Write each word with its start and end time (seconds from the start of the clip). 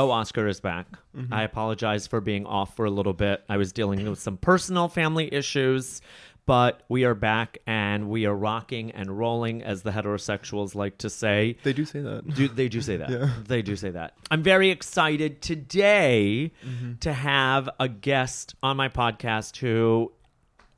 Oh, 0.00 0.10
Oscar 0.10 0.46
is 0.48 0.60
back. 0.60 0.86
I 1.30 1.42
apologize 1.42 2.06
for 2.06 2.22
being 2.22 2.46
off 2.46 2.74
for 2.74 2.86
a 2.86 2.90
little 2.90 3.12
bit. 3.12 3.42
I 3.50 3.58
was 3.58 3.70
dealing 3.72 4.08
with 4.08 4.18
some 4.18 4.38
personal 4.38 4.88
family 4.88 5.28
issues, 5.32 6.00
but 6.46 6.82
we 6.88 7.04
are 7.04 7.14
back 7.14 7.58
and 7.66 8.08
we 8.08 8.24
are 8.24 8.34
rocking 8.34 8.92
and 8.92 9.18
rolling, 9.18 9.62
as 9.62 9.82
the 9.82 9.90
heterosexuals 9.90 10.74
like 10.74 10.96
to 10.98 11.10
say. 11.10 11.58
They 11.64 11.74
do 11.74 11.84
say 11.84 12.00
that. 12.00 12.26
Do, 12.34 12.48
they 12.48 12.68
do 12.70 12.80
say 12.80 12.96
that. 12.96 13.10
Yeah. 13.20 13.28
They 13.46 13.60
do 13.60 13.76
say 13.76 13.90
that. 13.90 14.14
I'm 14.30 14.42
very 14.42 14.70
excited 14.70 15.42
today 15.42 16.52
Mm-hmm. 16.66 16.94
to 17.00 17.12
have 17.12 17.68
a 17.78 17.88
guest 17.88 18.54
on 18.62 18.76
my 18.78 18.88
podcast 18.88 19.58
who 19.58 20.12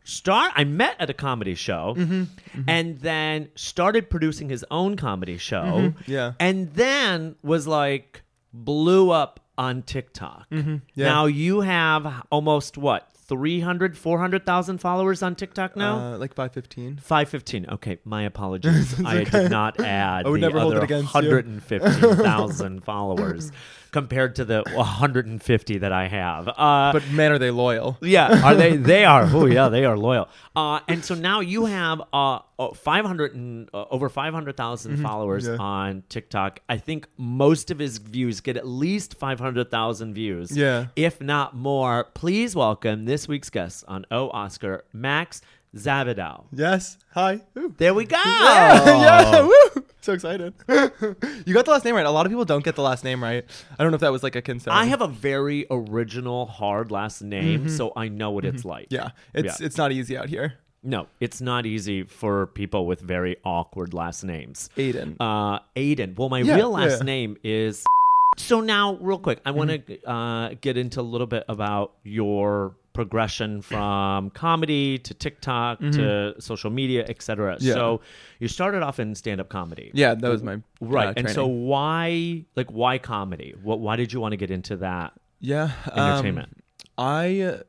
start 0.02 0.50
I 0.56 0.64
met 0.64 0.96
at 0.98 1.10
a 1.10 1.14
comedy 1.14 1.54
show 1.54 1.94
Mm-hmm. 1.96 2.62
and 2.66 2.98
then 2.98 3.50
started 3.54 4.10
producing 4.10 4.48
his 4.48 4.64
own 4.70 4.96
comedy 4.96 5.38
show. 5.38 5.62
Mm-hmm. 5.62 6.10
Yeah. 6.10 6.32
And 6.40 6.72
then 6.74 7.36
was 7.44 7.68
like 7.68 8.21
blew 8.52 9.10
up 9.10 9.40
on 9.58 9.82
TikTok. 9.82 10.48
Mm-hmm. 10.50 10.76
Yeah. 10.94 11.06
Now 11.06 11.26
you 11.26 11.60
have 11.60 12.24
almost 12.30 12.76
what? 12.78 13.08
300 13.28 13.96
400,000 13.96 14.78
followers 14.78 15.22
on 15.22 15.34
TikTok 15.34 15.74
now? 15.76 16.14
Uh, 16.14 16.18
like 16.18 16.34
five 16.34 16.52
fifteen. 16.52 16.98
515. 16.98 17.66
Okay, 17.70 17.98
my 18.04 18.24
apologies. 18.24 19.00
I 19.06 19.24
did 19.24 19.50
not 19.50 19.80
add 19.80 20.26
I 20.26 20.28
would 20.28 20.42
the 20.42 20.48
never 20.48 20.58
other 20.58 20.78
it 20.78 20.82
against 20.84 21.14
you. 21.14 21.20
115,000 21.20 22.84
followers 22.84 23.52
compared 23.92 24.34
to 24.36 24.44
the 24.44 24.62
150 24.74 25.78
that 25.78 25.92
I 25.92 26.08
have. 26.08 26.48
Uh, 26.48 26.90
But 26.92 27.08
man, 27.10 27.30
are 27.32 27.38
they 27.38 27.50
loyal? 27.50 27.98
yeah, 28.02 28.42
are 28.44 28.54
they? 28.54 28.76
They 28.92 29.04
are. 29.04 29.28
Oh, 29.30 29.46
yeah, 29.46 29.68
they 29.68 29.84
are 29.84 29.96
loyal. 29.96 30.28
Uh, 30.56 30.80
and 30.88 31.04
so 31.04 31.14
now 31.14 31.40
you 31.40 31.66
have 31.66 32.00
uh, 32.12 32.40
uh, 32.58 32.72
500 32.74 33.34
and 33.34 33.68
uh, 33.74 33.84
over 33.90 34.08
500,000 34.08 34.96
followers 35.02 35.44
Mm-hmm. 35.44 35.54
yeah. 35.54 35.58
on 35.60 36.02
TikTok. 36.08 36.60
I 36.68 36.78
think 36.78 37.06
most 37.18 37.70
of 37.70 37.78
his 37.78 37.98
views 37.98 38.40
get 38.40 38.56
at 38.56 38.66
least 38.66 39.14
500,000 39.18 40.14
views. 40.14 40.56
Yeah. 40.56 40.86
if 40.96 41.20
not 41.20 41.54
more. 41.54 42.04
Please 42.14 42.56
welcome 42.56 43.04
this 43.04 43.28
week's 43.28 43.50
guest 43.50 43.84
on 43.88 44.06
O 44.10 44.30
Oscar, 44.30 44.84
Max 44.92 45.42
Zavidow. 45.76 46.44
Yes. 46.52 46.98
Hi. 47.12 47.40
Ooh. 47.58 47.74
There 47.78 47.94
we 47.94 48.04
go. 48.04 48.16
yeah. 48.24 49.42
Woo. 49.42 49.84
So 50.04 50.12
excited. 50.12 50.52
you 50.68 51.54
got 51.54 51.64
the 51.64 51.70
last 51.70 51.84
name 51.84 51.94
right. 51.94 52.04
A 52.04 52.10
lot 52.10 52.26
of 52.26 52.30
people 52.32 52.44
don't 52.44 52.64
get 52.64 52.74
the 52.74 52.82
last 52.82 53.04
name 53.04 53.22
right. 53.22 53.44
I 53.78 53.82
don't 53.84 53.92
know 53.92 53.94
if 53.94 54.00
that 54.00 54.10
was 54.10 54.24
like 54.24 54.34
a 54.34 54.42
concern. 54.42 54.72
I 54.74 54.86
have 54.86 55.00
a 55.00 55.06
very 55.06 55.64
original, 55.70 56.46
hard 56.46 56.90
last 56.90 57.22
name, 57.22 57.68
so 57.68 57.92
I 57.94 58.08
know 58.08 58.32
what 58.32 58.44
it's 58.44 58.64
like. 58.64 58.88
Mm-hmm. 58.88 58.94
Yeah. 58.96 59.10
It's 59.32 59.60
Yeah. 59.60 59.66
it's 59.66 59.76
not 59.76 59.92
easy 59.92 60.16
out 60.16 60.28
here. 60.28 60.54
No, 60.82 61.06
it's 61.20 61.40
not 61.40 61.66
easy 61.66 62.02
for 62.02 62.48
people 62.48 62.86
with 62.86 63.00
very 63.00 63.36
awkward 63.44 63.94
last 63.94 64.24
names. 64.24 64.70
Aiden. 64.76 65.14
Uh, 65.20 65.60
Aiden. 65.76 66.16
Well, 66.18 66.28
my 66.28 66.40
Yeah, 66.40 66.56
real 66.56 66.70
last 66.72 66.90
yeah. 66.90 66.96
Mm-hmm. 66.96 67.06
name 67.06 67.36
is. 67.44 67.84
So 68.38 68.62
now, 68.62 68.94
real 68.94 69.18
quick, 69.18 69.40
I 69.44 69.50
want 69.50 69.86
to 69.86 70.10
uh, 70.10 70.54
get 70.58 70.78
into 70.78 71.00
a 71.00 71.02
little 71.02 71.26
bit 71.26 71.44
about 71.50 71.92
your 72.02 72.74
progression 72.92 73.62
from 73.62 74.30
comedy 74.30 74.98
to 74.98 75.14
TikTok 75.14 75.80
to 75.80 76.34
social 76.38 76.70
media, 76.70 77.04
etc. 77.08 77.56
Mm-hmm. 77.56 77.66
Yeah. 77.66 77.74
So 77.74 78.00
you 78.38 78.48
started 78.48 78.82
off 78.82 79.00
in 79.00 79.14
stand-up 79.14 79.48
comedy, 79.48 79.90
yeah, 79.94 80.14
that 80.14 80.28
was 80.28 80.42
my 80.42 80.58
right? 80.80 81.08
uh, 81.08 81.14
and 81.16 81.30
so 81.30 81.46
why, 81.46 82.44
like, 82.56 82.70
why 82.70 82.98
comedy? 82.98 83.54
What? 83.62 83.80
Why 83.80 83.96
did 83.96 84.12
you 84.12 84.20
want 84.20 84.32
to 84.32 84.36
get 84.36 84.50
into 84.50 84.76
that 84.78 85.12
yeah 85.40 85.72
um, 85.90 85.98
entertainment? 85.98 86.62
I 86.98 87.40
uh, 87.40 87.62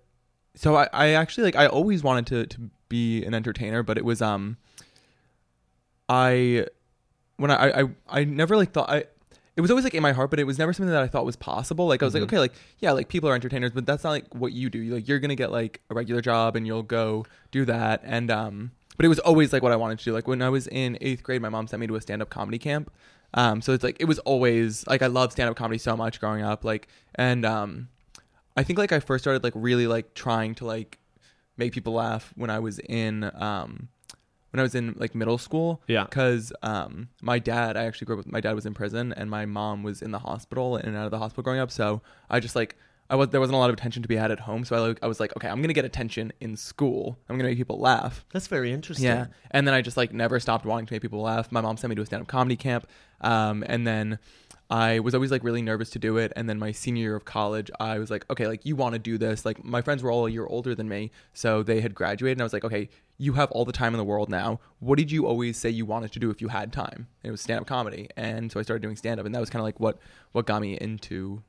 so 0.55 0.75
I, 0.75 0.87
I 0.93 1.07
actually 1.09 1.45
like 1.45 1.55
I 1.55 1.67
always 1.67 2.03
wanted 2.03 2.27
to 2.27 2.45
to 2.45 2.69
be 2.89 3.23
an 3.25 3.33
entertainer, 3.33 3.83
but 3.83 3.97
it 3.97 4.05
was 4.05 4.21
um 4.21 4.57
I 6.09 6.67
when 7.37 7.51
I 7.51 7.81
I, 7.81 7.83
I 8.07 8.23
never 8.23 8.57
like 8.57 8.71
thought 8.71 8.89
I 8.89 9.05
it 9.55 9.61
was 9.61 9.69
always 9.69 9.83
like 9.83 9.93
in 9.93 10.01
my 10.01 10.13
heart, 10.13 10.29
but 10.29 10.39
it 10.39 10.45
was 10.45 10.57
never 10.57 10.73
something 10.73 10.91
that 10.91 11.03
I 11.03 11.07
thought 11.07 11.25
was 11.25 11.35
possible. 11.35 11.87
Like 11.87 12.01
I 12.01 12.05
was 12.05 12.13
like, 12.13 12.23
okay, 12.23 12.39
like 12.39 12.53
yeah, 12.79 12.91
like 12.91 13.07
people 13.07 13.29
are 13.29 13.35
entertainers, 13.35 13.71
but 13.71 13.85
that's 13.85 14.03
not 14.03 14.11
like 14.11 14.33
what 14.33 14.51
you 14.51 14.69
do. 14.69 14.79
You 14.79 14.95
like 14.95 15.07
you're 15.07 15.19
gonna 15.19 15.35
get 15.35 15.51
like 15.51 15.81
a 15.89 15.93
regular 15.93 16.21
job 16.21 16.55
and 16.55 16.65
you'll 16.65 16.83
go 16.83 17.25
do 17.51 17.65
that. 17.65 18.01
And 18.03 18.31
um, 18.31 18.71
but 18.97 19.05
it 19.05 19.09
was 19.09 19.19
always 19.19 19.53
like 19.53 19.61
what 19.61 19.71
I 19.71 19.75
wanted 19.75 19.99
to 19.99 20.05
do. 20.05 20.11
Like 20.11 20.27
when 20.27 20.41
I 20.41 20.49
was 20.49 20.67
in 20.67 20.97
eighth 21.01 21.21
grade, 21.21 21.41
my 21.41 21.49
mom 21.49 21.67
sent 21.67 21.81
me 21.81 21.87
to 21.87 21.95
a 21.95 22.01
stand 22.01 22.21
up 22.21 22.29
comedy 22.29 22.57
camp. 22.57 22.91
Um, 23.35 23.61
so 23.61 23.73
it's 23.73 23.83
like 23.83 23.97
it 23.99 24.05
was 24.05 24.19
always 24.19 24.85
like 24.87 25.01
I 25.03 25.07
loved 25.07 25.33
stand 25.33 25.49
up 25.49 25.55
comedy 25.55 25.77
so 25.77 25.95
much 25.95 26.19
growing 26.19 26.43
up. 26.43 26.63
Like 26.63 26.87
and 27.15 27.45
um, 27.45 27.89
I 28.57 28.63
think 28.63 28.79
like 28.79 28.91
I 28.91 28.99
first 28.99 29.23
started 29.23 29.43
like 29.43 29.53
really 29.55 29.85
like 29.85 30.15
trying 30.15 30.55
to 30.55 30.65
like 30.65 30.97
make 31.57 31.73
people 31.73 31.93
laugh 31.93 32.33
when 32.35 32.49
I 32.49 32.57
was 32.57 32.79
in 32.79 33.29
um 33.35 33.89
when 34.53 34.59
I 34.59 34.63
was 34.63 34.75
in 34.75 34.95
like 34.97 35.15
middle 35.15 35.39
school. 35.39 35.81
Yeah. 35.87 36.03
Because 36.03 36.53
um 36.61 37.09
my 37.21 37.39
dad, 37.39 37.75
I 37.75 37.85
actually 37.85 38.05
grew 38.05 38.15
up 38.15 38.25
with 38.25 38.31
my 38.31 38.39
dad 38.39 38.53
was 38.53 38.67
in 38.67 38.73
prison 38.75 39.11
and 39.11 39.29
my 39.29 39.45
mom 39.45 39.81
was 39.81 40.01
in 40.01 40.11
the 40.11 40.19
hospital 40.19 40.77
in 40.77 40.85
and 40.85 40.95
out 40.95 41.05
of 41.05 41.11
the 41.11 41.17
hospital 41.17 41.43
growing 41.43 41.59
up. 41.59 41.71
So 41.71 42.01
I 42.29 42.39
just 42.39 42.55
like 42.55 42.75
I 43.09 43.15
was 43.15 43.29
there 43.29 43.39
wasn't 43.39 43.55
a 43.55 43.59
lot 43.59 43.71
of 43.71 43.73
attention 43.73 44.03
to 44.03 44.07
be 44.07 44.15
had 44.15 44.29
at 44.31 44.41
home. 44.41 44.63
So 44.63 44.75
I 44.75 44.79
like 44.79 44.99
I 45.01 45.07
was 45.07 45.19
like, 45.19 45.35
okay, 45.35 45.47
I'm 45.47 45.59
gonna 45.61 45.73
get 45.73 45.85
attention 45.85 46.31
in 46.39 46.55
school. 46.55 47.17
I'm 47.27 47.35
gonna 47.35 47.49
make 47.49 47.57
people 47.57 47.79
laugh. 47.79 48.25
That's 48.31 48.47
very 48.47 48.71
interesting. 48.71 49.05
Yeah. 49.05 49.25
And 49.49 49.67
then 49.67 49.73
I 49.73 49.81
just 49.81 49.97
like 49.97 50.13
never 50.13 50.39
stopped 50.39 50.65
wanting 50.65 50.85
to 50.85 50.93
make 50.93 51.01
people 51.01 51.21
laugh. 51.21 51.51
My 51.51 51.61
mom 51.61 51.75
sent 51.75 51.89
me 51.89 51.95
to 51.95 52.03
a 52.03 52.05
stand 52.05 52.21
up 52.21 52.27
comedy 52.27 52.55
camp. 52.55 52.87
Um, 53.21 53.63
and 53.67 53.87
then 53.87 54.19
I 54.73 55.01
was 55.01 55.13
always 55.13 55.29
like 55.29 55.43
really 55.43 55.61
nervous 55.61 55.91
to 55.91 55.99
do 55.99 56.17
it. 56.17 56.33
And 56.35 56.49
then 56.49 56.57
my 56.57 56.71
senior 56.71 57.03
year 57.03 57.15
of 57.15 57.25
college, 57.25 57.69
I 57.79 57.99
was 57.99 58.09
like, 58.09 58.25
okay, 58.31 58.47
like 58.47 58.65
you 58.65 58.75
want 58.75 58.93
to 58.93 58.99
do 58.99 59.19
this. 59.19 59.45
Like 59.45 59.63
my 59.63 59.83
friends 59.83 60.01
were 60.01 60.11
all 60.11 60.25
a 60.25 60.31
year 60.31 60.47
older 60.47 60.73
than 60.73 60.89
me. 60.89 61.11
So 61.31 61.61
they 61.61 61.79
had 61.79 61.93
graduated. 61.93 62.39
And 62.39 62.41
I 62.41 62.45
was 62.45 62.53
like, 62.53 62.63
okay, 62.63 62.89
you 63.19 63.33
have 63.33 63.51
all 63.51 63.65
the 63.65 63.71
time 63.71 63.93
in 63.93 63.99
the 63.99 64.03
world 64.03 64.29
now. 64.29 64.59
What 64.79 64.97
did 64.97 65.11
you 65.11 65.27
always 65.27 65.57
say 65.57 65.69
you 65.69 65.85
wanted 65.85 66.11
to 66.13 66.19
do 66.19 66.31
if 66.31 66.41
you 66.41 66.47
had 66.47 66.73
time? 66.73 67.07
And 67.23 67.29
it 67.29 67.29
was 67.29 67.39
stand 67.39 67.59
up 67.59 67.67
comedy. 67.67 68.09
And 68.17 68.51
so 68.51 68.59
I 68.59 68.63
started 68.63 68.81
doing 68.81 68.95
stand 68.95 69.19
up. 69.19 69.27
And 69.27 69.35
that 69.35 69.39
was 69.39 69.51
kind 69.51 69.61
of 69.61 69.65
like 69.65 69.79
what, 69.79 69.99
what 70.31 70.47
got 70.47 70.59
me 70.59 70.75
into, 70.81 71.43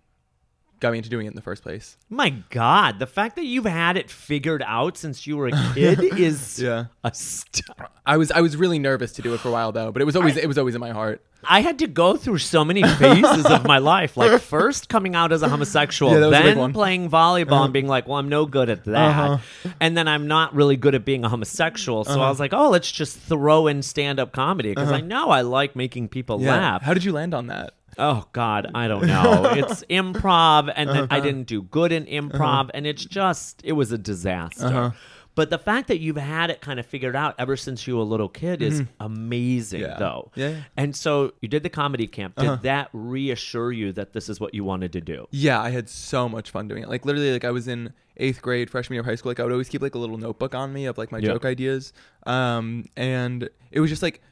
got 0.84 0.92
me 0.92 0.98
into 0.98 1.10
doing 1.10 1.26
it 1.26 1.30
in 1.30 1.34
the 1.34 1.42
first 1.42 1.62
place. 1.62 1.96
My 2.08 2.30
God, 2.50 2.98
the 2.98 3.06
fact 3.06 3.36
that 3.36 3.44
you've 3.44 3.64
had 3.64 3.96
it 3.96 4.10
figured 4.10 4.62
out 4.66 4.96
since 4.96 5.26
you 5.26 5.36
were 5.36 5.48
a 5.48 5.72
kid 5.74 5.98
is 6.18 6.60
Yeah. 6.60 6.86
a 7.02 7.12
st- 7.12 7.64
I 8.06 8.16
was, 8.16 8.30
I 8.30 8.40
was 8.40 8.56
really 8.56 8.78
nervous 8.78 9.12
to 9.14 9.22
do 9.22 9.34
it 9.34 9.40
for 9.40 9.48
a 9.48 9.52
while 9.52 9.72
though, 9.72 9.90
but 9.92 10.00
it 10.02 10.04
was 10.04 10.14
always, 10.16 10.36
it 10.36 10.46
was 10.46 10.58
always 10.58 10.74
in 10.74 10.80
my 10.80 10.90
heart. 10.90 11.22
I 11.46 11.60
had 11.60 11.78
to 11.80 11.86
go 11.86 12.16
through 12.16 12.38
so 12.38 12.64
many 12.64 12.82
phases 12.82 13.44
of 13.44 13.66
my 13.66 13.76
life. 13.76 14.16
Like 14.16 14.40
first 14.56 14.88
coming 14.88 15.14
out 15.14 15.30
as 15.30 15.42
a 15.42 15.48
homosexual, 15.48 16.12
Yeah, 16.12 16.20
that 16.20 16.26
was 16.30 16.38
a 16.38 16.42
big 16.42 16.46
then 16.52 16.58
one. 16.58 16.72
playing 16.72 17.10
volleyball 17.10 17.64
and 17.64 17.72
being 17.72 17.86
like, 17.86 18.08
"Well, 18.08 18.16
I'm 18.18 18.30
no 18.30 18.46
good 18.46 18.70
at 18.70 18.84
that," 18.84 19.30
Uh-huh. 19.30 19.72
and 19.78 19.94
then 19.94 20.08
I'm 20.08 20.26
not 20.26 20.54
really 20.54 20.76
good 20.78 20.94
at 20.94 21.04
being 21.04 21.22
a 21.22 21.28
homosexual. 21.28 22.04
So 22.04 22.18
I 22.18 22.30
was 22.30 22.40
like, 22.40 22.54
"Oh, 22.54 22.70
let's 22.70 22.90
just 22.90 23.18
throw 23.18 23.66
in 23.66 23.82
stand-up 23.82 24.32
comedy 24.32 24.70
because 24.70 24.90
I 24.90 25.02
know 25.02 25.28
I 25.28 25.42
like 25.42 25.76
making 25.76 26.08
people 26.08 26.36
Uh-huh. 26.36 26.44
Yeah. 26.46 26.52
laugh." 26.56 26.82
How 26.82 26.94
did 26.94 27.04
you 27.04 27.12
land 27.12 27.34
on 27.34 27.48
that? 27.48 27.74
Oh 27.98 28.24
God, 28.32 28.70
I 28.74 28.88
don't 28.88 29.06
know. 29.06 29.44
it's 29.54 29.84
improv, 29.90 30.72
and 30.74 30.88
then 30.90 30.96
Uh-huh. 30.96 31.06
I 31.10 31.20
didn't 31.20 31.44
do 31.44 31.62
good 31.62 31.92
in 31.92 32.04
improv, 32.06 32.70
and 32.74 32.86
it's 32.86 33.04
just 33.04 33.60
it 33.64 33.72
was 33.72 33.92
a 33.92 33.98
disaster. 33.98 34.66
Uh-huh. 34.66 34.90
But 35.36 35.50
the 35.50 35.58
fact 35.58 35.88
that 35.88 35.98
you've 35.98 36.16
had 36.16 36.48
it 36.50 36.60
kind 36.60 36.78
of 36.78 36.86
figured 36.86 37.16
out 37.16 37.34
ever 37.40 37.56
since 37.56 37.88
you 37.88 37.96
were 37.96 38.02
a 38.02 38.04
little 38.04 38.28
kid 38.28 38.62
is 38.62 38.84
amazing, 39.00 39.80
Mm-hmm. 39.80 39.90
Yeah. 39.90 39.98
though. 39.98 40.30
Yeah, 40.36 40.48
yeah. 40.50 40.56
And 40.76 40.94
so 40.94 41.32
you 41.40 41.48
did 41.48 41.64
the 41.64 41.68
comedy 41.70 42.06
camp. 42.06 42.36
Did 42.36 42.46
Uh-huh. 42.46 42.58
that 42.62 42.88
reassure 42.92 43.72
you 43.72 43.90
that 43.94 44.12
this 44.12 44.28
is 44.28 44.38
what 44.38 44.54
you 44.54 44.62
wanted 44.62 44.92
to 44.92 45.00
do? 45.00 45.26
Yeah, 45.32 45.60
I 45.60 45.70
had 45.70 45.88
so 45.88 46.28
much 46.28 46.50
fun 46.50 46.68
doing 46.68 46.84
it. 46.84 46.88
Like 46.88 47.04
literally, 47.04 47.32
like 47.32 47.44
I 47.44 47.50
was 47.50 47.66
in 47.66 47.92
eighth 48.16 48.42
grade, 48.42 48.70
freshman 48.70 48.94
year 48.94 49.00
of 49.00 49.06
high 49.06 49.16
school. 49.16 49.30
Like 49.30 49.40
I 49.40 49.42
would 49.42 49.50
always 49.50 49.68
keep 49.68 49.82
like 49.82 49.96
a 49.96 49.98
little 49.98 50.18
notebook 50.18 50.54
on 50.54 50.72
me 50.72 50.86
of 50.86 50.98
like 50.98 51.10
my 51.10 51.18
Yeah. 51.18 51.30
joke 51.32 51.44
ideas. 51.44 51.92
Um, 52.26 52.84
and 52.96 53.48
it 53.72 53.80
was 53.80 53.90
just 53.90 54.02
like, 54.04 54.22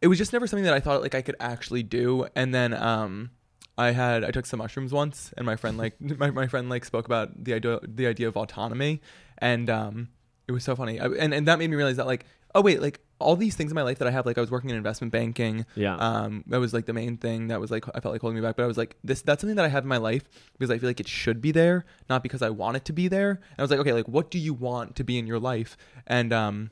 it 0.00 0.08
was 0.08 0.18
just 0.18 0.32
never 0.32 0.46
something 0.46 0.64
that 0.64 0.74
I 0.74 0.80
thought 0.80 1.02
like 1.02 1.14
I 1.14 1.22
could 1.22 1.36
actually 1.40 1.82
do. 1.82 2.26
And 2.34 2.54
then 2.54 2.74
um, 2.74 3.30
I 3.78 3.90
had 3.90 4.24
I 4.24 4.30
took 4.30 4.46
some 4.46 4.58
mushrooms 4.58 4.92
once, 4.92 5.32
and 5.36 5.46
my 5.46 5.56
friend 5.56 5.76
like 5.78 6.00
my, 6.00 6.30
my 6.30 6.46
friend 6.46 6.68
like 6.68 6.84
spoke 6.84 7.06
about 7.06 7.44
the 7.44 7.54
idea 7.54 7.80
the 7.82 8.06
idea 8.06 8.28
of 8.28 8.36
autonomy, 8.36 9.00
and 9.38 9.68
um, 9.70 10.08
it 10.48 10.52
was 10.52 10.64
so 10.64 10.76
funny. 10.76 11.00
I, 11.00 11.06
and 11.06 11.34
and 11.34 11.46
that 11.48 11.58
made 11.58 11.70
me 11.70 11.76
realize 11.76 11.96
that 11.96 12.06
like 12.06 12.26
oh 12.54 12.62
wait 12.62 12.80
like 12.80 13.00
all 13.18 13.36
these 13.36 13.54
things 13.54 13.70
in 13.70 13.74
my 13.74 13.82
life 13.82 13.98
that 13.98 14.08
I 14.08 14.10
have 14.10 14.26
like 14.26 14.36
I 14.36 14.40
was 14.42 14.50
working 14.50 14.70
in 14.70 14.76
investment 14.76 15.12
banking. 15.12 15.64
Yeah. 15.74 15.96
Um, 15.96 16.44
that 16.48 16.60
was 16.60 16.74
like 16.74 16.84
the 16.84 16.92
main 16.92 17.16
thing 17.16 17.48
that 17.48 17.60
was 17.60 17.70
like 17.70 17.86
I 17.94 18.00
felt 18.00 18.12
like 18.12 18.20
holding 18.20 18.36
me 18.36 18.42
back. 18.42 18.56
But 18.56 18.64
I 18.64 18.66
was 18.66 18.76
like 18.76 18.96
this 19.04 19.22
that's 19.22 19.40
something 19.40 19.56
that 19.56 19.64
I 19.64 19.68
have 19.68 19.84
in 19.84 19.88
my 19.88 19.96
life 19.96 20.24
because 20.52 20.70
I 20.70 20.78
feel 20.78 20.88
like 20.88 21.00
it 21.00 21.08
should 21.08 21.40
be 21.40 21.52
there, 21.52 21.84
not 22.08 22.22
because 22.22 22.42
I 22.42 22.50
want 22.50 22.76
it 22.76 22.84
to 22.86 22.92
be 22.92 23.08
there. 23.08 23.30
And 23.30 23.58
I 23.58 23.62
was 23.62 23.70
like 23.70 23.80
okay 23.80 23.92
like 23.92 24.08
what 24.08 24.30
do 24.30 24.38
you 24.38 24.54
want 24.54 24.96
to 24.96 25.04
be 25.04 25.18
in 25.18 25.26
your 25.26 25.38
life? 25.38 25.76
And 26.06 26.32
um. 26.32 26.70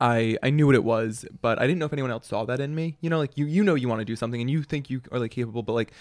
I 0.00 0.36
I 0.42 0.50
knew 0.50 0.66
what 0.66 0.74
it 0.74 0.84
was, 0.84 1.24
but 1.40 1.58
I 1.58 1.62
didn't 1.66 1.78
know 1.78 1.86
if 1.86 1.92
anyone 1.92 2.10
else 2.10 2.26
saw 2.26 2.44
that 2.44 2.60
in 2.60 2.74
me. 2.74 2.96
You 3.00 3.10
know, 3.10 3.18
like 3.18 3.36
you 3.36 3.46
you 3.46 3.64
know 3.64 3.74
you 3.74 3.88
want 3.88 4.00
to 4.00 4.04
do 4.04 4.16
something 4.16 4.40
and 4.40 4.50
you 4.50 4.62
think 4.62 4.90
you 4.90 5.00
are 5.10 5.18
like 5.18 5.30
capable, 5.32 5.62
but 5.62 5.72
like 5.72 5.92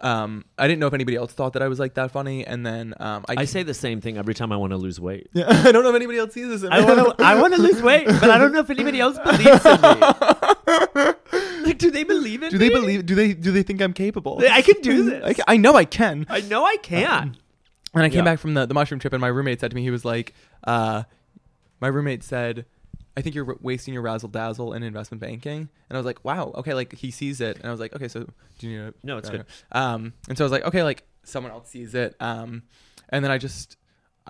um 0.00 0.44
I 0.56 0.68
didn't 0.68 0.78
know 0.80 0.86
if 0.86 0.94
anybody 0.94 1.16
else 1.16 1.32
thought 1.32 1.54
that 1.54 1.62
I 1.62 1.68
was 1.68 1.78
like 1.80 1.94
that 1.94 2.10
funny. 2.10 2.46
And 2.46 2.64
then 2.64 2.94
um 3.00 3.24
I, 3.28 3.34
I 3.38 3.44
say 3.46 3.62
the 3.62 3.74
same 3.74 4.00
thing 4.00 4.16
every 4.18 4.34
time 4.34 4.52
I 4.52 4.56
want 4.56 4.70
to 4.72 4.76
lose 4.76 5.00
weight. 5.00 5.28
yeah, 5.32 5.46
I 5.48 5.72
don't 5.72 5.82
know 5.82 5.90
if 5.90 5.96
anybody 5.96 6.18
else 6.18 6.34
sees 6.34 6.48
this. 6.48 6.62
In 6.62 6.72
I 6.72 6.84
want 6.84 7.18
to. 7.18 7.24
I 7.24 7.40
want 7.40 7.54
to 7.54 7.60
lose 7.62 7.82
weight, 7.82 8.06
but 8.06 8.30
I 8.30 8.38
don't 8.38 8.52
know 8.52 8.60
if 8.60 8.70
anybody 8.70 9.00
else 9.00 9.18
believes 9.18 9.64
in 9.64 9.80
me. 9.80 11.14
Like, 11.62 11.78
do 11.78 11.90
they 11.90 12.04
believe 12.04 12.42
in 12.42 12.50
do 12.50 12.56
they 12.56 12.70
believe? 12.70 13.04
Do 13.04 13.14
they 13.14 13.34
do 13.34 13.52
they 13.52 13.62
think 13.62 13.82
I'm 13.82 13.92
capable? 13.92 14.42
I 14.50 14.62
can 14.62 14.80
do 14.80 15.02
this. 15.10 15.38
I, 15.46 15.54
I 15.54 15.56
know 15.58 15.74
I 15.74 15.84
can. 15.84 16.24
I 16.30 16.40
know 16.40 16.64
I 16.64 16.76
can. 16.82 17.36
And 17.94 18.02
I 18.02 18.08
came 18.08 18.18
Yeah. 18.18 18.22
back 18.24 18.38
from 18.38 18.54
the, 18.54 18.64
the 18.64 18.72
mushroom 18.74 19.00
trip, 19.00 19.12
and 19.12 19.20
my 19.20 19.28
roommate 19.28 19.60
said 19.60 19.70
to 19.70 19.74
me, 19.74 19.82
he 19.82 19.90
was 19.90 20.04
like, 20.04 20.32
uh, 20.64 21.02
my 21.80 21.88
roommate 21.88 22.22
said, 22.22 22.64
I 23.18 23.22
think 23.22 23.34
you're 23.34 23.56
wasting 23.60 23.92
your 23.94 24.02
razzle 24.04 24.28
dazzle 24.28 24.72
in 24.74 24.82
investment 24.84 25.20
banking. 25.20 25.68
And 25.88 25.96
I 25.96 25.98
was 25.98 26.06
like, 26.06 26.24
wow, 26.24 26.52
okay, 26.54 26.72
like 26.72 26.94
he 26.94 27.10
sees 27.10 27.40
it. 27.40 27.56
And 27.58 27.66
I 27.66 27.70
was 27.72 27.80
like, 27.80 27.92
okay, 27.96 28.06
so 28.06 28.20
do 28.58 28.68
you 28.68 28.78
need 28.78 28.84
a, 28.90 28.94
No, 29.02 29.18
it's 29.18 29.28
good. 29.28 29.44
Um, 29.72 30.12
and 30.28 30.38
so 30.38 30.44
I 30.44 30.46
was 30.46 30.52
like, 30.52 30.64
okay, 30.64 30.84
like 30.84 31.02
someone 31.24 31.50
else 31.52 31.68
sees 31.68 31.94
it. 31.94 32.14
Um, 32.20 32.62
and 33.08 33.24
then 33.24 33.32
I 33.32 33.38
just, 33.38 33.76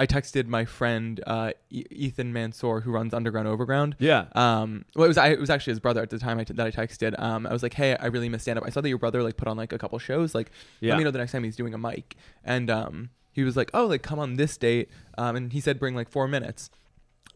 I 0.01 0.07
texted 0.07 0.47
my 0.47 0.65
friend 0.65 1.21
uh, 1.27 1.51
E- 1.71 1.85
Ethan 1.91 2.33
Mansour, 2.33 2.81
who 2.81 2.91
runs 2.93 3.13
Underground 3.13 3.47
Overground. 3.49 3.97
Yeah. 3.99 4.27
Um, 4.33 4.85
well, 4.95 5.05
it 5.05 5.09
was 5.09 5.19
I, 5.19 5.29
it 5.29 5.41
was 5.41 5.51
actually 5.51 5.73
his 5.73 5.81
brother 5.81 6.01
at 6.03 6.11
the 6.11 6.19
time 6.19 6.39
I 6.39 6.45
t- 6.45 6.55
that 6.55 6.67
I 6.67 6.71
texted. 6.71 7.19
Um, 7.21 7.47
I 7.47 7.53
was 7.53 7.63
like, 7.63 7.75
hey, 7.75 7.97
I 7.97 8.07
really 8.07 8.29
miss 8.29 8.43
stand 8.43 8.59
up. 8.59 8.65
I 8.65 8.71
saw 8.71 8.81
that 8.81 8.89
your 8.89 8.99
brother 8.99 9.23
like 9.23 9.37
put 9.37 9.49
on 9.49 9.57
like 9.57 9.73
a 9.73 9.79
couple 9.79 9.99
shows. 9.99 10.35
Like, 10.35 10.51
Yeah. 10.81 10.93
let 10.93 10.99
me 10.99 11.05
know 11.05 11.11
the 11.11 11.19
next 11.19 11.33
time 11.33 11.45
he's 11.45 11.57
doing 11.57 11.75
a 11.75 11.79
mic. 11.79 12.15
And 12.45 12.71
um, 12.71 13.11
he 13.33 13.43
was 13.43 13.57
like, 13.57 13.71
oh, 13.75 13.87
like 13.87 14.03
come 14.03 14.19
on 14.21 14.37
this 14.37 14.57
date. 14.57 14.89
Um, 15.19 15.35
and 15.37 15.53
he 15.53 15.61
said 15.61 15.79
bring 15.81 15.95
like 15.97 16.09
four 16.09 16.29
minutes. 16.29 16.71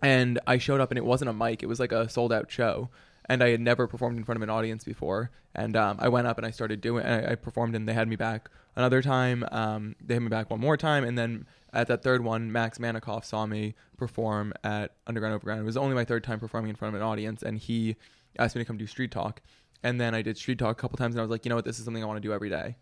And 0.03 0.41
I 0.47 0.59
showed 0.59 0.81
up 0.81 0.91
and 0.91 0.99
it 0.99 1.05
wasn't 1.05 1.31
a 1.31 1.33
mic. 1.33 1.63
It 1.63 1.67
was 1.67 1.81
like 1.81 1.93
a 1.93 2.09
sold 2.09 2.33
out 2.33 2.51
show. 2.51 2.91
And 3.27 3.43
I 3.43 3.51
had 3.51 3.61
never 3.61 3.87
performed 3.87 4.19
in 4.19 4.25
front 4.25 4.37
of 4.37 4.43
an 4.43 4.51
audience 4.51 4.83
before. 4.83 5.31
And 5.55 5.77
um, 5.77 5.97
I 6.01 6.09
went 6.09 6.27
up 6.27 6.39
and 6.39 6.47
I 6.47 6.51
started 6.51 6.81
doing. 6.81 7.07
I, 7.07 7.33
I 7.33 7.35
performed 7.37 7.77
and 7.77 7.89
they 7.89 7.93
had 7.93 8.09
me 8.09 8.17
back 8.17 8.51
another 8.77 9.03
time. 9.03 9.45
Um, 9.51 9.97
they 10.01 10.15
had 10.15 10.23
me 10.23 10.29
back 10.29 10.51
one 10.51 10.61
more 10.61 10.77
time, 10.77 11.05
and 11.05 11.19
then 11.19 11.47
at 11.73 11.87
that 11.89 12.03
third 12.03 12.25
one, 12.25 12.53
Max 12.53 12.79
Manikoff 12.79 13.25
saw 13.25 13.47
me 13.47 13.75
perform 13.97 14.53
at 14.65 14.93
Underground 15.07 15.35
Overground. 15.35 15.61
It 15.61 15.65
was 15.65 15.77
only 15.77 15.95
my 15.95 16.05
third 16.05 16.25
time 16.25 16.41
performing 16.41 16.71
in 16.71 16.77
front 16.77 16.95
of 16.95 17.01
an 17.01 17.07
audience, 17.07 17.43
and 17.43 17.59
he 17.59 17.97
asked 18.39 18.55
me 18.55 18.63
to 18.63 18.65
come 18.65 18.77
do 18.77 18.87
street 18.87 19.11
talk. 19.11 19.41
And 19.83 20.01
then 20.01 20.15
I 20.15 20.23
did 20.23 20.37
street 20.37 20.59
talk 20.59 20.79
a 20.79 20.81
couple 20.81 20.97
times, 20.97 21.15
and 21.15 21.21
I 21.21 21.23
was 21.23 21.31
like, 21.31 21.45
you 21.45 21.49
know 21.49 21.57
what, 21.57 21.65
this 21.65 21.79
is 21.79 21.85
something 21.85 22.03
I 22.03 22.07
want 22.07 22.17
to 22.23 22.27
do 22.27 22.33
every 22.33 22.51
day. 22.51 22.77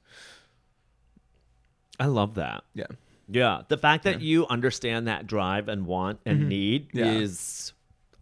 I 1.99 2.07
love 2.07 2.35
that. 2.35 2.65
Yeah, 2.75 2.87
Yeah. 3.31 3.63
The 3.69 3.77
fact 3.79 4.05
that 4.05 4.21
Yeah. 4.21 4.27
you 4.29 4.47
understand 4.49 5.07
that 5.09 5.27
drive 5.27 5.69
and 5.69 5.87
want 5.87 6.21
and 6.27 6.43
Mhm. 6.43 6.47
need 6.49 6.89
Yeah. 6.93 7.13
is 7.13 7.73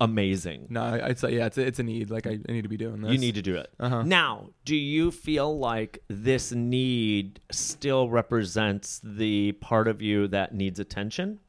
amazing. 0.00 0.66
no, 0.70 0.82
I'd 0.82 1.18
say 1.18 1.34
yeah, 1.36 1.46
it's 1.46 1.58
a, 1.58 1.66
it's 1.66 1.78
a 1.80 1.82
need. 1.82 2.08
Like 2.10 2.26
I, 2.26 2.38
I 2.48 2.52
need 2.52 2.62
to 2.62 2.68
be 2.68 2.76
doing 2.76 3.00
this. 3.00 3.10
You 3.12 3.18
need 3.18 3.34
to 3.34 3.42
do 3.42 3.56
it. 3.56 3.68
Uh-huh. 3.80 4.02
Now, 4.02 4.50
do 4.64 4.76
you 4.76 5.10
feel 5.10 5.58
like 5.58 6.02
this 6.08 6.52
need 6.52 7.40
still 7.50 8.08
represents 8.08 9.00
the 9.02 9.52
part 9.52 9.88
of 9.88 10.00
you 10.00 10.28
that 10.28 10.54
needs 10.54 10.78
attention? 10.78 11.40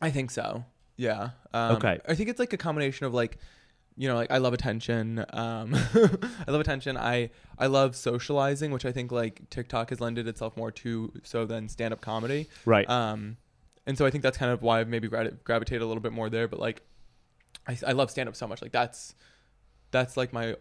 I 0.00 0.10
think 0.10 0.30
so. 0.30 0.64
Yeah. 0.96 1.30
Um, 1.52 1.76
Okay. 1.76 1.98
I 2.06 2.14
think 2.14 2.28
it's 2.28 2.38
like 2.38 2.52
a 2.52 2.56
combination 2.56 3.06
of 3.06 3.14
like, 3.14 3.38
you 3.98 4.06
know, 4.08 4.14
like 4.14 4.30
I 4.30 4.38
love 4.38 4.54
attention. 4.54 5.24
Um, 5.30 5.74
I 6.46 6.50
love 6.50 6.60
attention. 6.60 6.96
I 6.96 7.30
I 7.58 7.66
love 7.66 7.96
socializing, 7.96 8.70
which 8.70 8.84
I 8.84 8.92
think 8.92 9.10
like 9.10 9.50
TikTok 9.50 9.90
has 9.90 10.00
lended 10.00 10.28
itself 10.28 10.56
more 10.56 10.70
to 10.70 11.12
so 11.24 11.44
than 11.44 11.68
stand 11.68 11.92
up 11.92 12.00
comedy. 12.00 12.46
Right. 12.64 12.88
Um, 12.88 13.38
and 13.86 13.98
so 13.98 14.06
I 14.06 14.10
think 14.10 14.22
that's 14.22 14.38
kind 14.38 14.52
of 14.52 14.62
why 14.62 14.78
I've 14.80 14.88
maybe 14.88 15.08
gra- 15.08 15.32
gravitated 15.42 15.82
a 15.82 15.86
little 15.86 16.00
bit 16.00 16.12
more 16.12 16.30
there. 16.30 16.46
But 16.46 16.60
like, 16.60 16.82
I 17.66 17.76
I 17.88 17.92
love 17.92 18.10
stand 18.12 18.28
up 18.28 18.36
so 18.36 18.46
much. 18.46 18.62
Like 18.62 18.70
that's 18.70 19.16
that's 19.90 20.16
like 20.16 20.32
my 20.32 20.54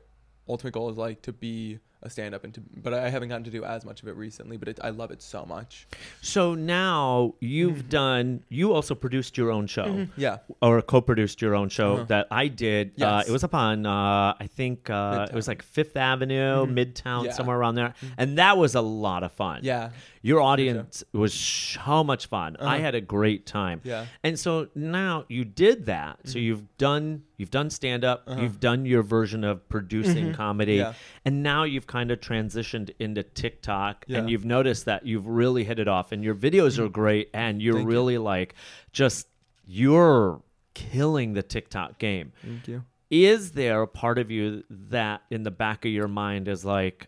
ultimate 0.50 0.74
goal 0.74 0.90
is 0.90 0.98
like 0.98 1.22
to 1.22 1.32
be 1.32 1.78
a 2.08 2.10
stand 2.10 2.34
up 2.34 2.44
and 2.44 2.54
to 2.56 2.62
but 2.84 2.94
I 2.94 3.10
haven't 3.10 3.30
gotten 3.30 3.44
to 3.44 3.52
do 3.52 3.64
as 3.64 3.86
much 3.86 4.02
of 4.02 4.08
it 4.08 4.16
recently. 4.16 4.58
But 4.58 4.68
it, 4.70 4.80
I 4.84 4.90
love 4.90 5.12
it 5.12 5.22
so 5.22 5.46
much. 5.46 5.88
so 6.22 6.54
now 6.56 7.36
you've 7.40 7.78
Mm-hmm. 7.78 7.90
done, 7.90 8.44
you 8.50 8.74
also 8.74 8.96
produced 8.96 9.38
your 9.38 9.52
own 9.52 9.68
show. 9.68 10.08
Yeah. 10.18 10.38
Or 10.62 10.82
co-produced 10.82 11.42
your 11.42 11.54
own 11.56 11.70
show 11.70 11.94
Uh-huh. 11.96 12.04
that 12.06 12.28
I 12.32 12.48
did. 12.48 13.02
Uh, 13.02 13.24
it 13.28 13.32
was 13.32 13.44
up 13.44 13.54
on, 13.54 13.86
uh, 13.86 14.34
I 14.40 14.48
think 14.48 14.90
uh, 14.90 15.28
it 15.30 15.36
was 15.36 15.48
like 15.48 15.62
Fifth 15.62 15.96
Avenue, 15.98 16.66
Mhm. 16.66 16.74
Midtown, 16.74 17.26
Yeah. 17.26 17.32
somewhere 17.34 17.58
around 17.58 17.76
there, 17.76 17.94
and 18.18 18.38
that 18.38 18.58
was 18.58 18.74
a 18.76 18.82
lot 18.82 19.24
of 19.24 19.32
fun. 19.32 19.60
Yeah. 19.64 19.90
Your 20.28 20.42
audience 20.42 21.04
was 21.14 21.34
so 21.34 22.04
much 22.04 22.26
fun. 22.28 22.58
I 22.60 22.64
Uh-huh. 22.76 22.78
had 22.88 22.96
a 22.96 23.02
great 23.02 23.46
time. 23.46 23.80
Yeah. 23.84 24.06
And 24.24 24.38
so 24.38 24.68
now 24.76 25.24
you 25.30 25.46
did 25.46 25.86
that. 25.86 26.20
So 26.26 26.38
you've 26.40 26.66
done 26.78 27.24
you've 27.38 27.52
done 27.52 27.70
stand 27.70 28.04
up, 28.04 28.22
Mm-hmm. 28.22 28.32
Uh-huh. 28.32 28.42
you've 28.42 28.60
done 28.60 28.86
your 28.86 29.04
version 29.04 29.44
of 29.44 29.68
producing 29.70 30.34
comedy, 30.34 30.76
Yeah. 30.78 30.94
and 31.24 31.44
now 31.44 31.64
you've 31.64 31.88
kind 31.88 32.10
of 32.12 32.20
transitioned 32.20 32.90
into 33.00 33.22
TikTok 33.24 34.06
and 34.08 34.12
Yeah. 34.14 34.20
Mm-hmm. 34.22 34.30
you've 34.30 34.46
noticed 34.46 34.86
that 34.86 35.06
you've 35.06 35.28
really 35.28 35.64
hit 35.64 35.78
it 35.80 35.88
off 35.88 36.12
and 36.12 36.24
your 36.24 36.36
videos 36.36 36.78
are 36.80 36.90
great 36.90 37.30
and 37.34 37.62
you're 37.62 37.76
Thank 37.76 37.86
you. 37.86 37.92
really 37.96 38.18
like 38.18 38.56
just 38.92 39.28
you're 39.66 40.42
killing 40.74 41.34
the 41.34 41.44
TikTok 41.44 41.98
game. 42.00 42.32
Thank 42.44 42.68
you. 42.68 42.84
Is 43.10 43.52
there 43.54 43.82
a 43.84 43.88
part 43.88 44.18
of 44.20 44.30
you 44.32 44.64
that 44.70 45.22
in 45.30 45.44
the 45.44 45.52
back 45.52 45.86
of 45.86 45.92
your 45.92 46.08
mind 46.10 46.48
is 46.48 46.66
like 46.66 47.08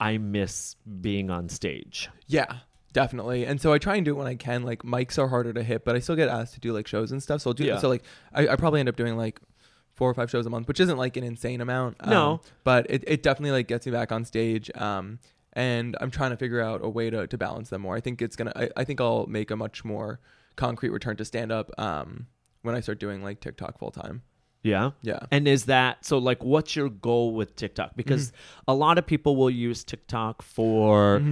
I 0.00 0.18
miss 0.18 0.76
being 1.00 1.30
on 1.30 1.48
stage? 1.48 2.08
Yeah, 2.26 2.58
definitely. 2.92 3.44
And 3.46 3.60
so 3.60 3.72
I 3.72 3.78
try 3.78 3.96
and 3.96 4.04
do 4.04 4.12
it 4.12 4.18
when 4.18 4.26
I 4.26 4.34
can. 4.36 4.62
Like 4.62 4.82
mics 4.82 5.18
are 5.18 5.28
harder 5.28 5.52
to 5.52 5.62
hit, 5.62 5.84
but 5.84 5.96
I 5.96 5.98
still 5.98 6.16
get 6.16 6.28
asked 6.28 6.54
to 6.54 6.60
do 6.60 6.72
like 6.72 6.86
shows 6.86 7.10
and 7.12 7.22
stuff. 7.22 7.40
So 7.42 7.50
I'll 7.50 7.54
do 7.54 7.64
Yeah. 7.64 7.78
so 7.78 7.88
like 7.88 8.02
I, 8.32 8.48
I 8.48 8.56
probably 8.56 8.80
end 8.80 8.88
up 8.88 8.96
doing 8.96 9.16
like 9.16 9.40
four 9.94 10.08
or 10.08 10.14
five 10.14 10.30
shows 10.30 10.46
a 10.46 10.50
month, 10.50 10.68
which 10.68 10.78
isn't 10.80 10.96
like 10.96 11.16
an 11.16 11.24
insane 11.24 11.60
amount. 11.60 11.96
Um, 12.00 12.10
No. 12.10 12.40
but 12.64 12.86
it, 12.88 13.02
it 13.06 13.22
definitely 13.22 13.50
like 13.52 13.66
gets 13.66 13.84
me 13.86 13.92
back 13.92 14.12
on 14.12 14.24
stage. 14.24 14.70
Um, 14.76 15.18
and 15.54 15.96
I'm 16.00 16.10
trying 16.12 16.30
to 16.30 16.36
figure 16.36 16.60
out 16.60 16.84
a 16.84 16.88
way 16.88 17.10
to, 17.10 17.26
to 17.26 17.38
balance 17.38 17.70
them 17.70 17.82
more. 17.82 17.96
I 17.96 18.00
think 18.00 18.22
it's 18.22 18.36
gonna. 18.36 18.52
I, 18.54 18.68
I 18.76 18.84
think 18.84 19.00
I'll 19.00 19.26
make 19.26 19.50
a 19.50 19.56
much 19.56 19.84
more 19.84 20.20
concrete 20.54 20.90
return 20.90 21.16
to 21.16 21.24
stand 21.24 21.50
up 21.50 21.70
um, 21.78 22.26
when 22.62 22.76
I 22.76 22.80
start 22.80 23.00
doing 23.00 23.24
like 23.24 23.40
TikTok 23.40 23.78
full 23.78 23.90
time. 23.90 24.22
Yeah. 24.62 24.90
Yeah. 25.02 25.20
And 25.30 25.46
is 25.48 25.66
that 25.66 26.04
so? 26.04 26.18
Like, 26.18 26.42
what's 26.44 26.74
your 26.76 26.88
goal 26.88 27.32
with 27.34 27.54
TikTok? 27.56 27.92
Because 27.96 28.30
Mm-hmm. 28.32 28.62
a 28.68 28.74
lot 28.74 28.98
of 28.98 29.06
people 29.06 29.36
will 29.36 29.50
use 29.50 29.84
TikTok 29.84 30.42
for 30.42 31.22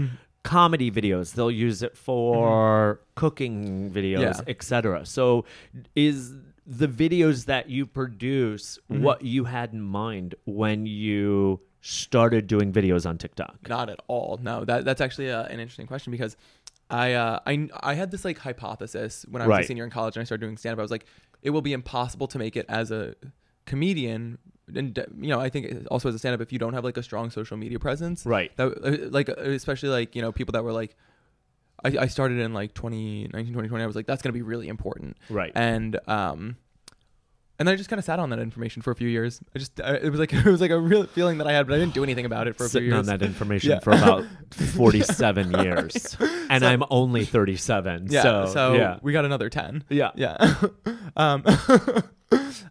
comedy 0.43 0.91
videos. 0.91 1.35
They'll 1.35 1.51
use 1.51 1.83
it 1.83 1.97
for 1.97 3.01
cooking 3.17 3.91
videos, 3.91 4.19
Mm-hmm. 4.37 4.43
Yeah. 4.47 4.51
etc. 4.55 5.07
So, 5.07 5.45
is 5.95 6.35
the 6.67 6.89
videos 6.89 7.47
that 7.47 7.69
you 7.69 7.85
produce 7.87 8.79
Mm-hmm. 8.91 9.03
what 9.03 9.23
you 9.23 9.45
had 9.45 9.73
in 9.73 9.83
mind 9.83 10.35
when 10.45 10.87
you 10.87 11.61
started 11.81 12.47
doing 12.47 12.73
videos 12.73 13.07
on 13.09 13.19
TikTok? 13.19 13.57
Not 13.69 13.91
at 13.91 14.01
all. 14.09 14.39
No, 14.43 14.65
that 14.65 14.85
that's 14.85 15.01
actually 15.01 15.31
uh, 15.31 15.45
an 15.45 15.59
interesting 15.61 15.87
question 15.87 16.11
because 16.13 16.37
I 16.91 17.15
uh, 17.15 17.41
I 17.47 17.69
I 17.81 17.95
had 17.95 18.11
this 18.11 18.25
like 18.25 18.39
hypothesis 18.39 19.25
when 19.29 19.43
I 19.43 19.47
was 19.47 19.55
Right. 19.55 19.65
a 19.65 19.67
senior 19.67 19.85
in 19.85 19.91
college 19.91 20.17
and 20.17 20.23
I 20.23 20.25
started 20.25 20.45
doing 20.45 20.57
stand 20.57 20.75
up. 20.75 20.79
I 20.79 20.83
was 20.83 20.91
like, 20.91 21.07
it 21.43 21.51
will 21.51 21.63
be 21.63 21.73
impossible 21.73 22.27
to 22.29 22.39
make 22.39 22.57
it 22.57 22.67
as 22.69 22.91
a 22.91 23.15
comedian, 23.65 24.39
and 24.75 24.97
you 25.21 25.29
know, 25.29 25.41
I 25.41 25.49
think 25.49 25.87
also 25.91 26.09
as 26.09 26.15
a 26.15 26.19
stand 26.19 26.35
up 26.35 26.41
if 26.41 26.53
you 26.53 26.59
don't 26.59 26.75
have 26.75 26.85
like 26.85 26.97
a 26.97 27.03
strong 27.03 27.31
social 27.31 27.57
media 27.57 27.79
presence. 27.79 28.25
Right. 28.25 28.57
That 28.57 28.67
uh, 28.85 29.11
like 29.11 29.29
especially 29.29 29.89
like 29.91 30.15
you 30.15 30.23
know 30.23 30.33
people 30.33 30.53
that 30.53 30.65
were 30.65 30.73
like. 30.73 30.97
I, 31.85 31.89
I 32.01 32.07
started 32.07 32.39
in 32.39 32.55
like 32.55 32.73
2019 32.73 33.49
2020 33.53 33.85
i 33.85 33.87
was 33.87 33.95
like 33.95 34.07
that's 34.07 34.23
going 34.23 34.31
to 34.31 34.37
be 34.37 34.41
really 34.41 34.67
important 34.69 35.19
Right. 35.29 35.53
and 35.55 36.01
um 36.09 36.57
and 37.59 37.67
then 37.67 37.73
I 37.73 37.77
just 37.77 37.89
kind 37.89 37.99
of 37.99 38.05
sat 38.05 38.19
on 38.19 38.31
that 38.31 38.39
information 38.39 38.83
for 38.83 38.91
a 38.91 38.95
few 38.95 39.09
years. 39.09 39.41
I 39.55 39.59
just 39.59 39.81
I, 39.81 39.95
it 39.97 40.11
was 40.11 40.21
like 40.21 40.33
it 40.35 40.45
was 40.45 40.61
like 40.61 40.71
a 40.71 40.79
real 40.79 41.07
feeling 41.07 41.39
that 41.39 41.47
I 41.47 41.53
had, 41.53 41.67
but 41.67 41.75
I 41.75 41.79
didn't 41.79 41.95
do 41.95 42.03
anything 42.03 42.25
about 42.27 42.49
it 42.49 42.57
for 42.57 42.65
a 42.67 42.69
few 42.69 42.81
years. 42.83 42.95
on 42.95 43.07
that 43.07 43.23
information 43.23 43.71
Yeah. 43.71 43.79
for 43.81 43.93
about 43.93 44.25
47 44.51 45.53
years. 45.63 46.17
And 46.49 46.65
I'm 46.65 46.85
only 46.91 47.25
37. 47.25 48.07
Yeah, 48.09 48.23
so, 48.23 48.47
so, 48.47 48.75
yeah. 48.75 48.99
we 49.03 49.13
got 49.13 49.25
another 49.25 49.51
ten. 49.51 49.83
Yeah. 49.89 50.13
Yeah. 50.15 50.37
um, 51.17 51.43
We'll 51.45 52.03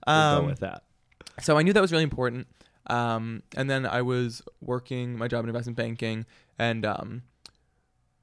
um, 0.08 0.46
with 0.46 0.60
that. 0.62 0.84
so 1.42 1.58
I 1.58 1.62
knew 1.62 1.74
that 1.74 1.82
was 1.82 1.92
really 1.92 2.04
important. 2.06 2.48
Um, 2.88 3.44
and 3.58 3.70
then 3.70 3.86
I 3.86 4.02
was 4.02 4.42
working 4.62 5.18
my 5.18 5.28
job 5.28 5.44
in 5.44 5.50
investment 5.50 5.76
banking 5.76 6.26
and 6.58 6.86
um, 6.86 7.24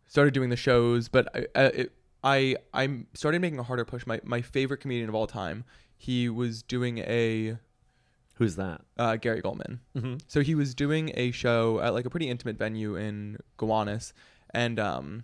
started 0.08 0.32
doing 0.34 0.48
the 0.50 0.56
shows. 0.56 1.08
But 1.08 1.28
I, 1.34 1.46
I, 1.54 1.62
it, 1.64 1.92
I 2.24 2.56
I 2.72 3.00
started 3.14 3.40
making 3.40 3.58
a 3.58 3.62
harder 3.64 3.84
push. 3.84 4.06
My 4.06 4.20
my 4.24 4.40
favorite 4.40 4.78
comedian 4.78 5.08
of 5.08 5.14
all 5.14 5.26
time. 5.26 5.64
He 6.02 6.28
was 6.28 6.64
doing 6.64 6.98
a 6.98 7.58
Who's 8.34 8.56
that? 8.56 8.80
uh, 8.98 9.14
Gary 9.16 9.40
Gulman. 9.40 9.78
Mm-hmm. 9.96 10.14
So 10.26 10.40
he 10.40 10.56
was 10.56 10.74
doing 10.74 11.12
a 11.14 11.30
show 11.30 11.78
at 11.78 11.94
like 11.94 12.06
a 12.06 12.10
pretty 12.10 12.28
intimate 12.28 12.58
venue 12.58 12.96
in 12.96 13.38
Gowanus, 13.56 14.12
and 14.52 14.80
um, 14.80 15.22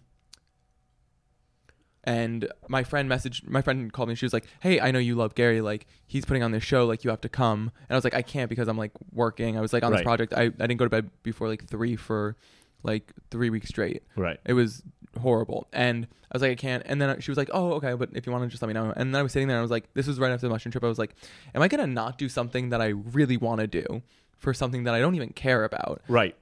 and 2.04 2.48
my 2.68 2.84
friend 2.84 3.10
messaged 3.10 3.46
my 3.48 3.60
friend 3.60 3.92
called 3.92 4.08
me. 4.08 4.14
She 4.14 4.24
was 4.24 4.32
like, 4.32 4.44
"Hey, 4.60 4.80
I 4.80 4.90
know 4.92 4.98
you 5.00 5.14
love 5.16 5.34
Gary. 5.34 5.60
Like 5.60 5.86
he's 6.06 6.24
putting 6.24 6.42
on 6.44 6.52
this 6.52 6.62
show. 6.62 6.86
Like 6.86 7.02
you 7.02 7.10
have 7.10 7.20
to 7.22 7.28
come." 7.28 7.72
And 7.88 7.90
I 7.90 7.94
was 7.96 8.04
like, 8.04 8.14
"I 8.14 8.22
can't 8.22 8.48
because 8.48 8.68
I'm 8.68 8.78
like 8.78 8.92
working. 9.12 9.58
I 9.58 9.60
was 9.60 9.72
like 9.72 9.82
on 9.82 9.90
Right. 9.90 9.98
this 9.98 10.04
project. 10.04 10.32
I 10.32 10.42
I 10.42 10.48
didn't 10.48 10.76
go 10.76 10.84
to 10.84 10.90
bed 10.90 11.10
before 11.24 11.48
like 11.48 11.66
three 11.66 11.96
for 11.96 12.36
like 12.84 13.12
three 13.32 13.50
weeks 13.50 13.68
straight. 13.68 14.04
Right. 14.16 14.38
It 14.46 14.52
was 14.52 14.82
horrible. 15.20 15.68
And 15.72 16.06
I 16.10 16.34
was 16.34 16.42
like, 16.42 16.52
I 16.52 16.54
can't. 16.56 16.82
And 16.86 17.00
then 17.00 17.20
she 17.20 17.30
was 17.30 17.38
like, 17.38 17.50
Oh, 17.52 17.72
okay, 17.74 17.94
but 17.94 18.10
if 18.12 18.26
you 18.26 18.32
want 18.32 18.44
to 18.44 18.48
just 18.50 18.62
let 18.62 18.68
me 18.68 18.74
know. 18.74 18.92
And 18.96 19.14
then 19.14 19.20
I 19.20 19.22
was 19.22 19.32
sitting 19.32 19.48
there 19.48 19.56
and 19.56 19.60
I 19.60 19.62
was 19.62 19.70
like, 19.70 19.92
this 19.94 20.06
was 20.06 20.18
right 20.18 20.30
after 20.30 20.46
the 20.46 20.52
mushroom 20.52 20.72
trip. 20.72 20.84
I 20.84 20.88
was 20.88 20.98
like, 20.98 21.14
Am 21.54 21.62
I 21.62 21.68
gonna 21.68 21.86
not 21.86 22.18
do 22.18 22.28
something 22.28 22.70
that 22.70 22.80
I 22.80 22.88
really 22.88 23.36
want 23.36 23.60
to 23.60 23.66
do 23.66 24.02
for 24.36 24.52
something 24.52 24.84
that 24.84 24.94
I 24.94 25.00
don't 25.00 25.14
even 25.14 25.30
care 25.30 25.64
about? 25.64 26.02
Right. 26.08 26.34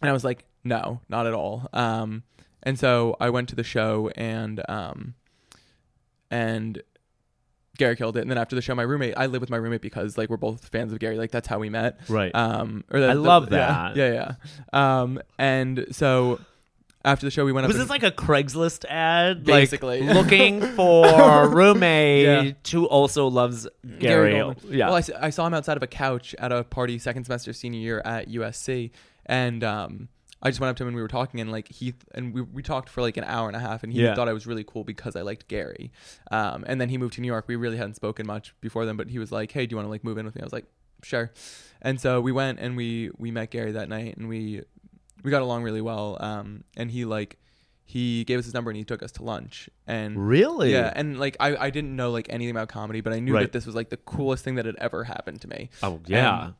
And 0.00 0.10
I 0.10 0.12
was 0.12 0.24
like, 0.24 0.44
No, 0.64 1.00
not 1.08 1.26
at 1.26 1.34
all. 1.34 1.68
Um 1.72 2.22
and 2.62 2.78
so 2.78 3.16
I 3.20 3.30
went 3.30 3.48
to 3.50 3.56
the 3.56 3.64
show 3.64 4.10
and 4.16 4.62
um 4.68 5.14
and 6.30 6.82
Gary 7.76 7.96
killed 7.96 8.16
it. 8.16 8.20
And 8.20 8.30
then 8.30 8.38
after 8.38 8.54
the 8.54 8.62
show, 8.62 8.74
my 8.74 8.82
roommate, 8.84 9.14
I 9.16 9.26
live 9.26 9.40
with 9.40 9.50
my 9.50 9.56
roommate 9.56 9.82
because 9.82 10.16
like 10.16 10.30
we're 10.30 10.36
both 10.36 10.68
fans 10.68 10.92
of 10.92 10.98
Gary. 11.00 11.16
Like 11.18 11.30
that's 11.30 11.48
how 11.48 11.58
we 11.58 11.70
met. 11.70 12.00
Right. 12.08 12.32
Um, 12.34 12.84
or 12.90 13.00
the, 13.00 13.10
I 13.10 13.14
the- 13.14 13.20
love 13.20 13.50
yeah, 13.50 13.58
that. 13.92 13.96
Yeah, 13.96 14.12
yeah. 14.72 15.00
Um, 15.00 15.20
and 15.38 15.86
so 15.90 16.40
after 17.04 17.26
the 17.26 17.30
show, 17.30 17.44
we 17.44 17.52
went 17.52 17.64
up. 17.64 17.68
Was 17.68 17.76
and- 17.76 17.82
this 17.82 17.90
like 17.90 18.02
a 18.02 18.10
Craigslist 18.10 18.84
ad? 18.86 19.44
Basically. 19.44 20.00
Like 20.02 20.14
looking 20.24 20.60
for 20.60 21.06
a 21.06 21.48
roommate 21.48 22.56
who 22.70 22.86
also 22.86 23.28
loves 23.28 23.68
Gary. 23.98 24.32
Gulman. 24.34 24.56
yeah. 24.70 24.86
Well, 24.86 24.96
I, 24.96 24.98
s- 25.00 25.10
I 25.10 25.30
saw 25.30 25.46
him 25.46 25.54
outside 25.54 25.76
of 25.76 25.82
a 25.82 25.86
couch 25.86 26.34
at 26.38 26.52
a 26.52 26.64
party 26.64 26.98
second 26.98 27.24
semester 27.24 27.52
senior 27.52 27.80
year 27.80 28.02
at 28.04 28.28
USC, 28.28 28.90
and 29.26 29.62
um, 29.64 30.08
I 30.42 30.50
just 30.50 30.60
went 30.60 30.70
up 30.70 30.76
to 30.76 30.82
him 30.84 30.88
and 30.88 30.96
we 30.96 31.02
were 31.02 31.08
talking, 31.08 31.40
and 31.40 31.50
like 31.52 31.68
he 31.68 31.94
and 32.14 32.32
we, 32.34 32.42
we 32.42 32.62
talked 32.62 32.88
for 32.88 33.00
like 33.02 33.16
an 33.16 33.24
hour 33.24 33.48
and 33.48 33.56
a 33.56 33.60
half, 33.60 33.82
and 33.82 33.92
he 33.92 34.02
Yeah. 34.02 34.14
thought 34.14 34.28
I 34.28 34.32
was 34.32 34.46
really 34.46 34.64
cool 34.64 34.84
because 34.84 35.16
I 35.16 35.22
liked 35.22 35.48
Gary. 35.48 35.92
Um, 36.30 36.64
and 36.66 36.80
then 36.80 36.88
he 36.88 36.98
moved 36.98 37.14
to 37.14 37.20
New 37.20 37.28
York. 37.28 37.44
We 37.48 37.56
really 37.56 37.76
hadn't 37.76 37.94
spoken 37.96 38.26
much 38.26 38.54
before 38.60 38.86
then, 38.86 38.96
but 38.96 39.08
he 39.10 39.18
was 39.18 39.30
like, 39.32 39.52
"Hey, 39.52 39.66
do 39.66 39.72
you 39.72 39.76
want 39.76 39.86
to 39.86 39.90
like 39.90 40.04
move 40.04 40.18
in 40.18 40.24
with 40.26 40.34
me?" 40.34 40.42
I 40.42 40.44
was 40.44 40.52
like, 40.52 40.66
"Sure." 41.02 41.32
And 41.82 42.00
so 42.00 42.20
we 42.20 42.32
went 42.32 42.60
and 42.60 42.76
we 42.76 43.10
we 43.18 43.30
met 43.30 43.50
Gary 43.50 43.72
that 43.72 43.88
night, 43.88 44.16
and 44.16 44.28
we 44.28 44.62
we 45.24 45.30
got 45.32 45.42
along 45.42 45.64
really 45.64 45.80
well. 45.80 46.16
Um, 46.20 46.62
and 46.76 46.90
he 46.90 47.04
like 47.04 47.38
he 47.86 48.24
gave 48.24 48.38
us 48.38 48.44
his 48.46 48.54
number 48.54 48.70
and 48.70 48.78
he 48.78 48.84
took 48.84 49.02
us 49.02 49.12
to 49.12 49.22
lunch 49.22 49.68
and 49.86 50.16
really? 50.28 50.72
yeah, 50.72 50.92
and 50.94 51.18
like 51.18 51.36
I, 51.40 51.56
I 51.56 51.70
didn't 51.70 51.94
know 51.96 52.10
like 52.12 52.26
anything 52.30 52.52
about 52.52 52.68
comedy, 52.68 53.00
but 53.00 53.12
I 53.12 53.20
knew 53.20 53.34
Right. 53.34 53.42
that 53.42 53.52
this 53.52 53.66
was 53.66 53.74
like 53.74 53.90
the 53.90 53.96
coolest 53.98 54.44
thing 54.44 54.54
that 54.54 54.64
had 54.64 54.76
ever 54.76 55.04
happened 55.04 55.40
to 55.42 55.48
me. 55.48 55.70
Oh 55.82 56.00
yeah. 56.06 56.52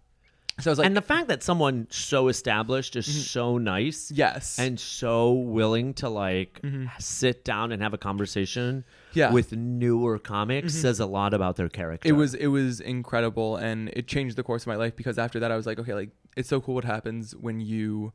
And 0.57 0.63
so 0.63 0.71
I 0.71 0.73
was 0.73 0.79
like, 0.79 0.87
and 0.87 0.97
the 0.97 1.03
fact 1.03 1.27
that 1.29 1.43
someone 1.43 1.89
so 1.91 2.29
established 2.29 2.95
is 2.95 3.09
Mm-hmm. 3.09 3.21
so 3.23 3.59
nice. 3.59 4.13
yes, 4.13 4.57
And 4.59 4.79
so 4.79 5.33
willing 5.33 5.95
to 5.95 6.09
like 6.09 6.61
Mhm. 6.63 6.91
sit 7.01 7.45
down 7.45 7.73
and 7.73 7.83
have 7.83 7.93
a 7.95 7.99
conversation 7.99 8.85
yeah, 9.15 9.33
with 9.33 9.51
newer 9.53 10.19
comics 10.19 10.75
Mhm. 10.75 10.81
says 10.83 11.01
a 11.01 11.07
lot 11.07 11.33
about 11.35 11.57
their 11.57 11.69
character. 11.71 12.09
it 12.09 12.13
was 12.13 12.35
it 12.35 12.49
was 12.49 12.81
incredible, 12.81 13.57
and 13.57 13.89
it 13.95 14.07
changed 14.07 14.37
the 14.37 14.43
course 14.45 14.63
of 14.65 14.67
my 14.69 14.77
life 14.77 14.95
because 14.95 15.19
after 15.19 15.41
that 15.41 15.51
I 15.51 15.57
was 15.57 15.67
like, 15.67 15.79
okay, 15.81 15.95
like 15.95 16.11
it's 16.37 16.49
so 16.51 16.61
cool 16.61 16.75
what 16.75 16.85
happens 16.85 17.35
when 17.35 17.61
you 17.61 18.13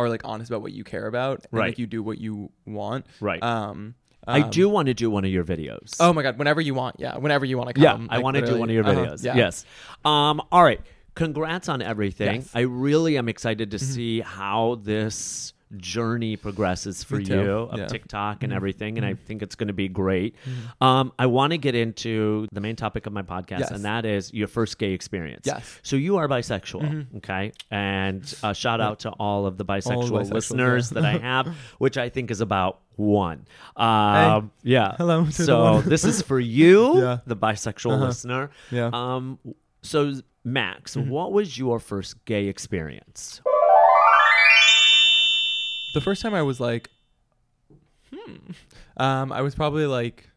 are 0.00 0.08
like 0.08 0.22
honest 0.24 0.50
about 0.50 0.62
what 0.62 0.72
you 0.72 0.84
care 0.84 1.06
about, 1.06 1.44
and 1.50 1.58
Right. 1.60 1.68
like 1.68 1.78
you 1.78 1.86
do 1.86 2.02
what 2.02 2.18
you 2.18 2.50
want. 2.66 3.06
right. 3.20 3.42
Um, 3.42 3.94
I 4.26 4.42
um, 4.42 4.50
do 4.50 4.68
want 4.68 4.86
to 4.86 4.94
do 4.94 5.10
one 5.10 5.24
of 5.24 5.30
your 5.30 5.44
videos. 5.44 5.96
Oh 5.98 6.12
my 6.12 6.22
god, 6.22 6.38
whenever 6.38 6.60
you 6.60 6.74
want, 6.74 6.96
yeah, 6.98 7.16
whenever 7.16 7.44
you 7.46 7.56
want 7.56 7.68
to 7.68 7.74
come. 7.74 7.82
yeah, 7.82 7.92
come. 7.92 8.08
I 8.10 8.16
like, 8.16 8.24
want 8.24 8.36
to 8.36 8.46
do 8.46 8.58
one 8.58 8.68
of 8.68 8.74
your 8.74 8.86
Uh-huh, 8.86 9.00
videos. 9.06 9.24
yeah. 9.24 9.36
Yes. 9.36 9.64
Um. 10.04 10.42
All 10.52 10.62
right. 10.62 10.80
Congrats 11.14 11.68
on 11.68 11.82
everything. 11.82 12.36
Yes. 12.36 12.48
Mm-hmm. 12.48 12.58
I 12.58 12.60
really 12.62 13.18
am 13.18 13.28
excited 13.28 13.70
to 13.72 13.78
see 13.78 14.20
how 14.20 14.78
this 14.82 15.52
journey 15.76 16.36
progresses 16.36 17.04
for 17.04 17.20
you 17.20 17.40
of 17.40 17.78
Yeah. 17.78 17.86
TikTok 17.86 18.42
and 18.42 18.52
Mhm. 18.52 18.56
everything, 18.56 18.96
and 18.98 19.06
I 19.06 19.14
Mhm. 19.14 19.18
think 19.20 19.42
it's 19.42 19.54
going 19.54 19.68
to 19.68 19.72
be 19.74 19.88
great. 19.88 20.34
Mhm. 20.44 20.84
Um, 20.86 21.12
I 21.18 21.26
want 21.26 21.52
to 21.52 21.58
get 21.58 21.74
into 21.74 22.46
the 22.52 22.60
main 22.60 22.76
topic 22.76 23.06
of 23.06 23.12
my 23.12 23.22
podcast, 23.22 23.60
Yes. 23.60 23.70
and 23.70 23.84
that 23.84 24.04
is 24.04 24.32
your 24.34 24.48
first 24.48 24.78
gay 24.78 24.92
experience. 24.92 25.46
Yes. 25.46 25.78
So 25.82 25.96
you 25.96 26.16
are 26.16 26.26
bisexual, 26.28 26.82
Mhm. 26.82 27.16
okay? 27.18 27.52
And 27.70 28.22
uh, 28.42 28.52
shout 28.52 28.80
out 28.80 29.00
to 29.00 29.10
all 29.10 29.46
of 29.46 29.58
the 29.58 29.64
bisexual 29.64 30.10
bisexuals, 30.10 30.32
listeners 30.32 30.92
yeah. 30.92 31.00
that 31.00 31.04
I 31.14 31.18
have, 31.18 31.46
which 31.78 31.96
I 31.98 32.08
think 32.08 32.30
is 32.30 32.40
about 32.40 32.80
one. 32.96 33.46
Um, 33.76 34.50
Yeah. 34.62 34.94
Hello. 34.98 35.26
So 35.30 35.80
this 35.82 36.04
is 36.04 36.20
for 36.22 36.38
you, 36.60 37.00
Yeah. 37.00 37.18
the 37.26 37.36
bisexual 37.36 37.94
Uh-huh. 37.94 38.06
listener. 38.06 38.50
yeah. 38.70 38.90
Um, 38.92 39.38
so 39.82 40.14
Max, 40.44 40.96
Mhm. 40.96 41.08
what 41.08 41.32
was 41.32 41.58
your 41.58 41.78
first 41.78 42.24
gay 42.24 42.46
experience? 42.46 43.40
The 45.94 46.00
first 46.00 46.22
time 46.22 46.34
I 46.34 46.42
was 46.42 46.60
like, 46.60 46.90
hmm. 48.12 48.36
Um, 48.96 49.32
I 49.32 49.42
was 49.42 49.54
probably 49.54 49.86
like 49.86 50.28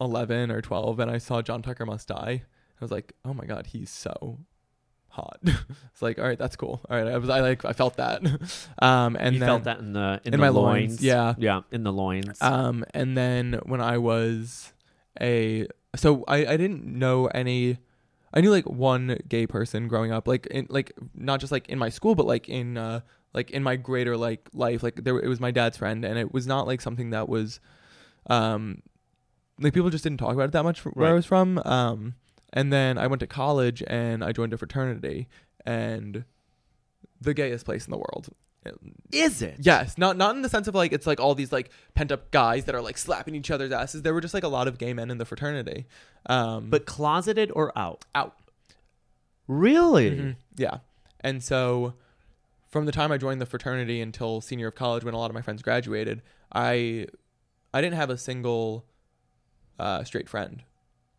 eleven 0.00 0.50
or 0.50 0.60
twelve, 0.60 0.98
and 1.00 1.10
I 1.10 1.18
saw 1.18 1.42
John 1.42 1.62
Tucker 1.62 1.86
Must 1.86 2.06
Die. 2.08 2.42
I 2.42 2.84
was 2.84 2.90
like, 2.90 3.12
oh 3.24 3.34
my 3.34 3.44
god, 3.44 3.66
he's 3.66 3.90
so 3.90 4.38
hot. 5.10 5.38
it's 5.42 6.00
like, 6.00 6.18
all 6.18 6.24
right, 6.24 6.38
that's 6.38 6.56
cool. 6.56 6.80
All 6.88 6.96
right, 6.96 7.12
I 7.12 7.18
was, 7.18 7.28
I 7.28 7.40
like, 7.40 7.64
I 7.64 7.72
felt 7.72 7.96
that. 7.96 8.22
Um, 8.82 9.16
and 9.16 9.34
you 9.34 9.40
then, 9.40 9.46
felt 9.46 9.64
that 9.64 9.78
in 9.80 9.92
the 9.92 10.20
in, 10.24 10.32
in 10.32 10.32
the 10.32 10.38
my 10.38 10.48
loins, 10.48 10.92
loins, 10.92 11.02
yeah. 11.02 11.34
yeah, 11.36 11.60
in 11.70 11.84
the 11.84 11.92
loins. 11.92 12.40
Um, 12.40 12.82
and 12.94 13.14
then 13.16 13.60
when 13.64 13.82
I 13.82 13.98
was 13.98 14.72
a, 15.20 15.66
so 15.96 16.24
I, 16.26 16.46
I 16.46 16.56
didn't 16.56 16.86
know 16.86 17.26
any. 17.26 17.76
I 18.32 18.40
knew 18.40 18.50
like 18.50 18.64
one 18.64 19.18
gay 19.28 19.46
person 19.46 19.86
growing 19.86 20.12
up, 20.12 20.26
like 20.26 20.46
in 20.46 20.66
like 20.70 20.92
not 21.14 21.40
just 21.40 21.52
like 21.52 21.68
in 21.68 21.78
my 21.78 21.90
school, 21.90 22.14
but 22.14 22.24
like 22.26 22.48
in 22.48 22.78
uh 22.78 23.00
like 23.32 23.50
in 23.50 23.62
my 23.62 23.76
greater 23.76 24.16
like 24.16 24.48
life. 24.52 24.82
Like 24.82 24.96
there, 25.04 25.18
it 25.18 25.28
was 25.28 25.40
my 25.40 25.50
dad's 25.50 25.76
friend, 25.76 26.04
and 26.04 26.18
it 26.18 26.32
was 26.32 26.46
not 26.46 26.66
like 26.66 26.80
something 26.80 27.10
that 27.10 27.28
was, 27.28 27.60
um, 28.28 28.82
like 29.60 29.72
people 29.74 29.90
just 29.90 30.04
didn't 30.04 30.18
talk 30.18 30.32
about 30.34 30.44
it 30.48 30.52
that 30.52 30.64
much 30.64 30.80
where 30.84 31.10
I 31.10 31.12
was 31.14 31.26
from. 31.26 31.58
Um, 31.64 32.14
and 32.52 32.72
then 32.72 32.98
I 32.98 33.06
went 33.06 33.20
to 33.20 33.26
college 33.26 33.82
and 33.86 34.24
I 34.24 34.32
joined 34.32 34.52
a 34.52 34.58
fraternity, 34.58 35.28
and 35.64 36.24
the 37.20 37.34
gayest 37.34 37.64
place 37.64 37.84
in 37.86 37.90
the 37.90 37.98
world. 37.98 38.28
is 39.12 39.40
it? 39.42 39.56
Yes, 39.60 39.96
not 39.96 40.16
not 40.16 40.34
in 40.36 40.42
the 40.42 40.48
sense 40.48 40.66
of 40.68 40.74
like 40.74 40.92
it's 40.92 41.06
like 41.06 41.20
all 41.20 41.34
these 41.34 41.52
like 41.52 41.70
pent 41.94 42.10
up 42.12 42.30
guys 42.30 42.64
that 42.64 42.74
are 42.74 42.82
like 42.82 42.98
slapping 42.98 43.34
each 43.34 43.50
other's 43.50 43.72
asses. 43.72 44.02
There 44.02 44.12
were 44.12 44.20
just 44.20 44.34
like 44.34 44.42
a 44.42 44.48
lot 44.48 44.66
of 44.68 44.76
gay 44.78 44.92
men 44.92 45.10
in 45.10 45.18
the 45.18 45.24
fraternity. 45.24 45.86
Um, 46.26 46.68
But 46.70 46.84
closeted 46.86 47.50
or 47.54 47.72
out? 47.78 48.04
out. 48.14 48.36
Really? 49.46 50.10
Mhm, 50.10 50.36
Yeah, 50.56 50.78
and 51.20 51.42
so 51.42 51.94
from 52.70 52.86
the 52.86 52.92
time 52.92 53.10
I 53.12 53.18
joined 53.18 53.40
the 53.40 53.46
fraternity 53.46 54.00
until 54.00 54.40
senior 54.40 54.68
of 54.68 54.74
college, 54.74 55.04
when 55.04 55.14
a 55.14 55.18
lot 55.18 55.30
of 55.30 55.34
my 55.34 55.42
friends 55.42 55.62
graduated, 55.62 56.22
I 56.52 57.06
I 57.74 57.80
didn't 57.80 57.96
have 57.96 58.10
a 58.10 58.16
single 58.18 58.84
uh, 59.78 60.04
straight 60.04 60.28
friend, 60.28 60.62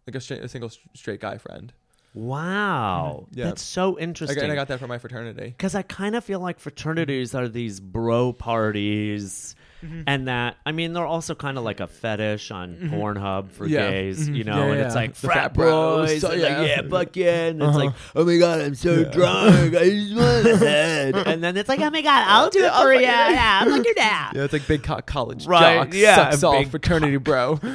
like 0.07 0.15
a, 0.15 0.21
straight, 0.21 0.41
a 0.43 0.47
single 0.47 0.71
straight 0.93 1.19
guy 1.19 1.37
friend. 1.37 1.73
Wow, 2.13 3.27
Mhm. 3.31 3.37
Yeah. 3.37 3.45
that's 3.45 3.61
so 3.61 3.97
I 3.97 4.01
interesting. 4.01 4.43
and 4.43 4.51
I 4.51 4.55
got 4.55 4.67
that 4.67 4.79
from 4.79 4.89
my 4.89 4.97
fraternity. 4.97 5.45
Because 5.57 5.75
I 5.75 5.81
kind 5.81 6.15
of 6.15 6.23
feel 6.25 6.39
like 6.41 6.59
fraternities 6.59 7.33
are 7.33 7.47
these 7.47 7.79
bro 7.79 8.33
parties, 8.33 9.55
Mm-hmm. 9.83 10.01
and 10.05 10.27
that 10.27 10.57
I 10.65 10.71
mean 10.73 10.93
they're 10.93 11.05
also 11.07 11.33
kind 11.33 11.57
of 11.57 11.63
like 11.63 11.79
a 11.79 11.87
fetish 11.87 12.51
on 12.51 12.75
Mhm. 12.75 12.91
Pornhub 12.91 13.49
for 13.51 13.65
Yeah. 13.65 13.89
gays, 13.89 14.29
Mhm. 14.29 14.35
you 14.35 14.43
know, 14.43 14.67
Yeah, 14.67 14.71
and 14.73 14.81
it's 14.81 14.93
like 14.95 15.15
The 15.15 15.27
frat, 15.27 15.53
bros, 15.55 16.09
boys, 16.09 16.21
so- 16.21 16.29
and 16.31 16.41
like, 16.41 16.51
yeah. 16.51 16.61
yeah, 16.63 16.81
fuck 16.87 17.15
yeah, 17.15 17.45
and 17.47 17.61
it's 17.63 17.67
Uh-huh. 17.69 17.77
like, 17.85 17.93
oh 18.15 18.23
my 18.25 18.37
god, 18.37 18.61
I'm 18.61 18.75
so 18.75 18.93
Yeah. 18.93 19.03
drunk, 19.09 19.75
I 19.75 19.89
just 19.89 20.15
want 20.15 20.45
a 20.45 20.57
head, 20.65 21.15
and 21.15 21.43
then 21.43 21.57
it's 21.57 21.67
like, 21.67 21.79
oh 21.81 21.89
my 21.89 22.01
god, 22.01 22.25
I'll 22.27 22.49
do 22.51 22.63
it 22.63 22.71
for 22.73 22.93
you, 22.93 23.01
yeah, 23.01 23.59
I'm 23.63 23.71
like 23.71 23.83
your 23.83 23.95
dad. 23.95 24.33
Yeah, 24.35 24.43
it's 24.43 24.53
like 24.53 24.67
big 24.67 24.83
co- 24.83 25.01
college 25.01 25.47
Right, 25.47 25.77
jocks, 25.77 25.97
yeah, 25.97 26.29
sucks 26.31 26.57
big 26.59 26.69
fraternity 26.69 27.17
bro. 27.17 27.59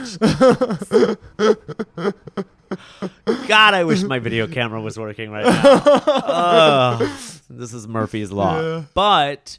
God, 3.48 3.74
I 3.74 3.84
wish 3.84 4.02
my 4.02 4.18
video 4.18 4.46
camera 4.46 4.80
was 4.80 4.98
working 4.98 5.30
right 5.30 5.44
now. 5.44 5.62
Ugh, 6.06 7.08
this 7.50 7.72
is 7.72 7.86
Murphy's 7.86 8.32
Law. 8.32 8.60
Yeah. 8.60 8.82
But 8.94 9.58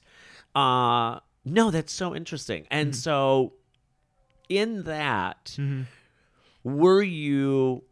uh 0.56 1.20
no, 1.51 1.72
that's 1.72 1.94
so 1.94 2.16
interesting. 2.16 2.66
And 2.72 2.89
Mm-hmm. 2.92 2.98
so 2.98 3.54
in 4.50 4.84
that, 4.84 5.58
were 6.63 7.01
you 7.01 7.84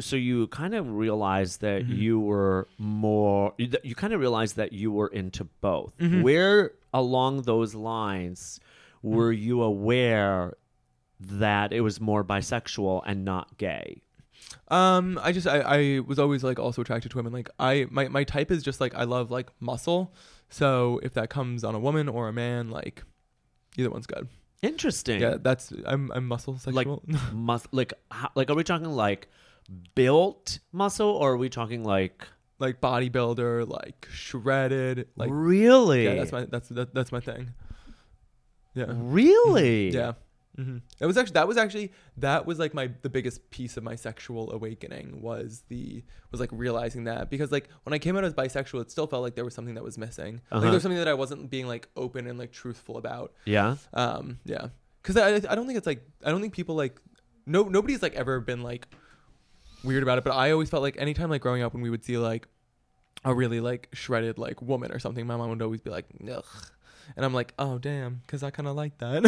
so 0.00 0.16
you 0.16 0.46
kind 0.48 0.74
of 0.74 0.90
realized 0.90 1.60
that 1.60 1.82
Mm-hmm. 1.82 1.92
you 2.02 2.18
were 2.20 2.68
more 2.78 3.52
you 3.58 3.94
kind 3.94 4.12
of 4.14 4.20
realized 4.20 4.56
that 4.56 4.72
you 4.72 4.90
were 4.90 5.08
into 5.08 5.44
both. 5.60 5.92
Mhm. 5.98 6.22
Where 6.22 6.72
along 6.92 7.42
those 7.42 7.74
lines 7.74 8.60
Mm-hmm. 9.04 9.16
were 9.16 9.32
you 9.32 9.62
aware 9.62 10.54
that 11.20 11.72
it 11.72 11.82
was 11.82 12.00
more 12.00 12.24
bisexual 12.24 13.02
and 13.04 13.24
not 13.24 13.58
gay? 13.58 14.00
Um, 14.68 15.18
I 15.22 15.32
just 15.32 15.46
I, 15.46 15.60
I 15.60 16.00
was 16.00 16.18
always 16.18 16.42
like 16.42 16.58
also 16.58 16.80
attracted 16.82 17.10
to 17.10 17.16
women. 17.18 17.32
Like 17.32 17.50
I 17.58 17.86
my 17.90 18.08
my 18.08 18.24
type 18.24 18.50
is 18.50 18.62
just 18.62 18.80
like 18.80 18.94
I 18.94 19.04
love 19.04 19.30
like 19.30 19.50
muscle. 19.60 20.14
So 20.54 21.00
if 21.02 21.14
that 21.14 21.30
comes 21.30 21.64
on 21.64 21.74
a 21.74 21.80
woman 21.80 22.08
or 22.08 22.28
a 22.28 22.32
man, 22.32 22.70
like 22.70 23.02
either 23.76 23.90
one's 23.90 24.06
good. 24.06 24.28
Interesting. 24.62 25.20
Yeah, 25.20 25.34
that's 25.42 25.72
I'm 25.84 26.12
I'm 26.12 26.28
muscle 26.28 26.58
sexual. 26.58 27.02
Mus- 27.32 27.66
like 27.72 27.92
how, 28.08 28.30
like 28.36 28.50
are 28.50 28.54
we 28.54 28.62
talking 28.62 28.86
like 28.86 29.26
built 29.96 30.60
muscle 30.70 31.10
or 31.10 31.32
are 31.32 31.36
we 31.36 31.48
talking 31.48 31.82
like 31.82 32.28
like 32.60 32.80
bodybuilder, 32.80 33.68
like 33.68 34.06
shredded, 34.12 35.08
like 35.16 35.30
really? 35.32 36.04
yeah, 36.04 36.14
that's 36.14 36.30
my 36.30 36.44
that's 36.44 36.68
that, 36.68 36.94
that's 36.94 37.10
my 37.10 37.18
thing. 37.18 37.50
Yeah. 38.74 38.86
really. 38.88 39.90
Yeah. 39.90 40.12
Hmm 40.56 40.78
It 41.00 41.06
was 41.06 41.16
actually 41.16 41.34
that 41.34 41.48
was 41.48 41.56
actually 41.56 41.92
that 42.18 42.46
was 42.46 42.58
like 42.58 42.74
my 42.74 42.90
the 43.02 43.08
biggest 43.10 43.50
piece 43.50 43.76
of 43.76 43.82
my 43.82 43.96
sexual 43.96 44.52
awakening 44.52 45.20
was 45.20 45.64
the 45.68 46.04
was 46.30 46.40
like 46.40 46.50
realizing 46.52 47.04
that 47.04 47.30
because 47.30 47.50
like 47.52 47.68
when 47.84 47.92
I 47.92 47.98
came 47.98 48.16
out 48.16 48.24
as 48.24 48.34
bisexual, 48.34 48.80
it 48.82 48.90
still 48.90 49.06
felt 49.06 49.22
like 49.22 49.34
there 49.34 49.44
was 49.44 49.54
something 49.54 49.74
that 49.74 49.84
was 49.84 49.98
missing. 49.98 50.34
Like 50.34 50.42
Uh-huh. 50.52 50.60
there 50.62 50.72
was 50.72 50.82
something 50.82 50.98
that 50.98 51.08
I 51.08 51.14
wasn't 51.14 51.50
being 51.50 51.66
like 51.66 51.88
open 51.96 52.26
and 52.26 52.38
like 52.38 52.52
truthful 52.52 52.96
about. 52.98 53.32
Yeah. 53.44 53.76
Um, 53.92 54.38
yeah, 54.44 54.68
because 55.02 55.16
I 55.16 55.28
I 55.50 55.54
don't 55.56 55.66
think 55.66 55.76
it's 55.78 55.86
like 55.86 56.02
I 56.24 56.30
don't 56.30 56.40
think 56.40 56.54
people 56.54 56.74
like 56.76 57.00
no 57.46 57.64
nobody's 57.64 58.02
like 58.02 58.14
ever 58.14 58.40
been 58.40 58.62
like 58.62 58.86
weird 59.82 60.02
about 60.02 60.18
it, 60.18 60.24
but 60.24 60.32
I 60.34 60.50
always 60.52 60.70
felt 60.70 60.82
like 60.82 60.96
anytime 60.98 61.30
like 61.30 61.42
growing 61.42 61.62
up 61.62 61.74
when 61.74 61.82
we 61.82 61.90
would 61.90 62.04
see 62.04 62.16
like 62.16 62.46
a 63.24 63.34
really 63.34 63.60
like 63.60 63.88
shredded 63.92 64.38
like 64.38 64.60
woman 64.62 64.92
or 64.92 64.98
something, 64.98 65.26
my 65.26 65.36
mom 65.36 65.50
would 65.50 65.62
always 65.62 65.80
be 65.80 65.90
like, 65.90 66.06
ugh. 66.30 66.44
And 67.16 67.24
I'm 67.24 67.34
like, 67.34 67.54
oh 67.58 67.78
damn, 67.78 68.20
because 68.26 68.42
I 68.42 68.50
kind 68.50 68.68
of 68.68 68.76
like 68.76 68.98
that. 68.98 69.22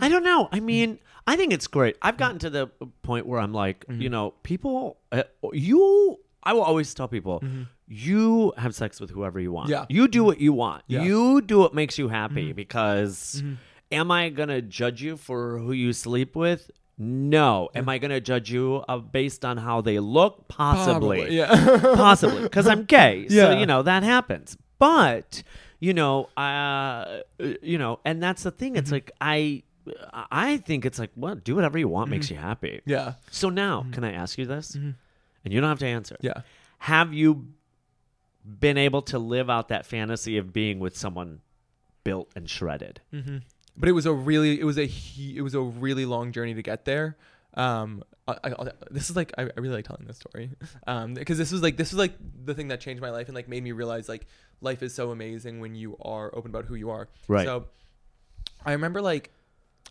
I 0.00 0.08
don't 0.08 0.24
know. 0.24 0.48
I 0.52 0.60
mean, 0.60 0.98
I 1.26 1.36
think 1.36 1.52
it's 1.52 1.66
great. 1.66 1.96
I've 2.02 2.16
gotten 2.16 2.38
to 2.40 2.50
the 2.50 2.68
point 3.02 3.26
where 3.26 3.40
I'm 3.40 3.52
like, 3.52 3.86
Mhm. 3.86 4.00
you 4.00 4.08
know, 4.08 4.34
people, 4.42 4.98
uh, 5.12 5.22
you 5.52 6.18
I 6.46 6.52
will 6.52 6.60
always 6.62 6.92
tell 6.92 7.08
people, 7.08 7.42
you 7.88 8.52
have 8.58 8.74
sex 8.74 9.00
with 9.00 9.08
whoever 9.10 9.40
you 9.40 9.50
want. 9.50 9.70
Yeah. 9.70 9.86
You 9.88 10.06
do 10.08 10.22
what 10.22 10.40
you 10.40 10.52
want. 10.52 10.82
Yeah. 10.88 11.02
You 11.02 11.40
do 11.40 11.58
what 11.58 11.74
makes 11.74 11.96
you 11.96 12.08
happy 12.08 12.52
because 12.52 13.42
am 13.90 14.10
I 14.10 14.28
going 14.28 14.50
to 14.50 14.60
judge 14.60 15.00
you 15.00 15.16
for 15.16 15.58
who 15.58 15.72
you 15.72 15.94
sleep 15.94 16.36
with? 16.36 16.70
No. 16.98 17.70
Am 17.74 17.88
I 17.88 17.96
going 17.96 18.10
to 18.10 18.20
judge 18.20 18.52
you 18.52 18.84
uh, 18.88 18.98
based 18.98 19.42
on 19.46 19.56
how 19.56 19.80
they 19.80 19.98
look? 20.00 20.46
Possibly. 20.48 21.16
Probably, 21.20 21.36
yeah. 21.38 21.78
Possibly. 21.96 22.42
Because 22.42 22.66
I'm 22.68 22.84
gay. 22.84 23.26
So, 23.30 23.34
Yeah. 23.34 23.58
you 23.58 23.64
know, 23.64 23.80
that 23.82 24.02
happens. 24.02 24.58
But, 24.78 25.42
you 25.80 25.94
know, 25.94 26.24
uh, 26.36 27.20
you 27.62 27.78
know, 27.78 28.00
and 28.04 28.22
that's 28.22 28.42
the 28.42 28.50
thing. 28.50 28.76
It's 28.76 28.90
like, 28.92 29.10
I. 29.20 29.62
I 30.32 30.56
think 30.56 30.86
it's 30.86 30.98
like, 30.98 31.10
well, 31.14 31.34
do 31.34 31.54
whatever 31.54 31.76
you 31.78 31.88
want 31.88 32.08
makes 32.08 32.30
you 32.30 32.38
happy. 32.38 32.80
yeah. 32.86 33.14
So 33.30 33.50
now, 33.50 33.84
can 33.92 34.02
I 34.02 34.12
ask 34.12 34.38
you 34.38 34.46
this? 34.46 34.74
And 34.74 34.94
you 35.44 35.60
don't 35.60 35.68
have 35.68 35.78
to 35.80 35.86
answer. 35.86 36.16
Yeah. 36.22 36.40
Have 36.78 37.12
you 37.12 37.48
been 38.60 38.78
able 38.78 39.02
to 39.02 39.18
live 39.18 39.50
out 39.50 39.68
that 39.68 39.84
fantasy 39.84 40.38
of 40.38 40.54
being 40.54 40.78
with 40.78 40.96
someone 40.96 41.40
built 42.02 42.30
and 42.34 42.48
shredded? 42.48 43.02
Mm-hmm. 43.12 43.38
But 43.76 43.90
it 43.90 43.92
was 43.92 44.06
a 44.06 44.12
really, 44.14 44.58
it 44.58 44.64
was 44.64 44.78
a, 44.78 44.86
he- 44.86 45.36
it 45.36 45.42
was 45.42 45.54
a 45.54 45.60
really 45.60 46.06
long 46.06 46.32
journey 46.32 46.54
to 46.54 46.62
get 46.62 46.86
there. 46.86 47.18
Um, 47.52 48.02
I, 48.26 48.38
I, 48.44 48.70
this 48.90 49.10
is 49.10 49.16
like 49.16 49.32
I, 49.36 49.42
I 49.42 49.50
really 49.60 49.74
like 49.76 49.84
telling 49.86 50.06
this 50.06 50.16
story, 50.16 50.50
um, 50.86 51.14
because 51.14 51.36
this 51.36 51.52
was 51.52 51.62
like 51.62 51.76
this 51.76 51.92
was 51.92 51.98
like 51.98 52.14
the 52.44 52.54
thing 52.54 52.68
that 52.68 52.80
changed 52.80 53.02
my 53.02 53.10
life 53.10 53.28
and 53.28 53.34
like 53.34 53.48
made 53.48 53.62
me 53.62 53.72
realize 53.72 54.08
like 54.08 54.26
life 54.60 54.82
is 54.82 54.94
so 54.94 55.10
amazing 55.10 55.60
when 55.60 55.74
you 55.74 55.96
are 56.00 56.34
open 56.34 56.50
about 56.50 56.64
who 56.64 56.74
you 56.74 56.90
are. 56.90 57.08
Right. 57.28 57.44
So, 57.44 57.66
I 58.64 58.72
remember 58.72 59.02
like, 59.02 59.30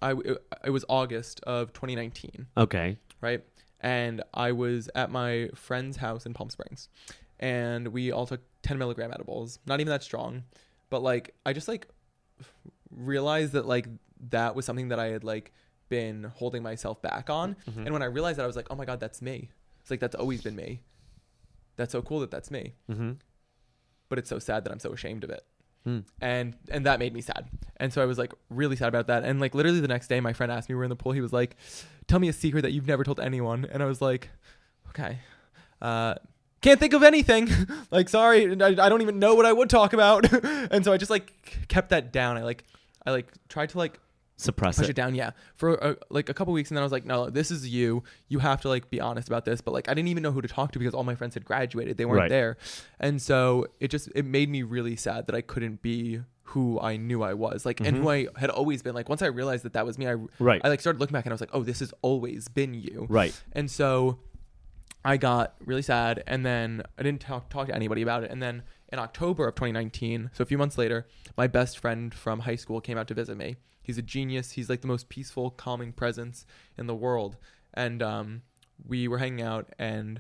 I 0.02 0.14
it, 0.14 0.44
it 0.66 0.70
was 0.72 0.84
August 0.90 1.42
of 1.42 1.74
2019, 1.74 2.48
Okay. 2.58 2.98
right? 3.22 3.44
And 3.82 4.24
I 4.34 4.54
was 4.54 4.90
at 4.96 5.12
my 5.12 5.50
friend's 5.54 5.98
house 5.98 6.26
in 6.26 6.34
Palm 6.34 6.50
Springs, 6.50 6.90
and 7.40 7.90
we 7.90 8.12
all 8.12 8.26
took 8.26 8.42
10 8.64 8.78
milligram 8.80 9.12
edibles. 9.14 9.60
Not 9.68 9.80
even 9.80 9.92
that 9.92 10.02
strong, 10.02 10.44
but 10.90 11.04
like 11.04 11.36
I 11.46 11.54
just 11.54 11.68
like 11.68 11.88
realized 12.90 13.54
that 13.54 13.66
like 13.68 13.88
that 14.30 14.56
was 14.56 14.66
something 14.66 14.90
that 14.90 15.00
I 15.00 15.08
had 15.08 15.24
like 15.24 15.52
been 15.94 16.24
holding 16.24 16.64
myself 16.64 17.02
back 17.04 17.30
on. 17.30 17.56
Mhm. 17.70 17.84
And 17.86 17.92
when 17.92 18.02
I 18.02 18.06
realized 18.18 18.40
that, 18.40 18.44
I 18.44 18.48
was 18.48 18.56
like, 18.56 18.68
oh 18.72 18.76
my 18.76 18.86
god, 18.86 19.00
that's 19.00 19.22
me. 19.22 19.52
It's 19.82 19.92
like 19.92 20.00
that's 20.00 20.16
always 20.16 20.42
been 20.42 20.56
me. 20.56 20.82
That's 21.76 21.92
so 21.92 22.02
cool 22.02 22.20
that 22.22 22.32
that's 22.32 22.50
me. 22.50 22.74
Mm-hmm. 22.92 23.12
But 24.10 24.18
it's 24.20 24.30
so 24.30 24.40
sad 24.40 24.64
that 24.64 24.72
I'm 24.74 24.80
so 24.80 24.92
ashamed 24.92 25.24
of 25.24 25.30
it. 25.30 25.44
Hmm. 25.84 26.00
And 26.20 26.56
and 26.72 26.86
that 26.88 26.98
made 26.98 27.14
me 27.14 27.22
sad. 27.22 27.48
And 27.78 27.94
so 27.94 28.02
I 28.02 28.06
was 28.06 28.18
like 28.18 28.34
really 28.50 28.76
sad 28.76 28.88
about 28.88 29.08
that. 29.08 29.24
And 29.24 29.40
like 29.40 29.54
literally 29.54 29.82
the 29.82 29.88
next 29.96 30.08
day, 30.08 30.20
my 30.20 30.34
friend 30.34 30.52
asked 30.52 30.68
me, 30.70 30.74
we 30.76 30.78
were 30.80 30.86
in 30.86 30.90
the 30.90 30.96
pool. 30.96 31.12
He 31.12 31.22
was 31.22 31.34
like, 31.34 31.56
"Tell 32.08 32.20
me 32.20 32.30
a 32.30 32.34
secret 32.34 32.62
that 32.64 32.72
you've 32.72 32.88
never 32.88 33.04
told 33.04 33.20
anyone." 33.20 33.68
And 33.72 33.84
I 33.84 33.86
was 33.86 34.02
like, 34.02 34.30
"Okay, 34.90 35.20
uh, 35.82 36.16
can't 36.62 36.80
think 36.80 36.94
of 36.94 37.04
anything. 37.04 37.50
like, 37.92 38.08
sorry, 38.10 38.50
I, 38.62 38.68
I 38.68 38.90
don't 38.90 39.02
even 39.02 39.20
know 39.20 39.36
what 39.36 39.46
I 39.46 39.54
would 39.54 39.70
talk 39.70 39.94
about." 39.94 40.32
and 40.72 40.84
so 40.86 40.92
I 40.94 40.98
just 40.98 41.12
like 41.12 41.28
kept 41.68 41.90
that 41.90 42.14
down. 42.14 42.38
I 42.38 42.44
like 42.44 42.64
I 43.06 43.12
like 43.12 43.28
tried 43.50 43.70
to 43.70 43.78
like 43.78 44.00
Suppress 44.36 44.78
push 44.78 44.88
it. 44.88 44.92
it 44.92 44.96
down 44.96 45.14
yeah 45.16 45.32
for 45.56 45.76
a, 45.76 45.96
like 46.10 46.28
a 46.28 46.34
couple 46.34 46.54
weeks 46.54 46.70
and 46.72 46.76
then 46.78 46.82
i 46.82 46.86
was 46.86 46.92
like 46.92 47.06
no 47.06 47.30
this 47.30 47.52
is 47.52 47.68
you 47.70 48.04
you 48.28 48.40
have 48.40 48.62
to 48.62 48.68
like 48.70 48.90
be 48.90 49.00
honest 49.00 49.28
about 49.28 49.46
this 49.46 49.62
but 49.62 49.72
like 49.74 49.88
i 49.88 49.94
didn't 49.94 50.10
even 50.10 50.24
know 50.24 50.32
who 50.32 50.42
to 50.42 50.48
talk 50.48 50.72
to 50.72 50.80
because 50.80 50.94
all 50.96 51.04
my 51.04 51.14
friends 51.16 51.36
had 51.36 51.46
graduated 51.46 51.98
they 51.98 52.06
weren't 52.06 52.20
Right. 52.22 52.30
there 52.30 52.58
and 53.00 53.22
so 53.22 53.68
it 53.80 53.90
just 53.90 54.10
it 54.16 54.26
made 54.26 54.50
me 54.50 54.64
really 54.64 54.96
sad 54.96 55.28
that 55.28 55.36
i 55.36 55.42
couldn't 55.42 55.82
be 55.84 56.22
who 56.46 56.80
i 56.82 56.98
knew 56.98 57.22
i 57.24 57.34
was 57.34 57.66
like 57.66 57.80
and 57.80 57.96
who 57.98 58.10
i 58.10 58.28
had 58.38 58.50
always 58.50 58.82
been 58.82 58.96
like 58.96 59.08
once 59.08 59.22
i 59.22 59.28
realized 59.28 59.64
that 59.66 59.74
that 59.74 59.86
was 59.86 59.98
me 60.00 60.08
i 60.08 60.14
Mm-hmm. 60.16 60.44
Right. 60.44 60.62
i 60.64 60.68
like 60.70 60.82
started 60.82 61.00
looking 61.00 61.14
back 61.14 61.26
and 61.26 61.32
i 61.32 61.36
was 61.36 61.42
like 61.42 61.52
oh 61.54 61.64
this 61.64 61.80
has 61.80 61.94
always 62.02 62.48
been 62.48 62.74
you 62.74 63.06
right. 63.10 63.40
and 63.54 63.70
so 63.70 64.20
I 65.06 65.18
got 65.18 65.56
really 65.66 65.82
sad 65.82 66.24
and 66.28 66.46
then 66.46 66.82
I 66.98 67.04
didn't 67.04 67.20
talk, 67.20 67.50
talk 67.50 67.68
to 67.68 67.76
anybody 67.76 68.02
about 68.02 68.24
it. 68.24 68.32
And 68.32 68.42
then 68.42 68.64
in 68.88 69.00
October 69.00 69.50
of 69.50 69.56
2019, 69.56 70.30
so 70.32 70.42
a 70.44 70.46
few 70.46 70.58
months 70.58 70.78
later, 70.78 71.06
my 71.36 71.46
best 71.46 71.78
friend 71.78 72.14
from 72.14 72.40
high 72.40 72.56
school 72.56 72.80
came 72.80 72.98
out 72.98 73.10
to 73.10 73.14
visit 73.14 73.36
me. 73.36 73.58
He's 73.84 73.98
a 74.00 74.02
genius. 74.02 74.52
He's 74.54 74.70
like 74.70 74.82
the 74.82 74.88
most 74.88 75.10
peaceful, 75.10 75.52
calming 75.52 75.92
presence 75.94 76.46
in 76.78 76.88
the 76.88 76.96
world. 76.96 77.38
And 77.76 78.02
um, 78.02 78.42
we 78.88 79.08
were 79.08 79.20
hanging 79.20 79.46
out 79.46 79.72
and 79.78 80.20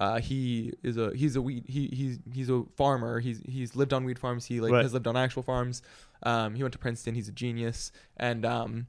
uh, 0.00 0.18
he 0.20 0.72
is 0.82 0.96
a 0.98 1.12
he's 1.14 1.36
a 1.36 1.40
weed 1.42 1.64
he 1.68 1.86
he's 1.92 2.18
he's 2.32 2.50
a 2.50 2.64
farmer 2.76 3.20
he's 3.20 3.40
he's 3.48 3.76
lived 3.76 3.92
on 3.92 4.04
weed 4.04 4.18
farms 4.18 4.44
he 4.44 4.60
like 4.60 4.72
Right. 4.72 4.82
has 4.82 4.92
lived 4.92 5.06
on 5.06 5.16
actual 5.16 5.42
farms 5.44 5.82
um, 6.24 6.56
he 6.56 6.64
went 6.64 6.72
to 6.72 6.78
Princeton 6.80 7.14
he's 7.14 7.28
a 7.28 7.32
genius 7.32 7.92
and 8.16 8.44
um, 8.44 8.86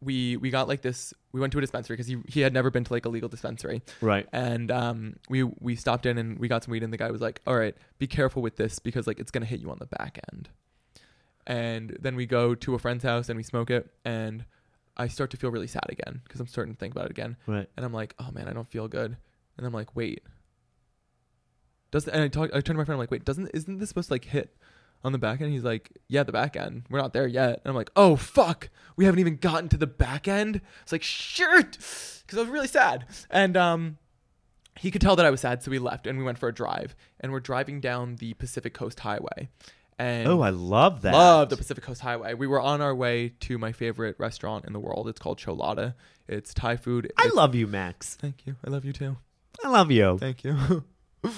we 0.00 0.36
we 0.36 0.50
got 0.50 0.66
like 0.66 0.82
this 0.82 1.14
we 1.32 1.40
went 1.40 1.52
to 1.52 1.58
a 1.58 1.60
dispensary 1.60 1.94
because 1.94 2.08
he, 2.08 2.18
he 2.28 2.40
had 2.40 2.52
never 2.52 2.70
been 2.70 2.82
to 2.84 2.92
like 2.92 3.06
a 3.06 3.08
legal 3.08 3.28
dispensary 3.28 3.82
Right. 4.00 4.26
and 4.32 4.70
um 4.72 5.16
we 5.28 5.44
we 5.44 5.76
stopped 5.76 6.04
in 6.06 6.18
and 6.18 6.38
we 6.38 6.48
got 6.48 6.64
some 6.64 6.72
weed 6.72 6.82
and 6.82 6.92
the 6.92 6.96
guy 6.96 7.10
was 7.10 7.20
like 7.20 7.40
all 7.46 7.56
right 7.56 7.76
be 7.98 8.08
careful 8.08 8.42
with 8.42 8.56
this 8.56 8.78
because 8.80 9.06
like 9.06 9.20
it's 9.20 9.30
gonna 9.30 9.46
hit 9.46 9.60
you 9.60 9.70
on 9.70 9.78
the 9.78 9.86
back 9.86 10.18
end 10.32 10.48
and 11.46 11.96
then 12.00 12.14
we 12.16 12.26
go 12.26 12.54
to 12.54 12.74
a 12.74 12.78
friend's 12.78 13.04
house 13.04 13.28
and 13.28 13.36
we 13.36 13.42
smoke 13.42 13.70
it 13.70 13.88
and 14.04 14.44
i 14.96 15.08
start 15.08 15.30
to 15.30 15.36
feel 15.36 15.50
really 15.50 15.66
sad 15.66 15.86
again 15.88 16.20
because 16.24 16.40
i'm 16.40 16.46
starting 16.46 16.74
to 16.74 16.78
think 16.78 16.94
about 16.94 17.06
it 17.06 17.10
again. 17.10 17.36
Right. 17.46 17.68
and 17.76 17.84
i'm 17.84 17.92
like 17.92 18.14
oh 18.18 18.30
man 18.32 18.48
i 18.48 18.52
don't 18.52 18.70
feel 18.70 18.88
good. 18.88 19.16
And 19.58 19.66
i'm 19.66 19.72
like 19.72 19.94
wait. 19.96 20.22
Does 21.90 22.08
and 22.08 22.22
i 22.22 22.28
talk 22.28 22.50
i 22.54 22.60
turn 22.60 22.74
to 22.74 22.78
my 22.78 22.84
friend 22.84 22.96
i'm 22.96 23.00
like 23.00 23.10
wait 23.10 23.24
doesn't 23.24 23.50
isn't 23.54 23.78
this 23.78 23.88
supposed 23.88 24.08
to 24.08 24.14
like 24.14 24.24
hit 24.24 24.56
on 25.04 25.12
the 25.12 25.18
back 25.18 25.40
end? 25.40 25.52
He's 25.52 25.64
like 25.64 25.90
yeah 26.08 26.22
the 26.22 26.32
back 26.32 26.56
end. 26.56 26.84
We're 26.88 27.00
not 27.00 27.12
there 27.12 27.26
yet. 27.26 27.60
And 27.64 27.70
i'm 27.70 27.74
like 27.74 27.90
oh 27.96 28.16
fuck. 28.16 28.70
We 28.96 29.04
haven't 29.04 29.20
even 29.20 29.36
gotten 29.36 29.68
to 29.70 29.76
the 29.76 29.86
back 29.86 30.28
end? 30.28 30.60
It's 30.82 30.92
like 30.92 31.02
shirt 31.02 31.72
because 31.72 32.38
i 32.38 32.40
was 32.40 32.48
really 32.48 32.68
sad. 32.68 33.06
And 33.30 33.56
um 33.56 33.98
he 34.78 34.90
could 34.90 35.02
tell 35.02 35.16
that 35.16 35.26
i 35.26 35.30
was 35.30 35.40
sad 35.40 35.62
so 35.62 35.70
we 35.70 35.78
left 35.78 36.06
and 36.06 36.18
we 36.18 36.24
went 36.24 36.38
for 36.38 36.48
a 36.48 36.54
drive. 36.54 36.94
And 37.20 37.32
we're 37.32 37.40
driving 37.40 37.80
down 37.80 38.16
the 38.16 38.34
pacific 38.34 38.74
coast 38.74 39.00
highway 39.00 39.48
and 39.98 40.26
Oh, 40.28 40.40
I 40.40 40.50
love 40.50 41.02
that. 41.02 41.12
Love 41.12 41.48
the 41.50 41.56
Pacific 41.56 41.84
Coast 41.84 42.00
Highway. 42.00 42.34
We 42.34 42.46
were 42.46 42.60
on 42.60 42.80
our 42.80 42.94
way 42.94 43.30
to 43.40 43.58
my 43.58 43.72
favorite 43.72 44.16
restaurant 44.18 44.64
in 44.66 44.72
the 44.72 44.80
world. 44.80 45.08
It's 45.08 45.18
called 45.20 45.38
Cholada. 45.38 45.94
It's 46.28 46.54
Thai 46.54 46.76
food. 46.76 47.12
I 47.18 47.22
It's- 47.22 47.34
love 47.36 47.54
you, 47.54 47.66
Max. 47.66 48.14
Thank 48.16 48.46
you. 48.46 48.56
I 48.66 48.70
love 48.70 48.84
you 48.84 48.92
too. 48.92 49.16
I 49.64 49.68
love 49.68 49.90
you. 49.90 50.18
Thank 50.18 50.44
you. 50.44 50.84
I, 51.24 51.30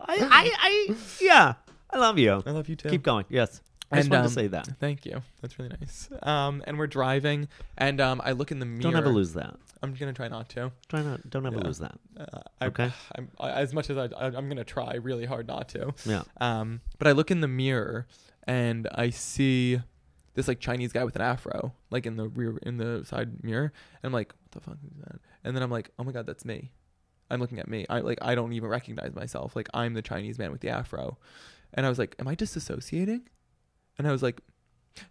I, 0.00 0.50
I, 0.58 0.96
yeah, 1.20 1.54
I 1.90 1.98
love 1.98 2.18
you. 2.18 2.42
I 2.46 2.50
love 2.50 2.68
you 2.68 2.76
too. 2.76 2.88
Keep 2.90 3.02
going. 3.02 3.24
Yes. 3.28 3.60
I 3.92 3.96
just 3.96 4.06
And, 4.06 4.12
wanted 4.12 4.22
um, 4.24 4.28
to 4.28 4.34
say 4.34 4.46
that. 4.48 4.68
Thank 4.80 5.06
you. 5.06 5.22
That's 5.40 5.58
really 5.58 5.70
nice. 5.80 6.08
Um, 6.22 6.62
and 6.66 6.76
we're 6.78 6.88
driving, 6.88 7.48
and 7.78 8.00
um, 8.00 8.20
I 8.24 8.32
look 8.32 8.50
in 8.50 8.58
the 8.58 8.66
mirror. 8.66 8.82
Don't 8.82 8.96
ever 8.96 9.10
lose 9.10 9.32
that. 9.34 9.56
I'm 9.82 9.94
gonna 9.94 10.12
try 10.12 10.26
not 10.28 10.48
to. 10.50 10.72
Try 10.88 11.02
not. 11.02 11.28
Don't 11.30 11.46
ever 11.46 11.58
Yeah. 11.58 11.62
lose 11.64 11.78
that. 11.78 11.98
Uh, 12.18 12.40
I, 12.60 12.66
Okay. 12.66 12.90
I'm, 13.14 13.28
I, 13.38 13.50
as 13.52 13.72
much 13.72 13.88
as 13.90 13.96
I, 13.98 14.06
I, 14.06 14.26
I'm 14.26 14.48
gonna 14.48 14.64
try 14.64 14.94
really 14.94 15.24
hard 15.26 15.46
not 15.46 15.68
to. 15.70 15.94
Yeah. 16.04 16.22
Um, 16.40 16.80
but 16.98 17.06
I 17.06 17.12
look 17.12 17.30
in 17.30 17.40
the 17.42 17.48
mirror 17.48 18.06
and 18.44 18.88
I 18.92 19.10
see 19.10 19.80
this 20.34 20.48
like 20.48 20.58
Chinese 20.60 20.92
guy 20.92 21.04
with 21.04 21.14
an 21.16 21.22
afro, 21.22 21.72
like 21.90 22.06
in 22.06 22.16
the 22.16 22.28
rear 22.28 22.58
in 22.62 22.78
the 22.78 23.04
side 23.04 23.44
mirror, 23.44 23.72
and 24.02 24.08
I'm 24.08 24.12
like, 24.12 24.34
what 24.42 24.50
the 24.52 24.60
fuck 24.60 24.78
is 24.84 24.98
that? 25.04 25.20
And 25.44 25.54
then 25.54 25.62
I'm 25.62 25.70
like, 25.70 25.90
oh 25.98 26.04
my 26.04 26.10
god, 26.12 26.26
that's 26.26 26.44
me. 26.44 26.72
I'm 27.30 27.38
looking 27.40 27.58
at 27.60 27.68
me. 27.68 27.86
I 27.88 28.00
like 28.00 28.18
I 28.22 28.34
don't 28.34 28.52
even 28.54 28.68
recognize 28.68 29.14
myself. 29.14 29.54
Like 29.54 29.68
I'm 29.74 29.94
the 29.94 30.02
Chinese 30.02 30.38
man 30.38 30.50
with 30.50 30.60
the 30.62 30.70
afro. 30.70 31.18
And 31.74 31.84
I 31.84 31.88
was 31.88 31.98
like, 31.98 32.16
am 32.18 32.26
I 32.26 32.34
disassociating? 32.34 33.22
And 33.98 34.06
I 34.06 34.12
was 34.12 34.22
like, 34.22 34.40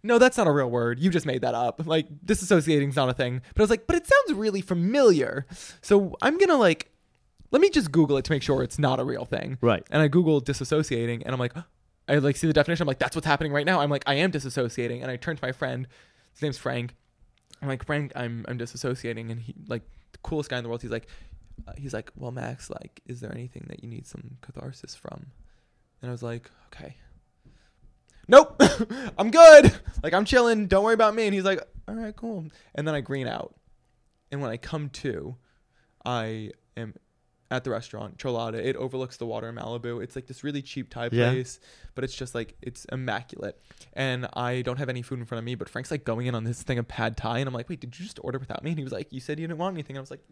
no, 0.03 0.17
that's 0.17 0.37
not 0.37 0.47
a 0.47 0.51
real 0.51 0.69
word. 0.69 0.99
You 0.99 1.09
just 1.11 1.25
made 1.25 1.41
that 1.41 1.53
up. 1.55 1.85
Like 1.85 2.07
disassociating's 2.25 2.95
not 2.95 3.09
a 3.09 3.13
thing. 3.13 3.41
But 3.53 3.61
I 3.61 3.63
was 3.63 3.69
like, 3.69 3.87
but 3.87 3.95
it 3.95 4.07
sounds 4.07 4.33
really 4.37 4.61
familiar. 4.61 5.45
So 5.81 6.15
I'm 6.21 6.37
gonna 6.37 6.57
like, 6.57 6.91
let 7.51 7.61
me 7.61 7.69
just 7.69 7.91
Google 7.91 8.17
it 8.17 8.25
to 8.25 8.31
make 8.31 8.41
sure 8.43 8.63
it's 8.63 8.79
not 8.79 8.99
a 8.99 9.03
real 9.03 9.25
thing 9.25 9.57
Right. 9.61 9.83
and 9.91 10.01
I 10.01 10.07
Google 10.07 10.41
disassociating, 10.41 11.21
and 11.23 11.31
I'm 11.33 11.39
like, 11.39 11.53
I 12.07 12.15
like 12.15 12.35
see 12.35 12.47
the 12.47 12.53
definition. 12.53 12.83
I'm 12.83 12.87
like, 12.87 12.99
that's 12.99 13.15
what's 13.15 13.27
happening 13.27 13.51
right 13.53 13.65
now. 13.65 13.79
I'm 13.81 13.89
like, 13.89 14.03
I 14.07 14.15
am 14.15 14.31
disassociating, 14.31 15.01
and 15.01 15.09
I 15.11 15.15
turn 15.17 15.35
to 15.37 15.43
my 15.45 15.51
friend. 15.51 15.87
His 16.33 16.41
name's 16.41 16.57
Frank. 16.57 16.93
I'm 17.61 17.67
like, 17.67 17.85
Frank, 17.85 18.11
I'm 18.15 18.45
I'm 18.47 18.57
disassociating, 18.57 19.31
and 19.31 19.39
he 19.41 19.55
like 19.67 19.83
the 20.11 20.17
coolest 20.19 20.49
guy 20.49 20.57
in 20.57 20.63
the 20.63 20.69
world. 20.69 20.81
He's 20.81 20.91
like, 20.91 21.07
uh, 21.67 21.71
he's 21.77 21.93
like, 21.93 22.11
well, 22.15 22.31
Max, 22.31 22.69
like, 22.69 23.01
is 23.07 23.21
there 23.21 23.31
anything 23.31 23.65
that 23.69 23.83
you 23.83 23.89
need 23.89 24.05
some 24.05 24.37
catharsis 24.41 24.93
from? 24.95 25.27
And 26.01 26.09
I 26.09 26.11
was 26.11 26.21
like, 26.23 26.49
okay. 26.67 26.97
Nope, 28.27 28.61
I'm 29.17 29.31
good. 29.31 29.73
Like 30.03 30.13
I'm 30.13 30.25
chilling. 30.25 30.67
Don't 30.67 30.83
worry 30.83 30.93
about 30.93 31.13
me. 31.15 31.25
And 31.25 31.33
he's 31.33 31.43
like, 31.43 31.61
all 31.87 31.95
right, 31.95 32.15
cool. 32.15 32.45
And 32.73 32.87
then 32.87 32.95
I 32.95 33.01
green 33.01 33.27
out. 33.27 33.55
And 34.31 34.41
when 34.41 34.49
I 34.51 34.57
come 34.57 34.89
to, 34.89 35.35
I 36.03 36.51
am 36.75 36.93
at 37.51 37.63
the 37.63 37.69
restaurant 37.69 38.17
Cholada. 38.17 38.55
It 38.55 38.75
overlooks 38.75 39.17
the 39.17 39.25
water 39.27 39.47
in 39.47 39.55
Malibu. 39.55 40.03
It's 40.03 40.15
like 40.15 40.25
this 40.25 40.43
really 40.43 40.63
cheap 40.63 40.89
Thai 40.89 41.09
Yeah. 41.11 41.29
place, 41.31 41.59
but 41.93 42.03
it's 42.03 42.15
just 42.15 42.33
like 42.33 42.55
it's 42.61 42.85
immaculate. 42.85 43.61
And 43.93 44.27
I 44.33 44.63
don't 44.63 44.77
have 44.77 44.89
any 44.89 45.03
food 45.03 45.19
in 45.19 45.25
front 45.25 45.39
of 45.39 45.45
me, 45.45 45.53
but 45.53 45.69
Frank's 45.69 45.91
like 45.91 46.03
going 46.03 46.25
in 46.25 46.33
on 46.33 46.43
this 46.43 46.63
thing 46.63 46.79
of 46.79 46.87
pad 46.87 47.15
thai, 47.17 47.37
and 47.39 47.47
I'm 47.47 47.53
like, 47.53 47.69
wait, 47.69 47.79
did 47.81 47.97
you 47.97 48.03
just 48.05 48.19
order 48.23 48.39
without 48.39 48.63
me? 48.63 48.71
And 48.71 48.79
he 48.79 48.83
was 48.83 48.91
like, 48.93 49.13
you 49.13 49.19
said 49.19 49.39
you 49.39 49.47
didn't 49.47 49.59
want 49.59 49.75
anything. 49.75 49.95
And 49.95 49.99
I 49.99 50.01
was 50.01 50.11
like, 50.11 50.23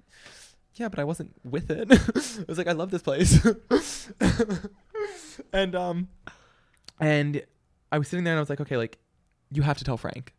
yeah, 0.76 0.90
but 0.90 0.98
I 0.98 1.04
wasn't 1.04 1.34
with 1.46 1.70
it. 1.70 1.88
I 2.40 2.46
was 2.48 2.58
like, 2.58 2.68
I 2.68 2.72
love 2.72 2.90
this 2.90 3.04
place. 3.04 3.40
and 5.54 5.76
um, 5.76 6.08
and 7.00 7.44
I 7.94 7.98
was 8.00 8.08
sitting 8.08 8.24
there 8.24 8.34
and 8.34 8.40
I 8.40 8.42
was 8.42 8.50
like, 8.50 8.60
okay, 8.62 8.76
like 8.78 8.98
you 9.52 9.62
have 9.62 9.78
to 9.78 9.84
tell 9.84 9.98
Frank. 9.98 10.34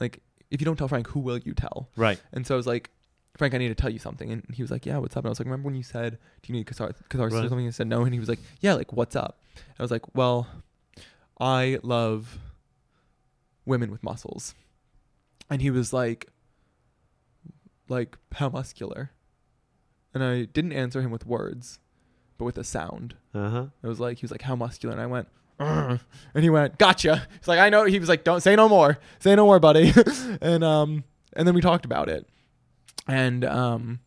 Like 0.00 0.22
if 0.50 0.60
you 0.60 0.64
don't 0.64 0.76
tell 0.76 0.88
Frank, 0.88 1.08
who 1.08 1.20
will 1.20 1.38
you 1.38 1.52
tell? 1.54 1.88
Right. 1.96 2.20
And 2.32 2.46
so 2.46 2.54
I 2.54 2.56
was 2.56 2.66
like, 2.66 2.90
Frank, 3.36 3.54
I 3.54 3.58
need 3.58 3.68
to 3.68 3.74
tell 3.74 3.90
you 3.90 3.98
something. 3.98 4.30
And 4.30 4.44
he 4.54 4.62
was 4.62 4.70
like, 4.70 4.86
Yeah, 4.86 4.98
what's 4.98 5.16
up? 5.16 5.24
And 5.24 5.28
I 5.28 5.30
was 5.30 5.40
like, 5.40 5.46
Remember 5.46 5.66
when 5.66 5.74
you 5.74 5.82
said, 5.82 6.18
Do 6.42 6.52
you 6.52 6.58
need 6.58 6.66
catharsis, 6.66 7.02
Right. 7.12 7.32
or 7.32 7.48
something? 7.48 7.58
And 7.60 7.68
I 7.68 7.70
said, 7.70 7.88
No. 7.88 8.02
And 8.04 8.12
he 8.14 8.20
was 8.20 8.28
like, 8.28 8.40
Yeah, 8.60 8.74
like, 8.74 8.92
what's 8.92 9.16
up? 9.16 9.40
And 9.56 9.76
I 9.78 9.82
was 9.82 9.90
like, 9.90 10.14
Well, 10.14 10.46
I 11.40 11.78
love 11.82 12.38
women 13.64 13.90
with 13.90 14.02
muscles. 14.02 14.54
And 15.50 15.60
he 15.62 15.70
was 15.70 15.92
like, 15.92 16.28
Like, 17.88 18.16
how 18.34 18.48
muscular? 18.48 19.10
And 20.14 20.22
I 20.22 20.44
didn't 20.44 20.72
answer 20.72 21.00
him 21.00 21.10
with 21.10 21.26
words, 21.26 21.78
but 22.38 22.44
with 22.44 22.58
a 22.58 22.64
sound. 22.64 23.16
Uh 23.34 23.48
huh. 23.48 23.66
It 23.82 23.86
was 23.86 23.98
like, 24.00 24.18
He 24.18 24.24
was 24.24 24.30
like, 24.30 24.42
How 24.42 24.56
muscular? 24.56 24.92
And 24.94 25.02
I 25.02 25.06
went. 25.06 25.28
and 26.34 26.42
he 26.44 26.50
went, 26.50 26.78
Gotcha. 26.78 27.26
He's 27.38 27.48
like, 27.48 27.58
I 27.60 27.68
know. 27.70 27.84
He 27.84 27.98
was 27.98 28.08
like, 28.08 28.24
Don't 28.24 28.40
say 28.40 28.56
no 28.56 28.68
more. 28.68 28.98
Say 29.20 29.34
no 29.34 29.44
more, 29.46 29.60
buddy. 29.60 29.92
and, 30.40 30.62
um, 30.64 31.04
and 31.34 31.46
then 31.46 31.54
we 31.54 31.60
talked 31.60 31.84
about 31.84 32.08
it. 32.08 32.26
And, 33.08 33.44
um, 33.44 34.00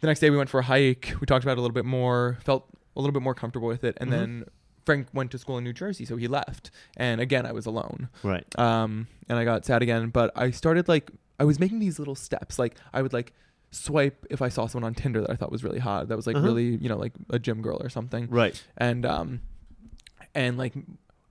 the 0.00 0.06
next 0.06 0.20
day 0.20 0.30
we 0.30 0.36
went 0.36 0.48
for 0.48 0.60
a 0.60 0.64
hike. 0.64 1.12
We 1.20 1.26
talked 1.26 1.44
about 1.44 1.52
it 1.52 1.58
a 1.58 1.60
little 1.62 1.74
bit 1.74 1.84
more, 1.84 2.38
felt 2.44 2.66
a 2.96 3.00
little 3.00 3.12
bit 3.12 3.22
more 3.22 3.34
comfortable 3.34 3.68
with 3.68 3.84
it. 3.84 3.96
And 4.00 4.08
Mhm. 4.10 4.12
then 4.12 4.44
Frank 4.86 5.08
went 5.12 5.30
to 5.32 5.38
school 5.38 5.58
in 5.58 5.64
New 5.64 5.72
Jersey, 5.74 6.04
so 6.06 6.16
he 6.16 6.26
left. 6.26 6.70
And 6.96 7.20
again, 7.20 7.44
I 7.46 7.52
was 7.52 7.66
alone. 7.66 8.08
Right. 8.22 8.44
Um, 8.58 9.08
and 9.28 9.38
I 9.38 9.44
got 9.44 9.64
sad 9.66 9.82
again. 9.82 10.08
But 10.08 10.32
I 10.34 10.50
started 10.50 10.88
like, 10.88 11.10
I 11.38 11.44
was 11.44 11.60
making 11.60 11.80
these 11.80 11.98
little 11.98 12.14
steps. 12.14 12.58
Like, 12.58 12.76
I 12.92 13.02
would 13.02 13.12
like 13.12 13.32
swipe 13.72 14.26
if 14.30 14.40
I 14.42 14.48
saw 14.48 14.66
someone 14.66 14.86
on 14.86 14.94
Tinder 14.94 15.20
that 15.20 15.30
I 15.30 15.36
thought 15.36 15.52
was 15.52 15.62
really 15.62 15.78
hot, 15.78 16.08
that 16.08 16.16
was 16.16 16.26
like 16.26 16.34
Uh-huh. 16.36 16.46
really, 16.46 16.76
you 16.76 16.88
know, 16.88 16.96
like 16.96 17.12
a 17.28 17.38
gym 17.38 17.60
girl 17.62 17.78
or 17.80 17.88
something. 17.88 18.26
Right. 18.30 18.60
And, 18.78 19.04
um, 19.06 19.40
and 20.34 20.56
like, 20.58 20.74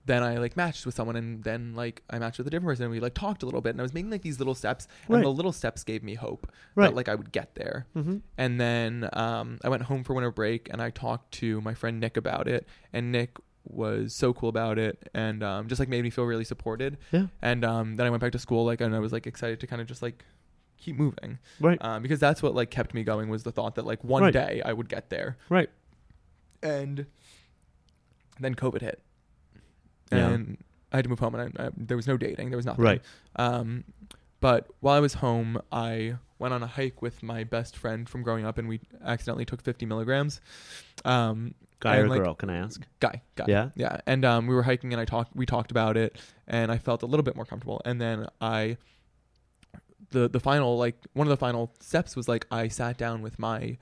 then 0.06 0.22
I 0.22 0.38
like 0.38 0.56
matched 0.56 0.86
with 0.86 0.94
someone, 0.94 1.16
and 1.16 1.44
then 1.44 1.74
like 1.74 2.02
I 2.10 2.18
matched 2.18 2.38
with 2.38 2.46
a 2.46 2.50
different 2.50 2.68
person, 2.70 2.84
and 2.84 2.92
we 2.92 3.00
like 3.00 3.14
talked 3.14 3.42
a 3.42 3.46
little 3.46 3.60
bit, 3.60 3.70
and 3.70 3.80
I 3.80 3.82
was 3.82 3.94
making 3.94 4.10
like 4.10 4.22
these 4.22 4.38
little 4.38 4.54
steps, 4.54 4.88
and 5.06 5.16
Right. 5.16 5.22
the 5.22 5.30
little 5.32 5.52
steps 5.52 5.84
gave 5.84 6.02
me 6.02 6.14
hope 6.14 6.50
Right. 6.74 6.86
that 6.86 6.94
like 6.96 7.08
I 7.08 7.14
would 7.14 7.32
get 7.32 7.54
there. 7.54 7.86
Mm-hmm. 7.96 8.16
And 8.38 8.60
then 8.60 9.08
um, 9.12 9.58
I 9.62 9.68
went 9.68 9.82
home 9.84 10.02
for 10.04 10.14
winter 10.14 10.30
break 10.32 10.68
and 10.72 10.80
I 10.82 10.90
talked 10.90 11.32
to 11.34 11.60
my 11.60 11.74
friend 11.74 12.00
Nick 12.00 12.16
about 12.16 12.48
it. 12.48 12.66
And 12.92 13.12
Nick 13.12 13.36
was 13.64 14.14
so 14.14 14.32
cool 14.32 14.48
about 14.48 14.78
it 14.78 15.10
and 15.14 15.42
um, 15.44 15.68
just 15.68 15.78
like 15.78 15.88
made 15.88 16.02
me 16.02 16.10
feel 16.10 16.24
really 16.24 16.44
supported. 16.44 16.96
Yeah. 17.12 17.26
And 17.42 17.62
um, 17.64 17.96
then 17.96 18.06
I 18.06 18.10
went 18.10 18.22
back 18.22 18.32
to 18.32 18.38
school 18.38 18.64
like 18.64 18.80
and 18.80 18.94
I 18.96 18.98
was 19.00 19.12
like 19.12 19.26
excited 19.26 19.60
to 19.60 19.66
kind 19.66 19.82
of 19.82 19.86
just 19.86 20.00
like 20.02 20.24
keep 20.78 20.96
moving 20.96 21.38
Right. 21.60 21.76
um, 21.84 22.02
because 22.02 22.18
that's 22.18 22.42
what 22.42 22.54
like 22.54 22.70
kept 22.70 22.94
me 22.94 23.04
going 23.04 23.28
was 23.28 23.42
the 23.42 23.52
thought 23.52 23.74
that 23.74 23.84
like 23.84 24.02
one 24.02 24.22
Right. 24.22 24.32
day 24.32 24.62
I 24.64 24.72
would 24.72 24.88
get 24.88 25.10
there. 25.10 25.36
Right. 25.50 25.68
And 26.62 27.06
then 28.40 28.54
COVID 28.54 28.80
hit. 28.80 29.02
Yeah. 30.12 30.28
And 30.28 30.58
I 30.92 30.96
had 30.96 31.04
to 31.04 31.08
move 31.08 31.20
home 31.20 31.34
and 31.34 31.56
I, 31.58 31.66
I, 31.66 31.70
there 31.76 31.96
was 31.96 32.06
no 32.06 32.16
dating. 32.16 32.50
There 32.50 32.56
was 32.56 32.66
nothing. 32.66 32.84
Right. 32.84 33.02
Um, 33.36 33.84
but 34.40 34.66
while 34.80 34.96
I 34.96 35.00
was 35.00 35.14
home, 35.14 35.60
I 35.70 36.16
went 36.38 36.54
on 36.54 36.62
a 36.62 36.66
hike 36.66 37.02
with 37.02 37.22
my 37.22 37.44
best 37.44 37.76
friend 37.76 38.08
from 38.08 38.22
growing 38.22 38.46
up, 38.46 38.56
and 38.56 38.66
we 38.66 38.80
accidentally 39.04 39.44
took 39.44 39.60
50 39.60 39.86
milligrams. 39.86 40.40
Um, 41.04 41.54
Guy 41.80 41.96
or 41.96 42.08
like, 42.08 42.22
girl? 42.22 42.34
Can 42.34 42.50
I 42.50 42.56
ask? 42.56 42.82
Guy, 43.00 43.22
guy. 43.36 43.46
Yeah? 43.48 43.70
yeah. 43.74 44.00
And 44.06 44.24
um, 44.26 44.46
we 44.46 44.54
were 44.54 44.62
hiking, 44.62 44.92
and 44.92 45.00
I 45.00 45.06
talked. 45.06 45.34
We 45.34 45.46
talked 45.46 45.70
about 45.70 45.96
it, 45.96 46.18
and 46.46 46.70
I 46.70 46.76
felt 46.76 47.02
a 47.02 47.06
little 47.06 47.22
bit 47.22 47.36
more 47.36 47.46
comfortable. 47.46 47.80
And 47.86 47.98
then 47.98 48.26
I, 48.38 48.76
the 50.10 50.28
the 50.28 50.40
final 50.40 50.76
like 50.76 50.96
one 51.14 51.26
of 51.26 51.30
the 51.30 51.38
final 51.38 51.72
steps 51.80 52.16
was 52.16 52.28
like 52.28 52.46
I 52.50 52.68
sat 52.68 52.98
down 52.98 53.22
with 53.22 53.38
my 53.38 53.78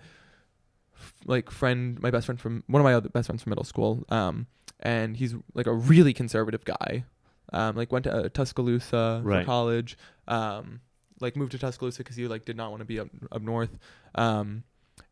f- 0.99 1.15
like 1.27 1.51
friend, 1.51 2.01
my 2.01 2.11
best 2.11 2.27
friend 2.27 2.41
from 2.41 2.65
one 2.67 2.81
of 2.81 2.85
my 2.85 2.95
other 2.95 3.09
best 3.09 3.27
friends 3.27 3.43
from 3.43 3.51
middle 3.51 3.65
school. 3.65 4.05
Um, 4.09 4.47
and 4.81 5.17
he's 5.17 5.35
like 5.55 5.67
a 5.67 5.73
really 5.75 6.13
conservative 6.13 6.65
guy. 6.65 7.05
Um, 7.53 7.77
like 7.77 7.91
went 7.91 8.05
to 8.05 8.13
uh, 8.15 8.29
Tuscaloosa 8.29 9.23
Right. 9.25 9.41
for 9.41 9.47
college. 9.47 9.97
Um, 10.27 10.81
like 11.21 11.35
moved 11.37 11.53
to 11.53 11.59
Tuscaloosa 11.59 11.99
because 11.99 12.17
he 12.17 12.29
like 12.29 12.45
did 12.45 12.57
not 12.57 12.71
want 12.71 12.81
to 12.81 12.85
be 12.85 13.01
up 13.01 13.09
up 13.33 13.43
north. 13.43 13.79
Um, 14.15 14.65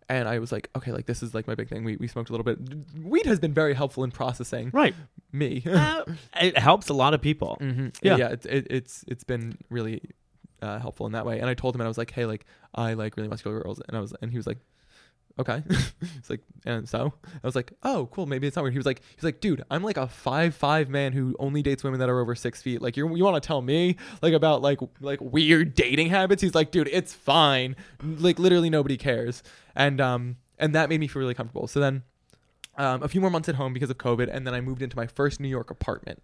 and 0.08 0.28
I 0.28 0.38
was 0.38 0.52
like, 0.52 0.70
okay, 0.76 0.92
like 0.92 1.06
this 1.06 1.20
is 1.22 1.34
like 1.34 1.48
my 1.48 1.54
big 1.56 1.68
thing. 1.68 1.82
We 1.82 1.96
we 1.96 2.06
smoked 2.06 2.28
a 2.30 2.32
little 2.32 2.44
bit. 2.44 2.58
Weed 3.02 3.26
has 3.26 3.40
been 3.40 3.52
very 3.52 3.74
helpful 3.74 4.04
in 4.04 4.10
processing 4.12 4.70
Right. 4.72 4.94
me. 5.32 5.62
Uh, 5.66 6.04
it 6.40 6.56
helps 6.58 6.88
a 6.90 6.94
lot 6.94 7.12
of 7.14 7.20
people. 7.20 7.56
hmm 7.60 7.88
Yeah. 8.02 8.12
Yeah, 8.12 8.16
yeah. 8.18 8.28
It's 8.28 8.46
it, 8.46 8.66
it's 8.70 9.04
it's 9.08 9.24
been 9.24 9.58
really 9.68 10.02
uh, 10.62 10.78
helpful 10.78 11.06
in 11.06 11.12
that 11.12 11.26
way. 11.26 11.40
And 11.40 11.48
I 11.50 11.54
told 11.54 11.74
him, 11.74 11.80
and 11.80 11.86
I 11.86 11.88
was 11.88 11.98
like, 11.98 12.12
hey, 12.12 12.24
like 12.26 12.44
I 12.74 12.92
like 12.94 13.16
really 13.16 13.28
muscular 13.28 13.60
girls, 13.62 13.80
and 13.88 13.96
I 13.96 14.00
was, 14.00 14.14
and 14.22 14.30
he 14.30 14.36
was 14.36 14.46
like, 14.46 14.58
okay. 15.38 15.62
it's 15.68 16.30
like, 16.30 16.40
and 16.64 16.88
so 16.88 17.12
I 17.24 17.46
was 17.46 17.54
like, 17.54 17.72
oh, 17.82 18.08
cool. 18.12 18.26
Maybe 18.26 18.46
it's 18.46 18.56
not 18.56 18.62
weird. 18.62 18.72
He 18.74 18.78
was 18.78 18.86
like, 18.86 19.02
he's 19.14 19.24
like, 19.24 19.40
dude, 19.40 19.64
I'm 19.70 19.82
like 19.82 19.96
a 19.96 20.06
five 20.08 20.54
five 20.54 20.88
man 20.88 21.12
who 21.12 21.34
only 21.38 21.62
dates 21.62 21.84
women 21.84 22.00
that 22.00 22.08
are 22.08 22.20
over 22.20 22.34
six 22.34 22.62
feet. 22.62 22.80
Like 22.82 22.96
you 22.96 23.14
you 23.16 23.24
want 23.24 23.42
to 23.42 23.46
tell 23.46 23.62
me 23.62 23.96
like 24.22 24.32
about 24.34 24.62
like 24.62 24.80
like 25.00 25.20
weird 25.20 25.74
dating 25.74 26.08
habits? 26.08 26.42
He's 26.42 26.54
like, 26.54 26.70
dude, 26.70 26.88
it's 26.92 27.12
fine. 27.12 27.76
Like 28.02 28.38
literally 28.38 28.70
nobody 28.70 28.96
cares. 28.96 29.42
And 29.74 30.00
um 30.00 30.36
and 30.58 30.74
that 30.74 30.88
made 30.88 31.00
me 31.00 31.06
feel 31.06 31.20
really 31.20 31.34
comfortable. 31.34 31.66
So 31.66 31.80
then 31.80 32.02
um, 32.78 33.02
a 33.02 33.08
few 33.08 33.20
more 33.22 33.30
months 33.30 33.48
at 33.48 33.54
home 33.54 33.72
because 33.72 33.88
of 33.88 33.96
COVID, 33.98 34.28
and 34.30 34.46
then 34.46 34.52
I 34.52 34.60
moved 34.60 34.82
into 34.82 34.96
my 34.96 35.06
first 35.06 35.40
New 35.40 35.48
York 35.48 35.70
apartment, 35.70 36.22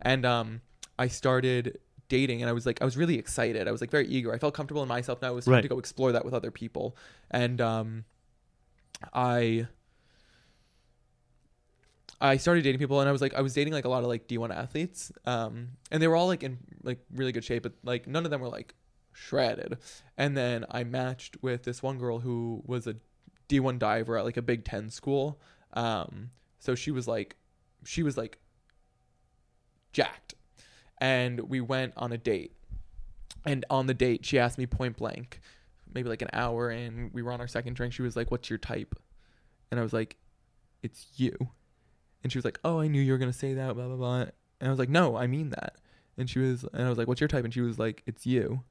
and 0.00 0.26
um, 0.26 0.60
I 0.98 1.06
started 1.06 1.78
dating, 2.08 2.42
and 2.42 2.50
I 2.50 2.52
was 2.52 2.66
like, 2.66 2.82
I 2.82 2.84
was 2.84 2.96
really 2.96 3.18
excited. 3.18 3.68
I 3.68 3.70
was 3.70 3.80
like 3.80 3.90
very 3.90 4.08
eager. 4.08 4.34
I 4.34 4.38
felt 4.38 4.52
comfortable 4.52 4.82
in 4.82 4.88
myself. 4.88 5.22
Now 5.22 5.30
it 5.30 5.34
was 5.36 5.44
time 5.44 5.54
Right. 5.54 5.62
to 5.62 5.68
go 5.68 5.78
explore 5.78 6.10
that 6.10 6.24
with 6.24 6.34
other 6.34 6.50
people, 6.50 6.96
and 7.30 7.60
um, 7.60 8.04
I. 9.12 9.66
I 12.20 12.36
started 12.36 12.62
dating 12.62 12.78
people 12.78 13.00
and 13.00 13.08
I 13.08 13.12
was 13.12 13.20
like 13.20 13.34
I 13.34 13.40
was 13.40 13.52
dating 13.52 13.72
like 13.72 13.84
a 13.84 13.88
lot 13.88 14.04
of 14.04 14.08
like 14.08 14.28
D1 14.28 14.54
athletes 14.54 15.10
um 15.26 15.70
and 15.90 16.00
they 16.00 16.06
were 16.06 16.14
all 16.14 16.28
like 16.28 16.44
in 16.44 16.56
like 16.84 17.00
really 17.12 17.32
good 17.32 17.42
shape 17.42 17.64
but 17.64 17.72
like 17.82 18.06
none 18.06 18.24
of 18.24 18.30
them 18.30 18.40
were 18.40 18.48
like 18.48 18.76
shredded 19.12 19.78
and 20.16 20.36
then 20.36 20.64
I 20.70 20.84
matched 20.84 21.36
with 21.42 21.64
this 21.64 21.82
one 21.82 21.98
girl 21.98 22.20
who 22.20 22.62
was 22.64 22.86
a 22.86 22.94
D1 23.48 23.80
diver 23.80 24.16
at 24.16 24.24
like 24.24 24.36
a 24.36 24.42
Big 24.42 24.64
10 24.64 24.90
school 24.90 25.40
um 25.72 26.30
so 26.60 26.76
she 26.76 26.92
was 26.92 27.08
like 27.08 27.34
she 27.84 28.04
was 28.04 28.16
like 28.16 28.38
jacked 29.92 30.34
and 30.98 31.40
we 31.40 31.60
went 31.60 31.92
on 31.96 32.12
a 32.12 32.18
date 32.18 32.52
and 33.44 33.64
on 33.68 33.88
the 33.88 33.94
date 33.94 34.24
she 34.24 34.38
asked 34.38 34.58
me 34.58 34.66
point 34.66 34.96
blank 34.96 35.40
maybe 35.94 36.08
like 36.08 36.22
an 36.22 36.30
hour 36.32 36.70
in 36.70 37.10
we 37.12 37.22
were 37.22 37.32
on 37.32 37.40
our 37.40 37.48
second 37.48 37.74
drink 37.74 37.92
she 37.92 38.02
was 38.02 38.16
like 38.16 38.30
what's 38.30 38.48
your 38.50 38.58
type 38.58 38.94
and 39.70 39.78
I 39.78 39.82
was 39.82 39.92
like 39.92 40.16
it's 40.82 41.06
you 41.16 41.50
and 42.22 42.32
she 42.32 42.38
was 42.38 42.44
like, 42.44 42.58
"Oh, 42.64 42.80
I 42.80 42.88
knew 42.88 43.00
you 43.00 43.12
were 43.12 43.18
gonna 43.18 43.32
say 43.32 43.54
that." 43.54 43.74
Blah 43.74 43.86
blah 43.86 43.96
blah. 43.96 44.20
And 44.20 44.68
I 44.68 44.70
was 44.70 44.78
like, 44.78 44.88
"No, 44.88 45.16
I 45.16 45.26
mean 45.26 45.50
that." 45.50 45.76
And 46.16 46.28
she 46.28 46.38
was, 46.38 46.64
and 46.72 46.84
I 46.84 46.88
was 46.88 46.98
like, 46.98 47.08
"What's 47.08 47.20
your 47.20 47.28
type?" 47.28 47.44
And 47.44 47.52
she 47.52 47.60
was 47.60 47.78
like, 47.78 48.02
"It's 48.06 48.26
you." 48.26 48.62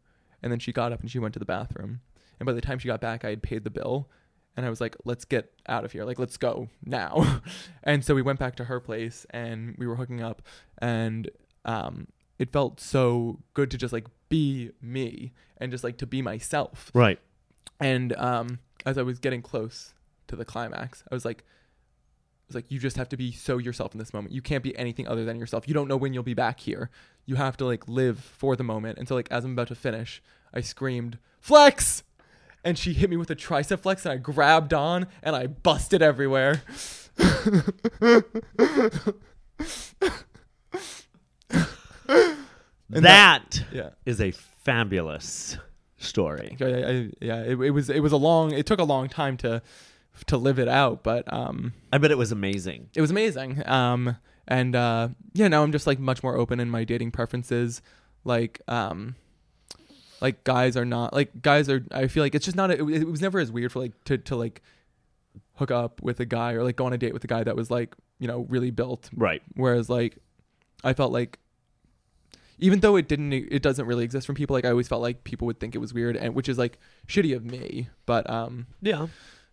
And 0.42 0.52
then 0.52 0.60
she 0.60 0.72
got 0.72 0.92
up 0.92 1.02
and 1.02 1.12
she 1.12 1.20
went 1.20 1.34
to 1.34 1.40
the 1.40 1.46
bathroom. 1.46 2.02
And 2.40 2.46
by 2.46 2.54
the 2.54 2.62
time 2.62 2.80
she 2.80 2.88
got 2.88 3.02
back, 3.02 3.24
I 3.24 3.30
had 3.30 3.44
paid 3.44 3.64
the 3.64 3.70
bill. 3.70 4.10
And 4.56 4.66
I 4.66 4.70
was 4.70 4.82
like, 4.82 4.96
"Let's 5.06 5.26
get 5.26 5.52
out 5.68 5.86
of 5.86 5.92
here. 5.92 6.06
Like, 6.06 6.20
let's 6.20 6.38
go 6.38 6.70
now." 6.86 7.42
and 7.84 8.04
so 8.06 8.16
we 8.16 8.22
went 8.22 8.40
back 8.40 8.56
to 8.58 8.66
her 8.66 8.80
place 8.80 9.26
and 9.32 9.76
we 9.78 9.88
were 9.88 9.96
hooking 9.96 10.22
up. 10.22 10.42
And 10.80 11.30
um, 11.66 12.08
it 12.40 12.52
felt 12.52 12.80
so 12.80 13.40
good 13.54 13.70
to 13.72 13.78
just 13.78 13.94
like 13.94 14.08
be 14.32 14.72
me 14.82 15.34
and 15.58 15.72
just 15.72 15.84
like 15.84 15.98
to 15.98 16.08
be 16.08 16.24
myself. 16.24 16.90
Right. 16.96 17.20
And 17.80 18.14
um, 18.14 18.58
as 18.86 18.98
I 18.98 19.04
was 19.04 19.20
getting 19.20 19.44
close 19.44 19.94
to 20.28 20.36
the 20.36 20.46
climax, 20.46 21.04
I 21.12 21.14
was 21.14 21.26
like, 21.26 21.44
I 21.44 22.48
was 22.48 22.56
like, 22.56 22.72
you 22.72 22.80
just 22.80 22.98
have 22.98 23.10
to 23.10 23.18
be 23.18 23.32
so 23.32 23.60
yourself 23.60 23.94
in 23.94 24.00
this 24.00 24.14
moment. 24.14 24.34
You 24.34 24.42
can't 24.42 24.64
be 24.64 24.76
anything 24.78 25.08
other 25.08 25.26
than 25.26 25.40
yourself. 25.40 25.68
You 25.68 25.74
don't 25.74 25.88
know 25.88 25.98
when 25.98 26.14
you'll 26.14 26.24
be 26.24 26.34
back 26.34 26.62
here. 26.62 26.90
You 27.26 27.36
have 27.36 27.58
to 27.58 27.66
like 27.66 27.88
live 27.88 28.20
for 28.20 28.56
the 28.56 28.64
moment. 28.64 28.98
And 28.98 29.08
so 29.08 29.16
like 29.16 29.28
as 29.30 29.46
I'm 29.46 29.52
about 29.52 29.68
to 29.68 29.76
finish, 29.76 30.24
I 30.54 30.62
screamed, 30.62 31.18
"Flex!" 31.40 32.04
And 32.64 32.78
she 32.78 32.94
hit 32.94 33.10
me 33.10 33.18
with 33.18 33.30
a 33.30 33.36
tricep 33.36 33.80
flex, 33.80 34.06
and 34.06 34.14
I 34.14 34.18
grabbed 34.18 34.74
on 34.74 35.08
and 35.24 35.36
I 35.36 35.48
busted 35.48 36.02
everywhere. 36.02 36.62
And 42.94 43.06
that 43.06 43.64
Yeah. 43.72 43.90
is 44.06 44.20
a 44.22 44.32
fabulous 44.32 45.58
story. 45.98 46.58
I, 46.60 46.66
I, 46.66 47.10
yeah, 47.22 47.42
it, 47.44 47.60
it 47.60 47.72
was 47.72 47.90
it 47.90 48.00
was 48.02 48.12
a 48.12 48.18
long 48.18 48.52
it 48.54 48.66
took 48.66 48.80
a 48.80 48.84
long 48.84 49.08
time 49.10 49.38
to 49.38 49.62
to 50.28 50.38
live 50.38 50.60
it 50.60 50.68
out, 50.68 51.04
but 51.04 51.32
um 51.32 51.74
I 51.94 51.98
bet 51.98 52.12
it 52.12 52.18
was 52.18 52.32
amazing. 52.32 52.90
it 52.96 53.02
was 53.02 53.12
amazing. 53.12 53.68
Um 53.68 54.18
and 54.48 54.76
uh 54.76 55.10
yeah, 55.34 55.48
now 55.48 55.64
I'm 55.64 55.72
just 55.72 55.88
like 55.88 56.00
much 56.00 56.24
more 56.24 56.36
open 56.36 56.60
in 56.60 56.70
my 56.70 56.84
dating 56.84 57.12
preferences. 57.12 57.82
Like 58.24 58.62
um 58.68 59.16
like 60.20 60.44
guys 60.44 60.76
are 60.78 60.86
not 60.86 61.14
like 61.14 61.42
guys 61.42 61.70
are 61.70 61.84
I 61.92 62.08
feel 62.08 62.24
like 62.24 62.36
it's 62.36 62.46
just 62.46 62.58
not 62.58 62.70
a, 62.72 62.74
it, 62.74 63.02
it 63.02 63.08
was 63.08 63.22
never 63.22 63.40
as 63.40 63.52
weird 63.52 63.72
for 63.72 63.80
like 63.80 64.04
to 64.06 64.18
to 64.18 64.36
like 64.36 64.62
hook 65.56 65.72
up 65.72 66.02
with 66.02 66.20
a 66.20 66.26
guy 66.26 66.54
or 66.54 66.64
like 66.64 66.76
go 66.76 66.86
on 66.86 66.94
a 66.94 66.98
date 66.98 67.14
with 67.14 67.24
a 67.24 67.28
guy 67.28 67.44
that 67.44 67.56
was 67.56 67.70
like, 67.72 67.96
you 68.20 68.28
know, 68.28 68.42
really 68.50 68.72
built 68.72 69.10
Right. 69.16 69.42
whereas 69.56 69.90
like 69.90 70.18
I 70.84 70.94
felt 70.94 71.12
like 71.12 71.38
even 72.62 72.80
though 72.80 72.96
it 72.96 73.08
didn't 73.10 73.34
it 73.34 73.62
doesn't 73.62 73.86
really 73.86 74.04
exist 74.06 74.26
from 74.26 74.36
people 74.36 74.54
like 74.56 74.64
I 74.66 74.70
always 74.70 74.88
felt 74.88 75.02
like 75.02 75.24
people 75.26 75.46
would 75.48 75.60
think 75.60 75.76
it 75.76 75.80
was 75.80 75.94
weird 75.94 76.16
and 76.16 76.34
which 76.36 76.48
is 76.48 76.58
like 76.58 76.78
shitty 77.08 77.36
of 77.36 77.44
me 77.44 77.90
but 78.06 78.30
um 78.30 78.68
Yeah. 78.82 79.08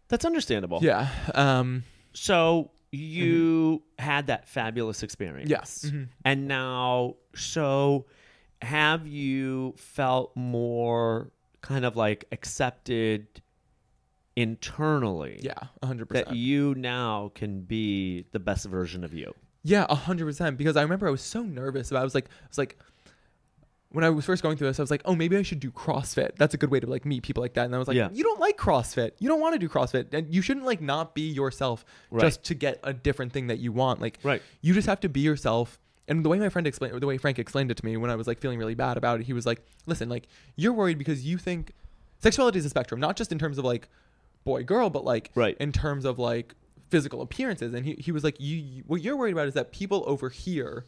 That's 0.08 0.24
understandable. 0.24 0.78
yeah 0.82 1.08
um 1.34 1.84
So 2.12 2.70
you 2.92 3.82
had 3.98 4.28
that 4.28 4.48
fabulous 4.48 5.02
experience. 5.02 5.50
yes 5.50 5.84
Mhm. 5.86 6.08
And 6.24 6.48
now, 6.48 7.16
so 7.34 8.06
have 8.62 9.06
you 9.06 9.74
felt 9.76 10.34
more 10.36 11.30
kind 11.60 11.84
of 11.84 11.96
like 11.96 12.24
accepted 12.32 13.26
internally 14.36 15.38
Yeah, 15.42 15.54
100 15.80 16.08
that 16.10 16.24
percent. 16.26 16.36
you 16.36 16.74
now 16.76 17.32
can 17.34 17.62
be 17.62 18.24
the 18.32 18.38
best 18.38 18.66
version 18.66 19.04
of 19.04 19.12
you. 19.12 19.34
Yeah, 19.64 19.86
a 19.90 19.94
hundred 19.96 20.24
percent. 20.26 20.56
Because 20.56 20.76
I 20.76 20.82
remember 20.82 21.08
I 21.08 21.10
was 21.10 21.20
so 21.20 21.42
nervous 21.42 21.90
about. 21.90 22.00
I 22.00 22.04
was 22.04 22.14
like, 22.14 22.26
I 22.26 22.46
was 22.48 22.58
like, 22.58 22.78
when 23.90 24.05
I 24.05 24.11
was 24.11 24.24
first 24.27 24.42
going 24.42 24.57
through 24.59 24.66
this, 24.68 24.79
I 24.79 24.83
was 24.83 24.90
like, 24.90 25.01
oh, 25.07 25.14
maybe 25.14 25.37
I 25.37 25.42
should 25.42 25.61
do 25.61 25.70
CrossFit. 25.70 26.37
That's 26.37 26.53
a 26.53 26.59
good 26.59 26.70
way 26.70 26.79
to 26.79 26.87
like 26.87 27.07
meet 27.07 27.22
people 27.22 27.42
like 27.42 27.55
that. 27.55 27.64
And 27.64 27.74
I 27.74 27.79
was 27.79 27.88
like, 27.88 27.96
Yeah. 27.96 28.11
you 28.12 28.22
don't 28.22 28.38
like 28.38 28.59
CrossFit. 28.59 29.12
You 29.18 29.29
don't 29.29 29.40
want 29.40 29.55
to 29.55 29.59
do 29.59 29.68
CrossFit, 29.68 30.12
and 30.12 30.33
you 30.35 30.42
shouldn't 30.42 30.66
like 30.66 30.81
not 30.83 31.14
be 31.14 31.22
yourself 31.31 31.85
Right. 32.11 32.20
just 32.20 32.44
to 32.44 32.55
get 32.55 32.81
a 32.83 32.92
different 32.92 33.33
thing 33.33 33.46
that 33.46 33.59
you 33.59 33.72
want. 33.72 34.01
Like, 34.01 34.18
Right. 34.22 34.42
you 34.61 34.74
just 34.74 34.87
have 34.88 35.01
to 35.01 35.09
be 35.09 35.20
yourself. 35.20 35.79
And 36.07 36.24
the 36.24 36.29
way 36.29 36.38
my 36.38 36.48
friend 36.48 36.66
explained, 36.66 36.94
or 36.94 37.01
the 37.01 37.07
way 37.07 37.16
Frank 37.18 37.38
explained 37.38 37.70
it 37.70 37.77
to 37.79 37.85
me 37.85 37.96
when 37.96 38.11
I 38.11 38.14
was 38.16 38.27
like 38.27 38.38
feeling 38.40 38.59
really 38.59 38.74
bad 38.74 38.96
about 38.98 39.20
it, 39.20 39.27
he 39.27 39.33
was 39.33 39.46
like, 39.46 39.62
listen, 39.87 40.09
like 40.09 40.27
you're 40.57 40.72
worried 40.72 40.98
because 40.98 41.24
you 41.24 41.38
think 41.38 41.72
sexuality 42.20 42.59
is 42.59 42.64
a 42.66 42.70
spectrum, 42.70 43.01
not 43.01 43.16
just 43.16 43.33
in 43.33 43.38
terms 43.38 43.59
of 43.59 43.64
like 43.64 43.88
boy 44.44 44.64
girl, 44.64 44.90
but 44.90 45.05
like 45.05 45.31
Right. 45.35 45.57
in 45.59 45.72
terms 45.72 46.05
of 46.05 46.18
like 46.18 46.55
physical 46.90 47.20
appearances. 47.22 47.74
And 47.74 47.85
he, 47.85 47.94
he 47.94 48.12
was 48.12 48.24
like, 48.24 48.40
you, 48.40 48.57
you 48.57 48.83
what 48.87 49.03
you're 49.03 49.16
worried 49.16 49.33
about 49.33 49.48
is 49.48 49.55
that 49.55 49.72
people 49.72 50.03
over 50.07 50.29
here 50.31 50.85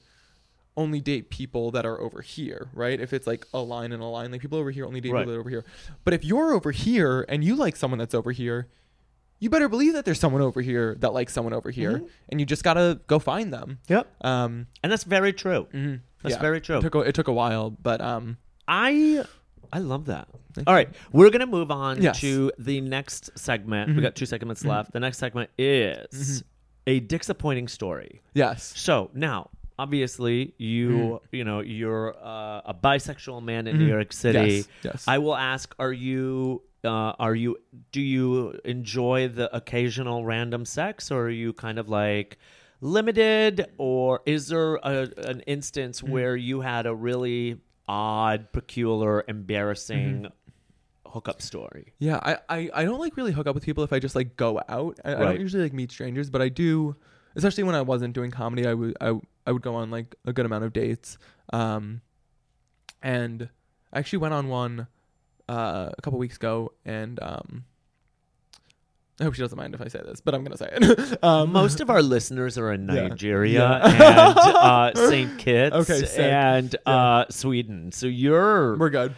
only 0.80 1.00
date 1.00 1.30
people 1.30 1.70
that 1.72 1.84
are 1.86 2.00
over 2.00 2.22
here, 2.22 2.68
right? 2.74 2.98
If 3.00 3.12
it's 3.12 3.26
like 3.26 3.46
a 3.54 3.60
line 3.60 3.92
and 3.92 4.02
a 4.02 4.06
line, 4.06 4.32
like 4.32 4.40
people 4.40 4.58
over 4.58 4.70
here 4.70 4.86
only 4.86 5.00
date 5.00 5.12
Right. 5.12 5.20
people 5.20 5.32
that 5.32 5.36
are 5.36 5.40
over 5.40 5.50
here. 5.50 5.64
But 6.04 6.14
if 6.14 6.24
you're 6.24 6.52
over 6.54 6.70
here 6.72 7.24
and 7.28 7.44
you 7.44 7.54
like 7.54 7.76
someone 7.76 7.98
that's 7.98 8.14
over 8.14 8.32
here, 8.32 8.68
you 9.38 9.48
better 9.50 9.68
believe 9.68 9.92
that 9.94 10.04
there's 10.04 10.20
someone 10.20 10.42
over 10.42 10.60
here 10.60 10.96
that 11.00 11.12
likes 11.12 11.32
someone 11.32 11.52
over 11.54 11.70
here, 11.70 11.98
Mhm. 11.98 12.08
and 12.30 12.40
you 12.40 12.46
just 12.46 12.62
gotta 12.64 13.00
go 13.06 13.18
find 13.18 13.52
them. 13.52 13.78
Yep. 13.88 14.06
Um, 14.22 14.66
And 14.82 14.90
that's 14.92 15.04
very 15.04 15.32
true. 15.32 15.66
mhm. 15.72 16.00
That's 16.22 16.34
Yeah. 16.34 16.40
very 16.40 16.60
true. 16.60 16.78
It 16.78 16.82
took 16.82 16.94
a, 16.94 16.98
it 17.00 17.14
took 17.14 17.28
a 17.28 17.32
while, 17.32 17.70
but 17.70 18.00
um, 18.00 18.36
I 18.68 19.24
I 19.72 19.78
love 19.78 20.06
that. 20.06 20.26
Thank 20.52 20.68
All 20.68 20.74
right, 20.74 20.88
we're 21.12 21.30
gonna 21.30 21.46
move 21.46 21.70
on 21.70 22.02
Yes. 22.02 22.20
to 22.20 22.50
the 22.58 22.80
next 22.80 23.30
segment. 23.38 23.90
We 23.90 23.96
Mhm. 23.98 24.02
got 24.02 24.14
two 24.16 24.26
segments 24.26 24.62
Mhm. 24.64 24.68
left. 24.70 24.92
The 24.92 24.98
next 25.00 25.18
segment 25.18 25.48
is 25.56 26.42
Mhm. 26.42 26.44
a 26.88 27.00
disappointing 27.00 27.68
story. 27.68 28.20
yes, 28.34 28.72
So 28.76 29.10
now, 29.14 29.48
obviously, 29.82 30.38
you 30.58 30.88
Mhm. 30.90 31.20
you 31.38 31.44
know 31.48 31.60
you're 31.78 32.08
uh, 32.34 32.72
a 32.72 32.74
bisexual 32.88 33.40
man 33.50 33.66
in 33.66 33.78
New 33.78 33.86
Mhm. 33.86 33.96
York 33.96 34.12
City. 34.12 34.38
yes, 34.58 34.68
yes. 34.88 35.04
I 35.14 35.16
will 35.24 35.36
ask: 35.54 35.74
Are 35.78 35.92
you? 36.08 36.62
Uh, 36.82 37.12
are 37.26 37.34
you? 37.34 37.50
Do 37.92 38.00
you 38.00 38.28
enjoy 38.64 39.28
the 39.28 39.46
occasional 39.60 40.18
random 40.24 40.64
sex, 40.64 41.10
or 41.14 41.20
are 41.28 41.36
you 41.44 41.52
kind 41.52 41.78
of 41.78 41.86
like 41.88 42.38
limited, 42.80 43.66
or 43.78 44.20
is 44.26 44.48
there 44.48 44.76
a, 44.76 45.08
an 45.32 45.40
instance 45.46 46.00
Mm-hmm. 46.00 46.12
where 46.14 46.36
you 46.36 46.60
had 46.62 46.86
a 46.86 46.94
really 46.94 47.58
odd, 47.88 48.52
peculiar, 48.52 49.24
embarrassing 49.28 50.22
Mm-hmm. 50.22 51.10
hookup 51.12 51.42
story? 51.42 51.92
Yeah, 51.98 52.18
I, 52.22 52.32
I, 52.48 52.70
I 52.80 52.84
don't 52.84 53.00
like 53.00 53.16
really 53.16 53.32
hook 53.32 53.46
up 53.46 53.54
with 53.54 53.64
people 53.64 53.84
if 53.84 53.92
I 53.92 53.98
just 53.98 54.16
like 54.16 54.36
go 54.36 54.60
out. 54.68 54.98
I, 55.04 55.10
I 55.14 55.18
don't 55.26 55.40
usually 55.40 55.62
like 55.64 55.72
meet 55.74 55.90
strangers, 55.92 56.30
but 56.30 56.40
I 56.40 56.48
do, 56.48 56.96
especially 57.36 57.64
when 57.64 57.74
I 57.74 57.82
wasn't 57.82 58.14
doing 58.14 58.30
comedy. 58.30 58.66
I 58.66 58.74
would 58.74 58.96
I, 59.00 59.10
I 59.46 59.52
would 59.52 59.62
go 59.62 59.74
on 59.74 59.90
like 59.90 60.14
a 60.24 60.32
good 60.32 60.46
amount 60.46 60.64
of 60.64 60.72
dates. 60.72 61.18
Um, 61.52 62.00
and 63.02 63.48
I 63.92 63.98
actually 63.98 64.18
went 64.20 64.34
on 64.34 64.48
one 64.48 64.86
uh, 65.48 65.90
a 65.96 66.02
couple 66.02 66.18
weeks 66.18 66.36
ago, 66.36 66.72
and 66.84 67.18
um, 67.22 67.64
I 69.20 69.24
hope 69.24 69.34
she 69.34 69.42
doesn't 69.42 69.56
mind 69.58 69.74
if 69.74 69.80
I 69.80 69.88
say 69.88 70.00
this, 70.04 70.20
but 70.20 70.34
I'm 70.34 70.44
gonna 70.44 70.56
say 70.56 70.68
it. 70.72 71.18
um, 71.24 71.52
Most 71.52 71.80
of 71.80 71.90
our 71.90 72.02
listeners 72.02 72.56
are 72.58 72.72
in 72.72 72.88
Yeah. 72.92 73.08
Nigeria 73.08 73.60
Yeah. 73.60 73.86
and 73.90 74.56
uh, 74.56 74.94
St. 75.08 75.38
Kitts 75.38 75.74
Okay, 75.76 76.04
sick. 76.06 76.20
and 76.20 76.76
uh, 76.86 77.24
Sweden. 77.30 77.92
So 77.92 78.06
you're 78.06 78.76
we're 78.76 78.90
good. 78.90 79.14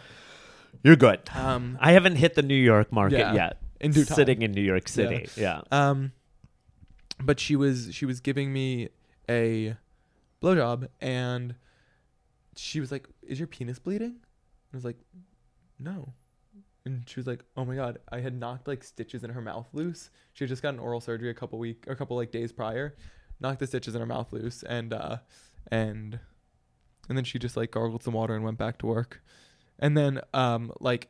you're 0.83 0.95
good. 0.95 1.19
Um, 1.35 1.77
I 1.79 1.91
haven't 1.93 2.15
hit 2.15 2.35
the 2.35 2.41
New 2.41 2.55
York 2.55 2.91
market 2.91 3.19
Yeah. 3.19 3.33
yet. 3.33 3.57
in 3.79 3.91
due 3.91 4.03
time. 4.05 4.15
Sitting 4.15 4.41
in 4.41 4.51
New 4.53 4.61
York 4.61 4.87
City. 4.87 5.27
Yeah. 5.35 5.61
Um, 5.71 6.11
but 7.21 7.39
she 7.39 7.55
was 7.55 7.89
she 7.93 8.05
was 8.05 8.19
giving 8.21 8.51
me 8.51 8.89
a 9.29 9.75
blowjob, 10.43 10.87
and 11.01 11.55
she 12.55 12.79
was 12.79 12.91
like, 12.91 13.07
"Is 13.21 13.39
your 13.39 13.47
penis 13.47 13.79
bleeding?" 13.79 14.17
I 14.73 14.77
was 14.77 14.85
like, 14.85 14.97
"No." 15.79 16.13
And 16.85 17.07
she 17.07 17.19
was 17.19 17.27
like, 17.27 17.43
"Oh 17.55 17.63
my 17.63 17.75
god, 17.75 17.99
I 18.11 18.19
had 18.19 18.37
knocked 18.37 18.67
like 18.67 18.83
stitches 18.83 19.23
in 19.23 19.29
her 19.29 19.41
mouth 19.41 19.67
loose. 19.71 20.09
She 20.33 20.43
had 20.43 20.49
just 20.49 20.61
gotten 20.61 20.79
oral 20.79 20.99
surgery 20.99 21.29
a 21.29 21.33
couple 21.33 21.57
week 21.57 21.85
a 21.87 21.95
couple 21.95 22.17
like 22.17 22.31
days 22.31 22.51
prior, 22.51 22.95
knocked 23.39 23.59
the 23.59 23.67
stitches 23.67 23.95
in 23.95 24.01
her 24.01 24.07
mouth 24.07 24.33
loose, 24.33 24.63
and 24.63 24.93
uh, 24.93 25.17
and 25.71 26.19
and 27.07 27.17
then 27.17 27.23
she 27.23 27.39
just 27.39 27.55
like 27.57 27.71
gargled 27.71 28.03
some 28.03 28.13
water 28.13 28.35
and 28.35 28.43
went 28.43 28.57
back 28.57 28.77
to 28.79 28.85
work. 28.85 29.21
And 29.79 29.97
then 29.97 30.21
um, 30.33 30.71
like 30.79 31.09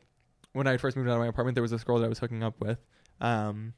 when 0.52 0.66
I 0.66 0.76
first 0.76 0.96
moved 0.96 1.08
out 1.08 1.14
of 1.14 1.20
my 1.20 1.26
apartment, 1.26 1.56
there 1.56 1.62
was 1.62 1.72
this 1.72 1.84
girl 1.84 1.98
that 1.98 2.04
I 2.04 2.08
was 2.08 2.18
hooking 2.18 2.42
up 2.42 2.60
with, 2.60 2.78
um, 3.20 3.74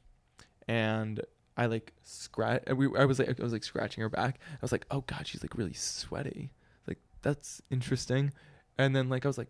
and 0.67 1.19
I 1.57 1.65
like 1.65 1.91
scratch. 2.03 2.63
We 2.73 2.87
I 2.95 3.05
was 3.05 3.17
like 3.17 3.39
I 3.39 3.43
was 3.43 3.51
like 3.51 3.63
scratching 3.63 4.03
her 4.03 4.09
back. 4.09 4.39
I 4.53 4.59
was 4.61 4.71
like, 4.71 4.85
oh 4.91 5.01
god, 5.01 5.25
she's 5.27 5.43
like 5.43 5.57
really 5.57 5.73
sweaty. 5.73 6.51
Like 6.87 6.99
that's 7.23 7.61
interesting. 7.71 8.31
And 8.77 8.95
then 8.95 9.09
like 9.09 9.25
I 9.25 9.27
was 9.27 9.39
like, 9.39 9.49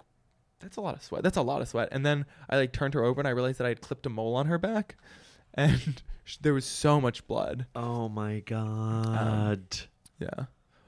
that's 0.59 0.77
a 0.77 0.81
lot 0.81 0.95
of 0.95 1.03
sweat. 1.03 1.21
That's 1.21 1.37
a 1.37 1.41
lot 1.41 1.61
of 1.61 1.67
sweat. 1.67 1.89
And 1.91 2.05
then 2.05 2.25
I 2.49 2.55
like 2.55 2.71
turned 2.71 2.93
her 2.93 3.03
over 3.03 3.19
and 3.19 3.27
I 3.27 3.31
realized 3.31 3.59
that 3.59 3.65
I 3.65 3.69
had 3.69 3.81
clipped 3.81 4.05
a 4.05 4.09
mole 4.09 4.35
on 4.35 4.47
her 4.47 4.57
back, 4.57 4.95
and 5.53 6.01
there 6.41 6.53
was 6.53 6.65
so 6.65 7.01
much 7.01 7.27
blood. 7.27 7.65
Oh 7.75 8.07
my 8.07 8.39
god. 8.39 9.81
Yeah, 10.19 10.45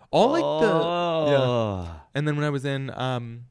all 0.10 0.30
like 0.30 0.42
the 0.42 0.74
oh. 0.74 1.90
And 2.16 2.28
then 2.28 2.38
when 2.38 2.46
I 2.46 2.50
was 2.50 2.64
in 2.64 2.90
um, 2.92 3.46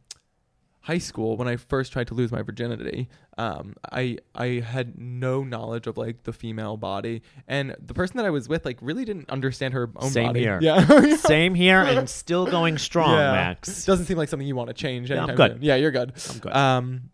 high 0.89 0.99
school, 0.99 1.37
when 1.37 1.47
I 1.47 1.57
first 1.57 1.93
tried 1.93 2.07
to 2.09 2.15
lose 2.15 2.33
my 2.33 2.43
virginity, 2.43 3.09
um, 3.37 3.75
I 3.93 4.19
I 4.35 4.61
had 4.67 4.99
no 4.99 5.45
knowledge 5.45 5.87
of 5.87 5.97
like 5.99 6.23
the 6.25 6.33
female 6.33 6.77
body, 6.77 7.23
and 7.47 7.77
the 7.79 7.95
person 7.95 8.17
that 8.17 8.27
I 8.27 8.31
was 8.31 8.49
with 8.49 8.65
like 8.65 8.79
really 8.81 9.05
didn't 9.05 9.29
understand 9.31 9.75
her 9.75 9.91
own 9.97 10.11
Same 10.11 10.27
body. 10.29 10.41
here. 10.41 10.59
Yeah, 10.63 11.17
Same 11.17 11.55
here 11.55 11.81
and 11.81 12.09
still 12.23 12.47
going 12.47 12.79
strong, 12.79 13.13
Yeah. 13.15 13.33
Max. 13.33 13.85
doesn't 13.85 14.07
seem 14.07 14.17
like 14.17 14.29
something 14.29 14.49
you 14.49 14.57
want 14.57 14.69
to 14.69 14.75
change. 14.75 15.11
Yeah, 15.11 15.19
I'm 15.23 15.29
anytime 15.31 15.37
good. 15.37 15.53
soon. 15.59 15.63
Yeah, 15.63 15.77
you're 15.77 15.91
good. 15.91 16.13
I'm 16.31 16.39
good. 16.39 16.53
Um, 16.57 17.11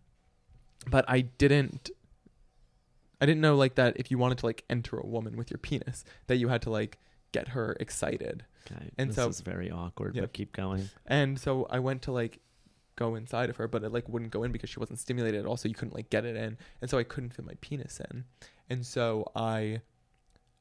but 0.89 1.05
I 1.07 1.21
didn't. 1.21 1.91
I 3.21 3.25
didn't 3.25 3.41
know 3.41 3.55
like 3.55 3.75
that 3.75 3.97
if 3.97 4.11
you 4.11 4.17
wanted 4.17 4.37
to 4.39 4.45
like 4.45 4.63
enter 4.69 4.97
a 4.97 5.05
woman 5.05 5.37
with 5.37 5.49
your 5.51 5.57
penis, 5.57 6.03
that 6.27 6.37
you 6.37 6.47
had 6.49 6.61
to 6.63 6.69
like 6.69 6.97
get 7.31 7.49
her 7.49 7.75
excited. 7.79 8.45
okay. 8.71 8.89
and 8.97 9.09
this 9.09 9.15
so- 9.17 9.27
is 9.29 9.41
very 9.41 9.69
awkward, 9.71 10.15
Yeah. 10.15 10.21
but 10.21 10.33
keep 10.33 10.51
going. 10.53 10.89
And 11.05 11.37
so 11.39 11.67
I 11.69 11.79
went 11.79 12.01
to 12.03 12.11
like 12.11 12.39
go 12.95 13.15
inside 13.15 13.49
of 13.49 13.57
her, 13.57 13.67
but 13.67 13.83
it 13.83 13.91
like 13.91 14.07
wouldn't 14.09 14.31
go 14.31 14.43
in 14.43 14.51
because 14.51 14.69
she 14.69 14.79
wasn't 14.79 14.99
stimulated 14.99 15.41
at 15.41 15.45
all, 15.45 15.57
so 15.57 15.67
you 15.67 15.75
couldn't 15.75 15.95
like 15.95 16.09
get 16.09 16.25
it 16.25 16.35
in. 16.35 16.57
And 16.81 16.89
so 16.89 16.97
I 16.97 17.03
couldn't 17.03 17.33
fit 17.33 17.45
my 17.45 17.55
penis 17.61 17.99
in. 18.11 18.25
And 18.69 18.85
so 18.85 19.31
I 19.35 19.81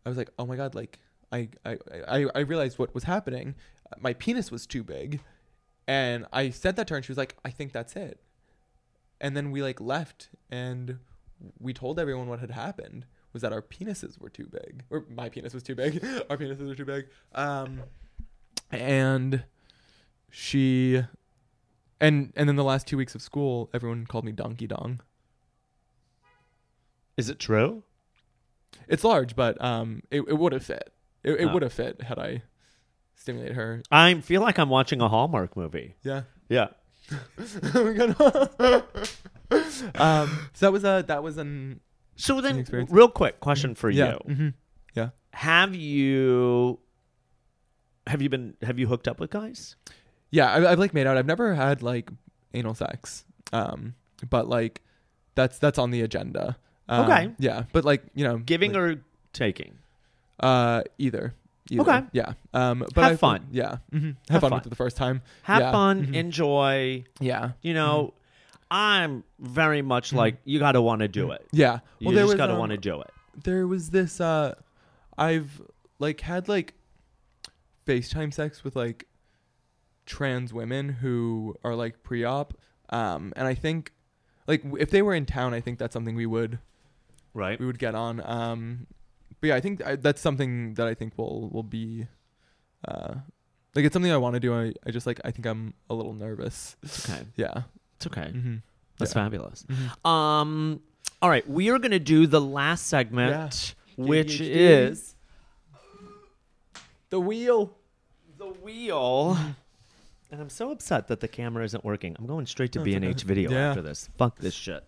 I 0.05 0.09
was 0.09 0.18
like, 0.18 0.31
"Oh 0.38 0.47
my 0.47 0.57
god, 0.57 0.75
like 0.75 0.99
I 1.33 1.49
I 1.64 1.79
I, 2.09 2.27
I 2.35 2.40
realized 2.40 2.79
what 2.79 2.94
was 2.94 3.05
happening. 3.05 3.55
My 3.99 4.12
penis 4.12 4.51
was 4.51 4.66
too 4.66 4.83
big." 4.83 5.20
And 5.87 6.27
I 6.33 6.51
said 6.51 6.77
that 6.77 6.87
to 6.88 6.94
her 6.94 6.97
and 6.97 7.05
she 7.05 7.12
was 7.12 7.18
like, 7.18 7.37
"I 7.44 7.51
think 7.51 7.73
that's 7.73 7.97
it." 7.97 8.20
And 9.20 9.37
then 9.37 9.51
we 9.51 9.62
like 9.62 9.81
left 9.81 10.31
and 10.51 10.99
we 11.59 11.73
told 11.73 11.99
everyone 11.99 12.29
what 12.29 12.40
had 12.40 12.51
happened 12.51 13.07
was 13.33 13.42
that 13.42 13.53
our 13.53 13.62
penises 13.62 14.18
were 14.18 14.29
too 14.29 14.47
big 14.47 14.85
or 14.90 15.05
my 15.11 15.29
penis 15.29 15.53
was 15.53 15.62
too 15.62 15.75
big 15.75 16.03
our 16.31 16.37
penises 16.37 16.66
were 16.66 16.75
too 16.75 16.85
big 16.85 17.07
um 17.35 17.81
and 18.70 19.44
she 20.31 21.03
and 22.04 22.32
and 22.36 22.48
then 22.48 22.56
the 22.56 22.64
last 22.64 22.86
two 22.86 22.96
weeks 22.96 23.14
of 23.14 23.22
school 23.22 23.70
everyone 23.74 24.06
called 24.06 24.24
me 24.24 24.32
donkey 24.32 24.66
dong 24.66 25.00
Is 27.16 27.28
it 27.28 27.38
true? 27.38 27.82
it's 28.88 29.04
large 29.04 29.34
but 29.36 29.54
um 29.64 30.02
it, 30.10 30.20
it 30.28 30.38
would 30.38 30.52
have 30.52 30.64
fit 30.64 30.92
it, 31.22 31.32
it 31.40 31.44
Oh. 31.46 31.52
would 31.52 31.62
have 31.62 31.72
fit 31.72 32.02
had 32.02 32.18
i 32.18 32.42
stimulated 33.14 33.54
her 33.56 33.82
I 33.90 34.20
feel 34.20 34.42
like 34.42 34.58
I'm 34.58 34.68
watching 34.68 35.00
a 35.00 35.08
Hallmark 35.08 35.56
movie. 35.56 35.94
yeah 36.02 36.22
Yeah. 36.48 36.68
Um 39.94 40.48
so 40.54 40.66
that 40.66 40.72
was 40.72 40.84
a 40.84 41.04
that 41.06 41.22
was 41.22 41.36
an 41.38 41.80
So 42.16 42.40
then, 42.40 42.58
experience. 42.58 42.90
real 42.90 43.08
quick 43.08 43.40
question 43.40 43.74
for 43.74 43.90
yeah 43.90 44.16
you: 44.26 44.34
mhm. 44.96 45.12
Have 45.32 45.74
you 45.74 46.78
have 48.06 48.22
you 48.22 48.28
been 48.28 48.54
have 48.62 48.78
you 48.78 48.86
hooked 48.86 49.06
up 49.08 49.18
with 49.20 49.30
guys? 49.30 49.76
Yeah 50.37 50.49
I, 50.53 50.73
i've 50.73 50.79
like 50.79 50.92
made 50.94 51.07
out 51.07 51.16
i've 51.16 51.27
never 51.35 51.55
had 51.55 51.83
like 51.83 52.11
anal 52.53 52.75
sex 52.75 53.25
um 53.53 53.94
but 54.31 54.49
like 54.49 54.81
that's 55.35 55.59
that's 55.59 55.79
on 55.79 55.90
the 55.90 56.03
agenda 56.03 56.57
um, 56.88 57.05
Okay. 57.11 57.31
yeah 57.38 57.64
but 57.73 57.85
like 57.85 58.03
you 58.14 58.25
know 58.27 58.38
Giving 58.38 58.73
like, 58.73 58.81
or 58.83 59.01
taking? 59.33 59.73
uh 60.40 60.83
either 60.99 61.35
Either. 61.70 61.81
Okay. 61.81 62.07
Yeah. 62.12 62.33
Um. 62.53 62.81
But 62.94 63.05
Have 63.05 63.12
I- 63.12 63.16
fun. 63.16 63.47
Yeah. 63.51 63.77
hmm 63.90 63.97
Have, 63.99 64.14
Have 64.29 64.40
fun, 64.42 64.51
fun. 64.51 64.59
with 64.59 64.66
it 64.66 64.68
the 64.68 64.77
first 64.77 64.99
time. 64.99 65.23
Have 65.44 65.61
Yeah. 65.62 65.73
fun, 65.73 66.07
Mhm. 66.09 66.14
enjoy. 66.14 67.05
Yeah. 67.20 67.53
You 67.62 67.73
know, 67.73 68.12
I'm 68.70 69.25
very 69.38 69.81
much 69.81 70.12
like 70.12 70.37
you 70.44 70.59
got 70.59 70.73
to 70.73 70.83
want 70.83 71.01
to 71.01 71.09
do 71.09 71.31
it. 71.31 71.47
Yeah. 71.53 71.79
well, 72.03 72.12
You 72.12 72.20
just 72.20 72.37
got 72.37 72.49
to 72.49 72.53
um, 72.53 72.59
want 72.59 72.73
to 72.73 72.77
do 72.77 73.01
it. 73.01 73.11
there 73.44 73.66
was 73.66 73.88
this 73.97 74.20
uh 74.20 74.57
I've 75.16 75.62
like 75.99 76.20
had 76.20 76.51
like 76.51 76.75
FaceTime 77.87 78.33
sex 78.33 78.62
with 78.62 78.77
like 78.77 79.07
trans 80.06 80.52
women 80.52 80.88
who 80.88 81.54
are 81.64 81.74
like 81.74 82.02
pre-op 82.02 82.54
um 82.90 83.32
and 83.36 83.46
I 83.48 83.54
think 83.54 83.92
like 84.46 84.62
w- 84.62 84.80
if 84.82 84.90
they 84.90 85.00
were 85.02 85.14
in 85.14 85.24
town, 85.26 85.54
I 85.54 85.60
think 85.60 85.78
that's 85.78 85.92
something 85.92 86.14
we 86.14 86.26
would 86.26 86.58
Right. 87.32 87.58
we 87.58 87.66
would 87.66 87.78
get 87.78 87.94
on. 87.94 88.20
Um, 88.24 88.86
but 89.40 89.48
yeah, 89.48 89.56
I 89.56 89.60
think 89.60 89.84
I, 89.84 89.96
that's 89.96 90.20
something 90.20 90.74
that 90.74 90.86
I 90.86 90.94
think 90.94 91.16
will 91.18 91.48
will 91.50 91.62
be, 91.64 92.06
uh, 92.86 93.14
like 93.74 93.84
it's 93.84 93.92
something 93.92 94.12
I 94.12 94.16
want 94.18 94.34
to 94.34 94.40
do. 94.40 94.54
I, 94.54 94.72
I 94.86 94.90
just 94.92 95.06
like 95.06 95.20
I 95.24 95.30
think 95.32 95.46
I'm 95.46 95.74
a 95.90 95.94
little 95.94 96.12
nervous. 96.14 96.76
It's 96.82 97.08
okay. 97.10 97.22
Yeah. 97.36 97.62
It's 97.96 98.06
okay. 98.06 98.30
Mm-hmm. 98.32 98.56
That's 98.98 99.12
Yeah. 99.14 99.22
fabulous. 99.24 99.64
Mhm. 99.68 100.08
Um. 100.08 100.80
All 101.22 101.30
right, 101.30 101.48
we 101.48 101.70
are 101.70 101.78
going 101.78 101.90
to 101.92 101.98
do 101.98 102.26
the 102.26 102.40
last 102.40 102.86
segment, 102.86 103.74
which 103.96 104.40
is 104.42 105.16
The 107.10 107.18
wheel. 107.18 107.76
the 108.38 108.46
wheel. 108.46 109.38
And 110.35 110.42
I'm 110.42 110.51
so 110.51 110.73
upset 110.73 111.07
that 111.07 111.20
the 111.20 111.29
camera 111.29 111.64
isn't 111.64 111.85
working. 111.85 112.16
I'm 112.18 112.27
going 112.27 112.47
straight 112.47 112.73
to 112.73 112.81
B&H 112.81 113.23
video 113.25 113.53
Yeah. 113.53 113.68
after 113.68 113.83
this. 113.83 114.09
Fuck 114.18 114.37
this 114.40 114.53
shit. 114.53 114.83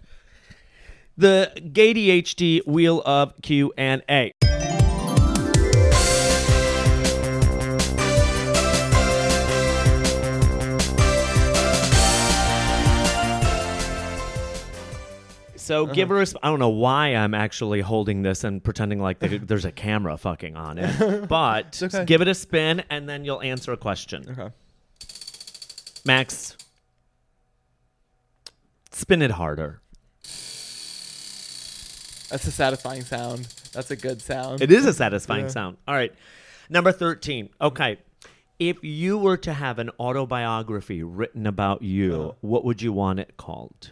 The 1.16 1.52
GADHD 1.56 2.66
wheel 2.66 3.00
of 3.06 3.32
Q 3.42 3.72
and 3.78 4.02
A. 4.10 4.32
So 15.56 15.84
Uh-huh. 15.84 15.94
give 15.94 16.08
her. 16.10 16.20
A, 16.20 16.26
sp- 16.28 16.38
I 16.44 16.48
don't 16.48 16.60
know 16.60 16.68
why 16.68 17.08
I'm 17.08 17.34
actually 17.34 17.80
holding 17.80 18.22
this 18.22 18.44
and 18.44 18.62
pretending 18.62 19.00
like 19.00 19.18
there- 19.18 19.38
there's 19.50 19.64
a 19.64 19.72
camera 19.72 20.16
fucking 20.16 20.54
on 20.54 20.78
it, 20.78 21.28
but 21.28 21.80
okay. 21.82 22.04
give 22.04 22.20
it 22.20 22.28
a 22.28 22.34
spin 22.34 22.84
and 22.90 23.08
then 23.08 23.24
you'll 23.24 23.42
answer 23.42 23.72
a 23.72 23.76
question. 23.76 24.24
Okay. 24.28 24.50
Max, 26.06 26.56
spin 28.92 29.22
it 29.22 29.32
harder. 29.32 29.80
That's 32.30 32.46
a 32.46 32.52
satisfying 32.52 33.02
sound. 33.02 33.46
That's 33.72 33.90
a 33.90 33.96
good 33.96 34.22
sound. 34.22 34.60
It 34.62 34.70
is 34.70 34.86
a 34.86 34.92
satisfying 34.92 35.46
Yeah. 35.46 35.50
sound. 35.50 35.76
All 35.88 35.94
right. 35.96 36.12
Number 36.70 36.92
13. 36.92 37.50
Okay. 37.60 37.98
If 38.60 38.82
you 38.84 39.18
were 39.18 39.36
to 39.38 39.52
have 39.52 39.78
an 39.80 39.90
autobiography 40.00 41.02
written 41.02 41.46
about 41.46 41.82
you, 41.82 42.30
Uh. 42.30 42.34
what 42.40 42.64
would 42.64 42.80
you 42.82 42.92
want 42.92 43.18
it 43.20 43.36
called? 43.36 43.90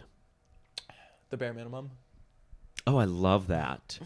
the 1.31 1.37
bare 1.37 1.53
minimum. 1.53 1.91
Oh, 2.87 2.95
I 2.97 3.03
love 3.05 3.47
that. 3.47 3.99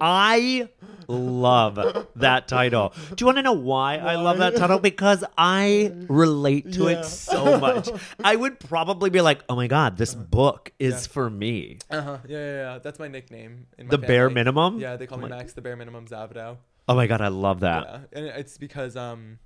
I 0.00 0.68
love 1.08 2.06
that 2.16 2.48
title. 2.48 2.92
Do 3.08 3.14
you 3.22 3.26
want 3.26 3.38
to 3.38 3.42
know 3.42 3.52
why, 3.52 3.96
I 3.98 4.16
love 4.16 4.38
that 4.38 4.56
title? 4.56 4.78
Because 4.78 5.24
I 5.36 5.92
relate 6.08 6.72
to 6.74 6.84
Yeah. 6.84 7.00
it 7.00 7.04
so 7.04 7.58
much. 7.58 7.88
I 8.24 8.36
would 8.36 8.58
probably 8.60 9.10
be 9.10 9.20
like, 9.20 9.42
"Oh 9.48 9.56
my 9.56 9.66
god, 9.66 9.96
this 9.96 10.14
book 10.14 10.72
is 10.78 11.06
Yeah. 11.06 11.12
for 11.12 11.30
me." 11.30 11.78
Uh 11.90 12.00
huh. 12.02 12.18
Yeah, 12.28 12.38
yeah, 12.38 12.52
yeah. 12.74 12.78
That's 12.78 12.98
my 12.98 13.08
nickname. 13.08 13.66
In 13.78 13.86
my 13.86 13.90
The 13.90 13.98
bare 13.98 14.28
family. 14.28 14.34
minimum. 14.34 14.78
Yeah, 14.80 14.96
they 14.96 15.06
call 15.06 15.18
Oh 15.18 15.22
me 15.22 15.28
my- 15.28 15.36
Max. 15.38 15.52
The 15.52 15.62
bare 15.62 15.76
minimum 15.76 16.06
Zavadow. 16.06 16.56
Oh 16.88 16.94
my 16.94 17.06
god, 17.06 17.20
I 17.20 17.28
love 17.28 17.60
that. 17.60 17.84
Yeah, 17.84 18.18
and 18.18 18.26
it's 18.26 18.58
because 18.58 18.96
um, 18.96 19.38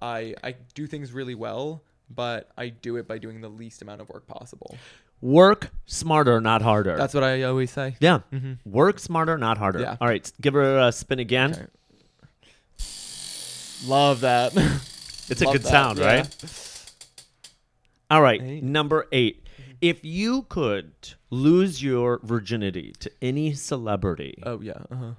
I 0.00 0.34
I 0.42 0.54
do 0.74 0.86
things 0.86 1.12
really 1.12 1.34
well, 1.34 1.82
but 2.10 2.50
I 2.56 2.68
do 2.68 2.96
it 2.96 3.08
by 3.08 3.18
doing 3.18 3.40
the 3.40 3.48
least 3.48 3.82
amount 3.82 4.00
of 4.00 4.08
work 4.08 4.26
possible. 4.26 4.76
Work 5.24 5.70
smarter, 5.86 6.38
not 6.40 6.60
harder. 6.60 6.96
That's 6.98 7.14
what 7.14 7.24
I 7.24 7.42
always 7.44 7.70
say. 7.70 7.96
yeah. 7.98 8.20
Mhm. 8.30 8.58
Work 8.66 8.98
smarter, 8.98 9.38
not 9.38 9.56
harder. 9.56 9.80
Yeah. 9.80 9.96
All 9.98 10.06
right, 10.06 10.30
give 10.40 10.52
her 10.52 10.78
a 10.78 10.92
spin 10.92 11.18
again. 11.18 11.52
Okay. 11.52 11.66
Love 13.86 14.20
that. 14.20 14.52
It's 15.26 15.40
a 15.40 15.46
good 15.46 15.62
that, 15.62 15.68
sound, 15.70 15.98
yeah. 15.98 16.04
right? 16.16 16.90
All 18.10 18.20
right, 18.20 18.42
Eight. 18.42 18.62
number 18.62 19.06
8. 19.10 19.42
If 19.80 20.04
you 20.04 20.42
could 20.50 20.92
lose 21.30 21.82
your 21.82 22.20
virginity 22.22 22.92
to 22.98 23.10
any 23.22 23.54
celebrity, 23.54 24.34
Oh 24.42 24.60
yeah. 24.60 24.82
Uh 24.90 24.96
huh. 24.96 25.10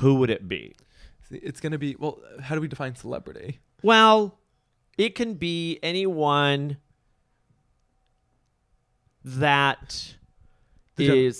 who 0.00 0.16
would 0.16 0.28
it 0.28 0.46
be? 0.48 0.74
It's 1.30 1.60
gonna 1.60 1.78
be 1.78 1.96
well. 1.98 2.18
How 2.42 2.54
do 2.54 2.60
we 2.60 2.68
define 2.68 2.94
celebrity? 2.94 3.60
Well, 3.82 4.38
it 4.98 5.14
can 5.14 5.32
be 5.32 5.78
anyone 5.82 6.76
that 9.24 10.14
gen- 10.98 11.32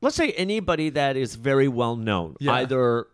let's 0.00 0.16
say 0.16 0.32
anybody 0.32 0.90
that 0.90 1.16
is 1.16 1.34
very 1.34 1.68
well 1.68 1.96
known. 1.96 2.36
Yeah. 2.40 2.52
Either 2.52 3.06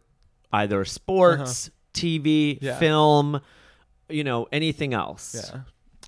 either 0.52 0.84
sports, 0.84 1.68
uh-huh. 1.68 1.72
TV, 1.94 2.58
Yeah. 2.60 2.78
film, 2.78 3.40
you 4.08 4.24
know, 4.24 4.48
anything 4.52 4.92
else. 4.94 5.34
Yeah. 5.52 5.60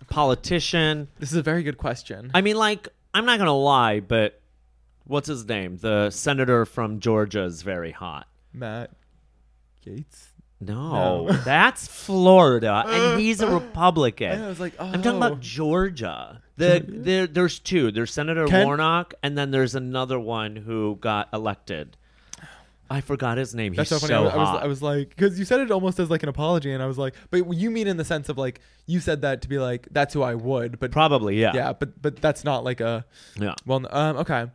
Politician. 0.08 1.08
This 1.18 1.30
is 1.32 1.36
a 1.38 1.42
very 1.42 1.62
good 1.62 1.78
question. 1.78 2.30
I 2.34 2.40
mean 2.40 2.56
like 2.56 2.88
I'm 3.14 3.24
not 3.26 3.38
going 3.38 3.46
to 3.46 3.52
lie, 3.52 4.00
but 4.00 4.40
what's 5.04 5.28
his 5.28 5.46
name? 5.46 5.76
The 5.76 6.10
senator 6.10 6.64
from 6.66 6.98
Georgia 7.00 7.44
is 7.44 7.62
very 7.62 7.92
hot. 7.92 8.26
Matt 8.52 8.90
Gaetz. 9.86 10.28
No, 10.60 11.26
No. 11.26 11.32
that's 11.44 11.86
Florida, 11.86 12.84
and 12.86 13.20
he's 13.20 13.40
a 13.40 13.46
Republican. 13.60 14.42
I 14.42 14.48
was 14.48 14.60
like, 14.60 14.74
oh. 14.78 14.86
I'm 14.86 15.02
talking 15.02 15.16
about 15.18 15.32
oh. 15.32 15.38
Georgia. 15.40 16.40
The 16.56 16.84
there, 16.86 17.26
there's 17.26 17.58
two. 17.58 17.90
There's 17.90 18.12
Senator 18.12 18.46
Ken- 18.46 18.66
Warnock, 18.66 19.14
and 19.22 19.36
then 19.36 19.50
there's 19.50 19.74
another 19.74 20.18
one 20.20 20.56
who 20.56 20.96
got 21.00 21.28
elected. 21.32 21.96
I 22.90 23.00
forgot 23.00 23.38
his 23.38 23.54
name. 23.54 23.74
That's 23.74 23.90
He's 23.90 24.00
so 24.00 24.06
so. 24.06 24.20
I, 24.20 24.20
was, 24.24 24.32
I 24.32 24.36
was. 24.36 24.62
I 24.62 24.66
was 24.66 24.82
like, 24.82 25.08
because 25.08 25.38
you 25.38 25.44
said 25.44 25.60
it 25.60 25.70
almost 25.70 25.98
as 25.98 26.10
like 26.10 26.22
an 26.22 26.28
apology, 26.28 26.70
and 26.70 26.82
I 26.82 26.86
was 26.86 26.98
like, 26.98 27.14
but 27.30 27.52
you 27.54 27.70
mean 27.70 27.88
in 27.88 27.96
the 27.96 28.04
sense 28.04 28.28
of 28.28 28.36
like 28.38 28.60
you 28.86 29.00
said 29.00 29.22
that 29.22 29.42
to 29.42 29.48
be 29.48 29.58
like 29.58 29.88
that's 29.90 30.12
who 30.14 30.22
I 30.22 30.34
would, 30.34 30.78
but 30.78 30.92
Probably, 30.92 31.40
yeah. 31.40 31.52
yeah, 31.54 31.72
but 31.72 32.00
but 32.00 32.16
that's 32.16 32.44
not 32.44 32.62
like 32.62 32.80
a 32.80 33.04
Yeah. 33.40 33.54
well, 33.66 33.84
um, 33.90 34.18
okay, 34.18 34.46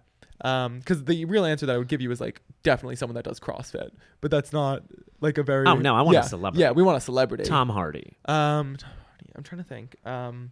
um, 0.42 0.80
because 0.80 1.04
the 1.04 1.26
real 1.26 1.44
answer 1.44 1.66
that 1.66 1.74
I 1.74 1.78
would 1.78 1.88
give 1.90 2.02
you 2.02 2.12
is 2.12 2.22
like 2.22 2.42
definitely 2.64 2.96
someone 2.96 3.16
that 3.16 3.26
does 3.26 3.40
CrossFit, 3.40 3.90
but 4.22 4.30
that's 4.32 4.54
not 4.54 4.84
like 5.22 5.38
a 5.38 5.44
very 5.44 5.66
Oh, 5.68 5.76
no, 5.76 5.96
I 5.96 6.02
want 6.04 6.16
a 6.16 6.20
yeah, 6.20 6.22
celebrity. 6.22 6.62
Yeah, 6.62 6.72
we 6.72 6.84
want 6.84 6.98
a 6.98 7.02
celebrity. 7.02 7.44
Tom 7.44 7.68
Hardy. 7.68 8.16
Um, 8.26 8.78
Tom 8.78 8.92
Hardy. 9.08 9.32
I'm 9.36 9.44
trying 9.44 9.62
to 9.64 9.68
think. 9.68 9.96
Um. 10.06 10.52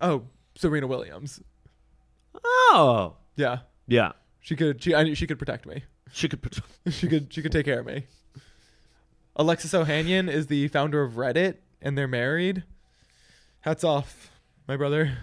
Oh, 0.00 0.24
Serena 0.54 0.86
Williams. 0.86 1.40
Oh, 2.44 3.16
Yeah, 3.36 3.58
yeah. 3.86 4.12
she 4.40 4.56
could. 4.56 4.82
She 4.82 4.94
I 4.94 5.02
knew 5.02 5.14
she 5.14 5.26
could 5.26 5.38
protect 5.38 5.66
me. 5.66 5.84
She 6.12 6.28
could. 6.28 6.42
put- 6.42 6.58
she 6.92 7.08
could. 7.08 7.32
She 7.32 7.42
could 7.42 7.52
take 7.52 7.64
care 7.66 7.80
of 7.80 7.86
me. 7.86 8.06
Alexis 9.36 9.72
Ohanian 9.72 10.30
is 10.30 10.46
the 10.46 10.68
founder 10.68 11.02
of 11.02 11.12
Reddit, 11.14 11.56
and 11.82 11.96
they're 11.96 12.08
married. 12.08 12.64
Hats 13.60 13.84
off, 13.84 14.30
my 14.66 14.76
brother. 14.76 15.18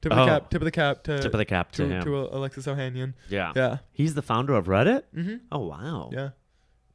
Tip 0.00 0.12
of 0.12 0.18
Oh. 0.18 0.24
the 0.24 0.30
cap. 0.30 0.50
Tip 0.50 0.60
of 0.60 0.64
the 0.64 0.70
cap 0.70 1.02
to 1.04 1.18
Tip 1.20 1.32
of 1.34 1.38
the 1.38 1.44
cap 1.44 1.72
to, 1.72 1.84
to, 1.86 1.94
him. 1.94 2.02
to 2.02 2.16
Alexis 2.36 2.66
Ohanian. 2.66 3.14
yeah. 3.28 3.52
Yeah. 3.56 3.78
He's 3.92 4.14
the 4.14 4.22
founder 4.22 4.54
of 4.54 4.66
Reddit. 4.66 5.02
Mm-hmm. 5.16 5.36
Oh 5.50 5.66
wow. 5.66 6.10
Yeah. 6.12 6.30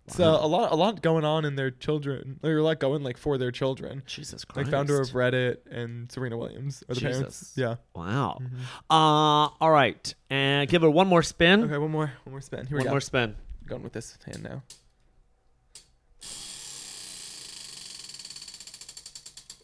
So 0.08 0.38
a 0.39 0.46
lot, 0.48 0.72
a 0.72 0.76
lot 0.76 1.02
going 1.02 1.24
on 1.24 1.46
in 1.46 1.56
their 1.56 1.72
children. 1.72 2.38
There's 2.42 2.60
a 2.60 2.63
lot 2.63 2.80
going 2.80 3.04
like 3.04 3.18
for 3.18 3.38
their 3.38 3.52
children. 3.52 4.04
Jesus 4.06 4.44
Christ. 4.44 4.68
Like 4.68 4.72
founder 4.72 5.00
of 5.00 5.08
Reddit 5.12 5.60
and 5.72 6.12
Serena 6.12 6.38
Williams 6.38 6.84
are 6.89 6.94
the 6.94 7.00
Jesus. 7.00 7.16
parents. 7.18 7.54
Yeah. 7.56 7.76
Wow. 7.96 8.39
Mhm. 8.42 8.50
Uh, 8.89 9.50
all 9.62 9.72
right, 9.72 10.13
and 10.30 10.68
give 10.70 10.82
her 10.82 10.89
one 10.89 11.08
more 11.08 11.24
spin. 11.24 11.63
Okay, 11.63 11.78
one 11.78 11.92
more, 11.92 12.12
one 12.26 12.32
more 12.32 12.42
spin. 12.42 12.66
Here 12.68 12.78
one 12.78 12.80
we 12.80 12.84
go. 12.84 12.89
One 12.89 12.94
more 12.96 13.02
spin. 13.02 13.36
Going 13.66 13.82
with 13.84 13.94
this 13.94 14.18
hand 14.26 14.44
now. 14.44 14.62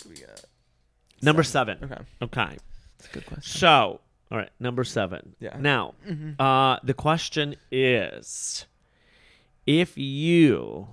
We 0.08 0.15
got 0.15 0.41
Number 1.21 1.43
seven. 1.43 1.78
Okay, 1.84 2.02
Okay. 2.21 2.58
that's 2.97 3.10
a 3.10 3.13
good 3.13 3.25
question. 3.25 3.60
So, 3.60 3.99
all 4.32 4.38
right, 4.38 4.49
number 4.60 4.84
seven. 4.86 5.36
Yeah. 5.39 5.58
Now, 5.60 5.95
Mhm. 6.08 6.36
uh, 6.39 6.80
the 6.84 6.93
question 6.93 7.56
is 7.71 8.65
if 9.69 9.95
you 9.99 10.88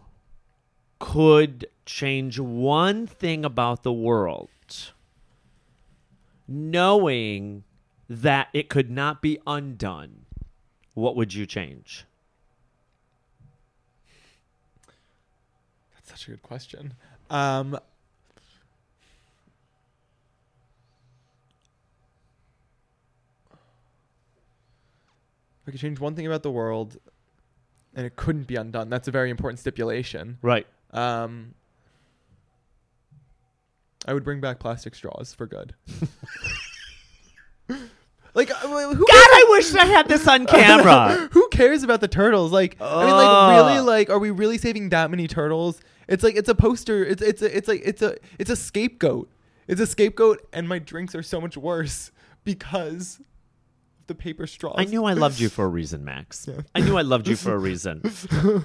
could 0.98 1.66
change 1.86 2.38
one 2.38 3.06
thing 3.06 3.42
about 3.42 3.82
the 3.84 3.92
world, 3.92 4.50
knowing 6.46 7.64
that 8.06 8.48
it 8.52 8.68
could 8.68 8.90
not 8.90 9.22
be 9.22 9.38
undone, 9.46 10.26
what 10.92 11.16
would 11.16 11.32
you 11.32 11.46
change? 11.46 12.04
That's 15.94 16.10
such 16.10 16.28
a 16.28 16.32
good 16.32 16.42
question. 16.42 16.92
Um, 17.30 17.78
if 25.62 25.66
I 25.66 25.70
could 25.70 25.80
change 25.80 25.98
one 25.98 26.14
thing 26.14 26.26
about 26.26 26.42
the 26.42 26.50
world, 26.50 26.98
and 27.96 28.06
it 28.06 28.14
couldn't 28.14 28.46
be 28.46 28.54
undone. 28.54 28.88
That's 28.88 29.08
a 29.08 29.10
very 29.10 29.30
important 29.30 29.58
stipulation. 29.58 30.38
Right. 30.42 30.66
Um, 30.92 31.54
I 34.06 34.14
would 34.14 34.22
bring 34.22 34.40
back 34.40 34.60
plastic 34.60 34.94
straws 34.94 35.34
for 35.34 35.46
good. 35.46 35.74
Like, 38.36 38.50
uh, 38.50 38.68
who 38.68 39.06
God, 39.06 39.08
I 39.10 39.46
wish 39.48 39.74
I 39.74 39.86
had 39.86 40.08
this 40.08 40.28
on 40.28 40.44
camera. 40.46 41.30
Who 41.32 41.48
cares 41.48 41.82
about 41.82 42.02
the 42.02 42.06
turtles? 42.06 42.52
Like, 42.52 42.76
I 42.82 43.06
mean, 43.06 43.14
like, 43.14 43.56
really, 43.56 43.80
like, 43.80 44.10
are 44.10 44.18
we 44.18 44.30
really 44.30 44.58
saving 44.58 44.90
that 44.90 45.10
many 45.10 45.26
turtles? 45.26 45.80
It's 46.06 46.22
like 46.22 46.36
it's 46.36 46.50
a 46.50 46.54
poster. 46.54 47.02
It's 47.02 47.22
it's 47.22 47.40
a, 47.40 47.56
it's 47.56 47.66
like 47.66 47.80
it's 47.82 48.02
a 48.02 48.18
it's 48.38 48.50
a 48.50 48.56
scapegoat. 48.56 49.30
It's 49.66 49.80
a 49.80 49.86
scapegoat, 49.86 50.46
and 50.52 50.68
my 50.68 50.78
drinks 50.78 51.14
are 51.14 51.22
so 51.22 51.40
much 51.40 51.56
worse 51.56 52.12
because 52.44 53.20
of 53.20 53.24
the 54.06 54.14
paper 54.14 54.46
straws. 54.46 54.74
I 54.78 54.84
knew 54.84 55.04
I 55.04 55.12
loved 55.14 55.40
you 55.40 55.48
for 55.56 55.64
a 55.64 55.68
reason, 55.68 56.04
Max. 56.04 56.48
I 56.74 56.80
knew 56.80 56.96
I 56.96 57.02
loved 57.02 57.28
you 57.28 57.36
for 57.36 57.52
a 57.54 57.58
reason. 57.58 58.02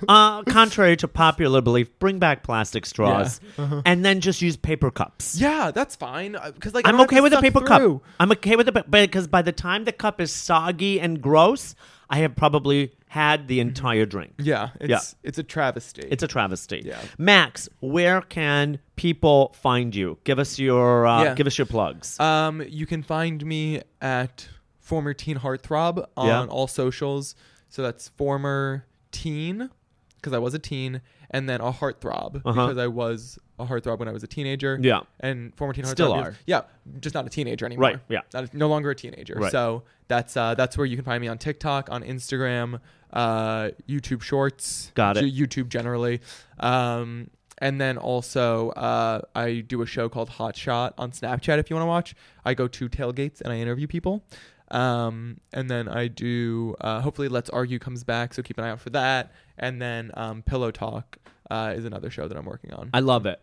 Uh, 0.07 0.43
contrary 0.43 0.95
to 0.97 1.07
popular 1.07 1.61
belief, 1.61 1.87
bring 1.99 2.19
back 2.19 2.43
plastic 2.43 2.85
straws 2.85 3.39
and 3.57 4.03
then 4.03 4.19
just 4.19 4.41
use 4.41 4.57
paper 4.57 4.91
cups. 4.91 5.39
Yeah, 5.39 5.71
that's 5.71 5.95
fine. 5.95 6.33
Because 6.53 6.73
like 6.73 6.85
I 6.85 6.89
I'm 6.89 6.99
okay 7.01 7.21
with 7.21 7.33
a 7.33 7.41
paper 7.41 7.59
through. 7.59 7.67
cup. 7.99 8.03
I'm 8.19 8.31
okay 8.33 8.55
with 8.55 8.67
it 8.67 8.91
because 8.91 9.27
by 9.27 9.41
the 9.41 9.51
time 9.51 9.85
the 9.85 9.91
cup 9.91 10.19
is 10.19 10.31
soggy 10.33 10.99
and 10.99 11.21
gross, 11.21 11.75
I 12.09 12.17
have 12.19 12.35
probably 12.35 12.93
had 13.07 13.47
the 13.47 13.59
entire 13.59 14.05
drink. 14.05 14.33
Yeah, 14.39 14.69
it's 14.79 14.89
Yeah. 14.89 14.99
it's 15.23 15.37
a 15.37 15.43
travesty. 15.43 16.07
It's 16.09 16.23
a 16.23 16.27
travesty. 16.27 16.81
Yeah. 16.85 16.99
Max, 17.17 17.69
where 17.79 18.21
can 18.21 18.79
people 18.95 19.55
find 19.61 19.95
you? 19.95 20.17
Give 20.23 20.39
us 20.39 20.59
your 20.59 21.05
uh, 21.07 21.23
Yeah. 21.23 21.35
give 21.35 21.47
us 21.47 21.57
your 21.57 21.67
plugs. 21.67 22.19
Um, 22.19 22.61
you 22.67 22.85
can 22.85 23.03
find 23.03 23.45
me 23.45 23.81
at 24.01 24.47
former 24.91 25.13
teen 25.13 25.37
heartthrob 25.37 26.05
on 26.17 26.27
Yeah. 26.27 26.45
all 26.55 26.67
socials. 26.67 27.33
So 27.69 27.81
that's 27.81 28.09
former 28.09 28.85
teen 29.11 29.69
because 30.17 30.33
I 30.33 30.37
was 30.37 30.53
a 30.53 30.59
teen, 30.59 31.01
and 31.31 31.47
then 31.49 31.61
a 31.61 31.71
heartthrob 31.71 32.35
Uh-huh. 32.45 32.51
because 32.67 32.77
I 32.77 32.87
was 32.87 33.39
a 33.57 33.65
heartthrob 33.65 33.97
when 33.99 34.07
I 34.07 34.11
was 34.11 34.21
a 34.23 34.27
teenager. 34.27 34.77
Yeah. 34.81 35.01
and 35.21 35.55
former 35.55 35.73
teen 35.73 35.85
heartthrob. 35.85 35.91
Still 35.91 36.13
are. 36.13 36.35
yeah, 36.45 36.61
just 36.99 37.15
not 37.15 37.25
a 37.25 37.29
teenager 37.29 37.65
anymore. 37.65 37.83
Right, 37.91 37.99
yeah. 38.09 38.19
Not- 38.33 38.53
no 38.53 38.67
longer 38.67 38.89
a 38.91 38.95
teenager. 38.95 39.35
Right. 39.35 39.51
So 39.51 39.83
that's 40.09 40.35
uh, 40.35 40.53
that's 40.55 40.77
where 40.77 40.85
you 40.85 40.95
can 40.97 41.05
find 41.05 41.21
me 41.21 41.27
on 41.29 41.37
TikTok, 41.37 41.89
on 41.89 42.03
Instagram, 42.03 42.79
uh, 43.13 43.69
YouTube 43.89 44.21
Shorts. 44.21 44.91
Got 44.93 45.17
it. 45.17 45.23
YouTube 45.33 45.69
generally. 45.69 46.19
Um, 46.59 47.29
and 47.59 47.79
then 47.79 47.97
also, 47.99 48.69
uh, 48.71 49.21
I 49.35 49.59
do 49.61 49.81
a 49.83 49.85
show 49.85 50.09
called 50.09 50.29
Hot 50.29 50.55
Shot 50.55 50.93
on 50.97 51.11
Snapchat. 51.11 51.59
If 51.59 51.69
you 51.69 51.75
want 51.75 51.83
to 51.83 51.87
watch, 51.97 52.15
I 52.43 52.53
go 52.55 52.67
to 52.67 52.89
tailgates 52.89 53.39
and 53.41 53.53
I 53.53 53.57
interview 53.57 53.85
people. 53.87 54.23
Um, 54.71 55.39
and 55.53 55.69
then 55.69 55.87
I 55.87 56.07
do. 56.07 56.75
Uh, 56.81 57.01
hopefully, 57.01 57.27
Let's 57.27 57.49
Argue 57.49 57.77
comes 57.77 58.03
back, 58.03 58.33
so 58.33 58.41
keep 58.41 58.57
an 58.57 58.63
eye 58.63 58.71
out 58.71 58.79
for 58.79 58.89
that. 58.91 59.33
And 59.57 59.81
then 59.81 60.11
um, 60.15 60.41
Pillow 60.41 60.71
Talk 60.71 61.17
uh, 61.49 61.73
is 61.75 61.85
another 61.85 62.09
show 62.09 62.27
that 62.27 62.37
I'm 62.37 62.45
working 62.45 62.73
on. 62.73 62.89
I 62.93 63.01
love 63.01 63.25
it. 63.25 63.39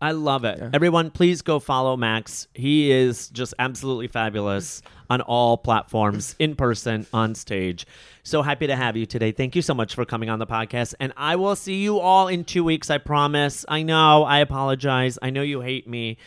I 0.00 0.12
love 0.12 0.44
it. 0.44 0.58
Yeah. 0.60 0.70
Everyone, 0.72 1.10
please 1.10 1.42
go 1.42 1.58
follow 1.58 1.96
Max. 1.96 2.46
He 2.54 2.92
is 2.92 3.28
just 3.30 3.52
absolutely 3.58 4.06
fabulous 4.06 4.80
on 5.10 5.20
all 5.22 5.56
platforms, 5.56 6.36
in 6.38 6.54
person, 6.54 7.04
on 7.12 7.34
stage. 7.34 7.84
So 8.22 8.42
happy 8.42 8.68
to 8.68 8.76
have 8.76 8.96
you 8.96 9.06
today. 9.06 9.32
Thank 9.32 9.56
you 9.56 9.62
so 9.62 9.74
much 9.74 9.96
for 9.96 10.04
coming 10.04 10.30
on 10.30 10.38
the 10.38 10.46
podcast. 10.46 10.94
And 11.00 11.12
I 11.16 11.34
will 11.34 11.56
see 11.56 11.82
you 11.82 11.98
all 11.98 12.28
in 12.28 12.44
two 12.44 12.62
weeks, 12.62 12.90
I 12.90 12.98
promise. 12.98 13.64
I 13.68 13.82
know. 13.82 14.22
I 14.22 14.38
apologize. 14.38 15.18
I 15.20 15.30
know 15.30 15.42
you 15.42 15.62
hate 15.62 15.88
me. 15.88 16.18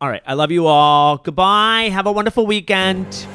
All 0.00 0.08
right. 0.08 0.22
I 0.26 0.34
love 0.34 0.50
you 0.50 0.66
all. 0.66 1.18
Goodbye. 1.18 1.90
Have 1.92 2.06
a 2.06 2.12
wonderful 2.12 2.46
weekend. 2.46 3.26